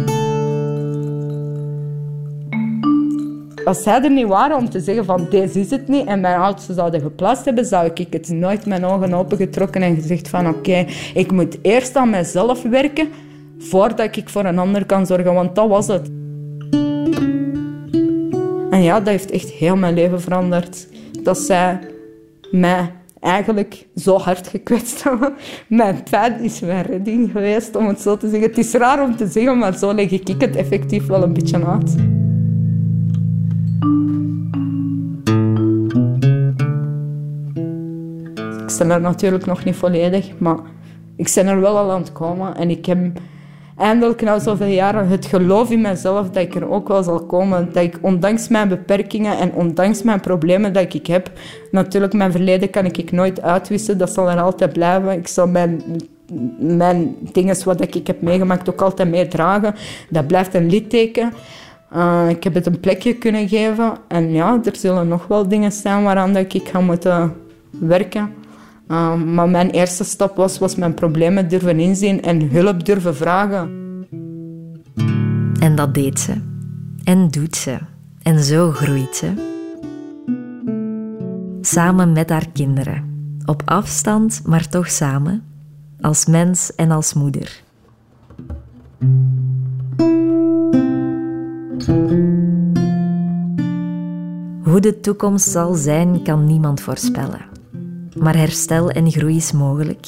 Als 3.65 3.83
zij 3.83 4.03
er 4.03 4.11
niet 4.11 4.27
waren 4.27 4.57
om 4.57 4.69
te 4.69 4.79
zeggen 4.79 5.05
van 5.05 5.27
deze 5.29 5.59
is 5.59 5.69
het 5.69 5.87
niet 5.87 6.05
en 6.05 6.19
mijn 6.19 6.39
ouders 6.39 6.65
zouden 6.65 7.01
geplast 7.01 7.45
hebben, 7.45 7.65
zou 7.65 7.89
ik 7.93 8.13
het 8.13 8.29
nooit 8.29 8.65
mijn 8.65 8.85
ogen 8.85 9.13
opengetrokken 9.13 9.81
en 9.81 9.95
gezegd 9.95 10.29
van 10.29 10.47
oké, 10.47 10.85
ik 11.13 11.31
moet 11.31 11.57
eerst 11.61 11.95
aan 11.95 12.09
mezelf 12.09 12.61
werken 12.61 13.07
voordat 13.57 14.15
ik 14.15 14.29
voor 14.29 14.45
een 14.45 14.59
ander 14.59 14.85
kan 14.85 15.05
zorgen, 15.05 15.33
want 15.33 15.55
dat 15.55 15.67
was 15.67 15.87
het. 15.87 16.22
En 18.73 18.81
ja, 18.81 18.97
dat 18.97 19.07
heeft 19.07 19.31
echt 19.31 19.49
heel 19.49 19.75
mijn 19.75 19.93
leven 19.93 20.21
veranderd. 20.21 20.87
Dat 21.23 21.37
zij 21.37 21.79
mij 22.51 22.91
eigenlijk 23.19 23.85
zo 23.95 24.17
hard 24.17 24.47
gekwetst 24.47 25.03
hebben. 25.03 25.33
Mijn 25.67 26.03
pijn 26.09 26.39
is 26.39 26.59
mijn 26.59 26.85
redding 26.85 27.31
geweest, 27.31 27.75
om 27.75 27.87
het 27.87 28.01
zo 28.01 28.17
te 28.17 28.29
zeggen. 28.29 28.49
Het 28.49 28.57
is 28.57 28.73
raar 28.73 29.03
om 29.03 29.15
te 29.15 29.27
zeggen, 29.27 29.57
maar 29.57 29.77
zo 29.77 29.93
leg 29.93 30.11
ik 30.11 30.41
het 30.41 30.55
effectief 30.55 31.05
wel 31.05 31.23
een 31.23 31.33
beetje 31.33 31.65
uit. 31.65 31.95
Ik 38.71 38.79
ben 38.79 38.91
er 38.91 39.01
natuurlijk 39.01 39.45
nog 39.45 39.63
niet 39.63 39.75
volledig, 39.75 40.31
maar 40.37 40.59
ik 41.15 41.31
ben 41.35 41.47
er 41.47 41.61
wel 41.61 41.77
al 41.77 41.91
aan 41.91 42.01
het 42.01 42.11
komen. 42.11 42.55
En 42.55 42.69
ik 42.69 42.85
heb 42.85 43.19
eindelijk 43.83 44.21
na 44.21 44.39
zoveel 44.39 44.67
jaren 44.67 45.07
het 45.07 45.25
geloof 45.25 45.69
in 45.71 45.81
mezelf 45.81 46.29
dat 46.29 46.43
ik 46.43 46.55
er 46.55 46.69
ook 46.69 46.87
wel 46.87 47.03
zal 47.03 47.25
komen. 47.25 47.69
Dat 47.73 47.83
ik 47.83 47.97
ondanks 48.01 48.47
mijn 48.47 48.67
beperkingen 48.67 49.37
en 49.37 49.53
ondanks 49.53 50.03
mijn 50.03 50.19
problemen 50.19 50.73
dat 50.73 50.93
ik 50.93 51.07
heb... 51.07 51.31
Natuurlijk, 51.71 52.13
mijn 52.13 52.31
verleden 52.31 52.69
kan 52.69 52.85
ik 52.85 53.11
nooit 53.11 53.41
uitwissen. 53.41 53.97
Dat 53.97 54.13
zal 54.13 54.29
er 54.29 54.41
altijd 54.41 54.73
blijven. 54.73 55.11
Ik 55.11 55.27
zal 55.27 55.47
mijn, 55.47 55.81
mijn 56.59 57.15
dingen 57.31 57.63
wat 57.63 57.95
ik 57.95 58.07
heb 58.07 58.21
meegemaakt 58.21 58.69
ook 58.69 58.81
altijd 58.81 59.09
meedragen. 59.09 59.75
Dat 60.09 60.27
blijft 60.27 60.53
een 60.53 60.69
litteken. 60.69 61.33
Uh, 61.95 62.25
ik 62.29 62.43
heb 62.43 62.53
het 62.53 62.65
een 62.65 62.79
plekje 62.79 63.13
kunnen 63.13 63.47
geven. 63.47 63.93
En 64.07 64.31
ja, 64.31 64.59
er 64.63 64.75
zullen 64.75 65.07
nog 65.07 65.27
wel 65.27 65.47
dingen 65.47 65.71
zijn 65.71 66.03
waaraan 66.03 66.37
ik 66.37 66.69
ga 66.71 66.79
moeten 66.79 67.33
werken. 67.69 68.42
Uh, 68.87 69.23
maar 69.23 69.49
mijn 69.49 69.69
eerste 69.69 70.03
stap 70.03 70.35
was, 70.35 70.59
was 70.59 70.75
mijn 70.75 70.93
problemen 70.93 71.47
durven 71.47 71.79
inzien 71.79 72.21
en 72.21 72.49
hulp 72.49 72.85
durven 72.85 73.15
vragen. 73.15 73.81
En 75.59 75.75
dat 75.75 75.93
deed 75.93 76.19
ze. 76.19 76.33
En 77.03 77.27
doet 77.27 77.55
ze. 77.55 77.77
En 78.21 78.43
zo 78.43 78.71
groeit 78.71 79.15
ze. 79.15 79.51
Samen 81.61 82.11
met 82.11 82.29
haar 82.29 82.47
kinderen. 82.53 83.11
Op 83.45 83.61
afstand, 83.65 84.41
maar 84.45 84.67
toch 84.69 84.89
samen. 84.89 85.43
Als 86.01 86.25
mens 86.25 86.75
en 86.75 86.91
als 86.91 87.13
moeder. 87.13 87.61
Hoe 94.63 94.79
de 94.79 94.99
toekomst 95.01 95.49
zal 95.49 95.73
zijn, 95.73 96.23
kan 96.23 96.45
niemand 96.45 96.81
voorspellen. 96.81 97.52
Maar 98.15 98.35
herstel 98.35 98.89
en 98.89 99.11
groei 99.11 99.35
is 99.35 99.51
mogelijk. 99.51 100.07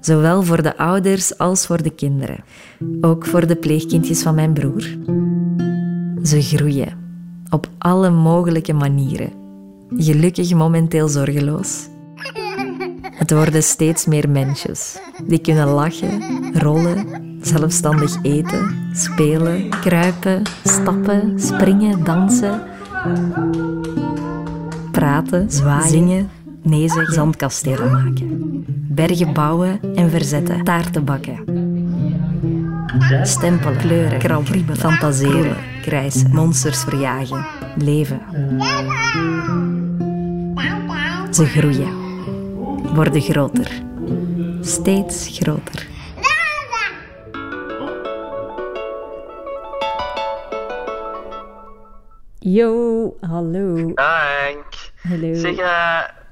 Zowel 0.00 0.42
voor 0.42 0.62
de 0.62 0.76
ouders 0.76 1.38
als 1.38 1.66
voor 1.66 1.82
de 1.82 1.90
kinderen. 1.90 2.44
Ook 3.00 3.26
voor 3.26 3.46
de 3.46 3.56
pleegkindjes 3.56 4.22
van 4.22 4.34
mijn 4.34 4.52
broer. 4.52 4.82
Ze 6.22 6.42
groeien. 6.42 7.04
Op 7.50 7.68
alle 7.78 8.10
mogelijke 8.10 8.72
manieren. 8.72 9.32
Gelukkig 9.96 10.54
momenteel 10.54 11.08
zorgeloos. 11.08 11.88
Het 13.10 13.30
worden 13.30 13.62
steeds 13.62 14.06
meer 14.06 14.28
mensjes. 14.28 14.98
Die 15.26 15.40
kunnen 15.40 15.68
lachen, 15.68 16.20
rollen, 16.52 17.06
zelfstandig 17.40 18.16
eten, 18.22 18.90
spelen, 18.92 19.68
kruipen, 19.68 20.42
stappen, 20.64 21.40
springen, 21.40 22.04
dansen, 22.04 22.62
praten, 24.92 25.50
zwaaien, 25.50 25.88
zingen, 25.88 26.30
nee 26.66 26.88
zandkastelen 26.88 27.92
maken, 27.92 28.64
bergen 28.88 29.32
bouwen 29.32 29.80
en 29.94 30.10
verzetten, 30.10 30.64
taarten 30.64 31.04
bakken. 31.04 31.44
Stempelen, 33.22 33.76
kleuren, 33.76 34.18
krabben, 34.18 34.76
fantaseren, 34.76 35.56
krijsen, 35.82 36.30
monsters 36.30 36.82
verjagen, 36.82 37.46
leven. 37.76 38.20
Ze 41.30 41.46
groeien, 41.46 41.92
worden 42.94 43.20
groter, 43.20 43.70
steeds 44.60 45.38
groter. 45.38 45.86
Yo, 52.38 53.16
hallo. 53.20 53.74
Dank. 53.94 54.64
Hallo. 55.08 55.34
Zeg, 55.34 55.58
uh, 55.58 56.25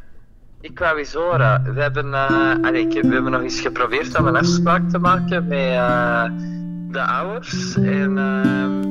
ik 0.65 0.79
wou 0.79 0.99
eens 0.99 1.13
horen. 1.13 1.75
We 1.75 1.81
hebben, 1.81 2.07
uh, 2.07 2.55
allee, 2.63 2.89
we 2.89 3.13
hebben 3.15 3.33
nog 3.33 3.43
eens 3.43 3.61
geprobeerd 3.61 4.19
om 4.19 4.27
een 4.27 4.37
afspraak 4.37 4.91
te 4.91 4.99
maken 4.99 5.47
met 5.47 5.59
uh, 5.59 6.25
de 6.91 7.03
ouders. 7.03 7.77
En, 7.77 8.17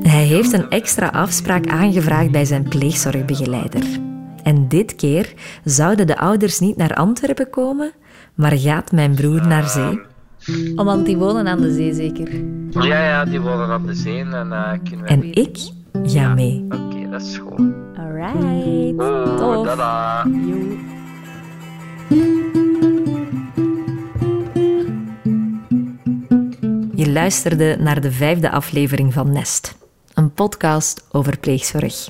Hij 0.03 0.23
heeft 0.23 0.53
een 0.53 0.69
extra 0.69 1.07
afspraak 1.07 1.67
aangevraagd 1.67 2.31
bij 2.31 2.45
zijn 2.45 2.67
pleegzorgbegeleider. 2.67 3.83
En 4.43 4.67
dit 4.67 4.95
keer 4.95 5.33
zouden 5.63 6.07
de 6.07 6.17
ouders 6.17 6.59
niet 6.59 6.77
naar 6.77 6.93
Antwerpen 6.93 7.49
komen, 7.49 7.91
maar 8.33 8.57
gaat 8.57 8.91
mijn 8.91 9.15
broer 9.15 9.47
naar 9.47 9.67
zee. 9.67 10.01
Oh, 10.75 10.85
want 10.85 11.05
die 11.05 11.17
wonen 11.17 11.47
aan 11.47 11.61
de 11.61 11.73
zee 11.73 11.93
zeker? 11.93 12.29
Ja, 12.69 13.03
ja, 13.05 13.25
die 13.25 13.41
wonen 13.41 13.69
aan 13.69 13.85
de 13.85 13.93
zee. 13.93 14.19
En, 14.19 14.81
kunnen 14.83 15.05
we 15.05 15.07
en 15.07 15.33
ik 15.33 15.57
ga 16.03 16.33
mee. 16.33 16.65
Oké, 16.65 16.75
okay, 16.75 17.09
dat 17.09 17.21
is 17.21 17.37
goed. 17.37 17.71
Alright. 17.97 18.99
Oh, 18.99 19.37
Tof. 19.37 19.77
Yo. 20.47 20.92
Je 26.95 27.11
luisterde 27.11 27.77
naar 27.79 28.01
de 28.01 28.11
vijfde 28.11 28.51
aflevering 28.51 29.13
van 29.13 29.31
Nest, 29.31 29.75
een 30.13 30.33
podcast 30.33 31.07
over 31.11 31.39
pleegzorg. 31.39 32.09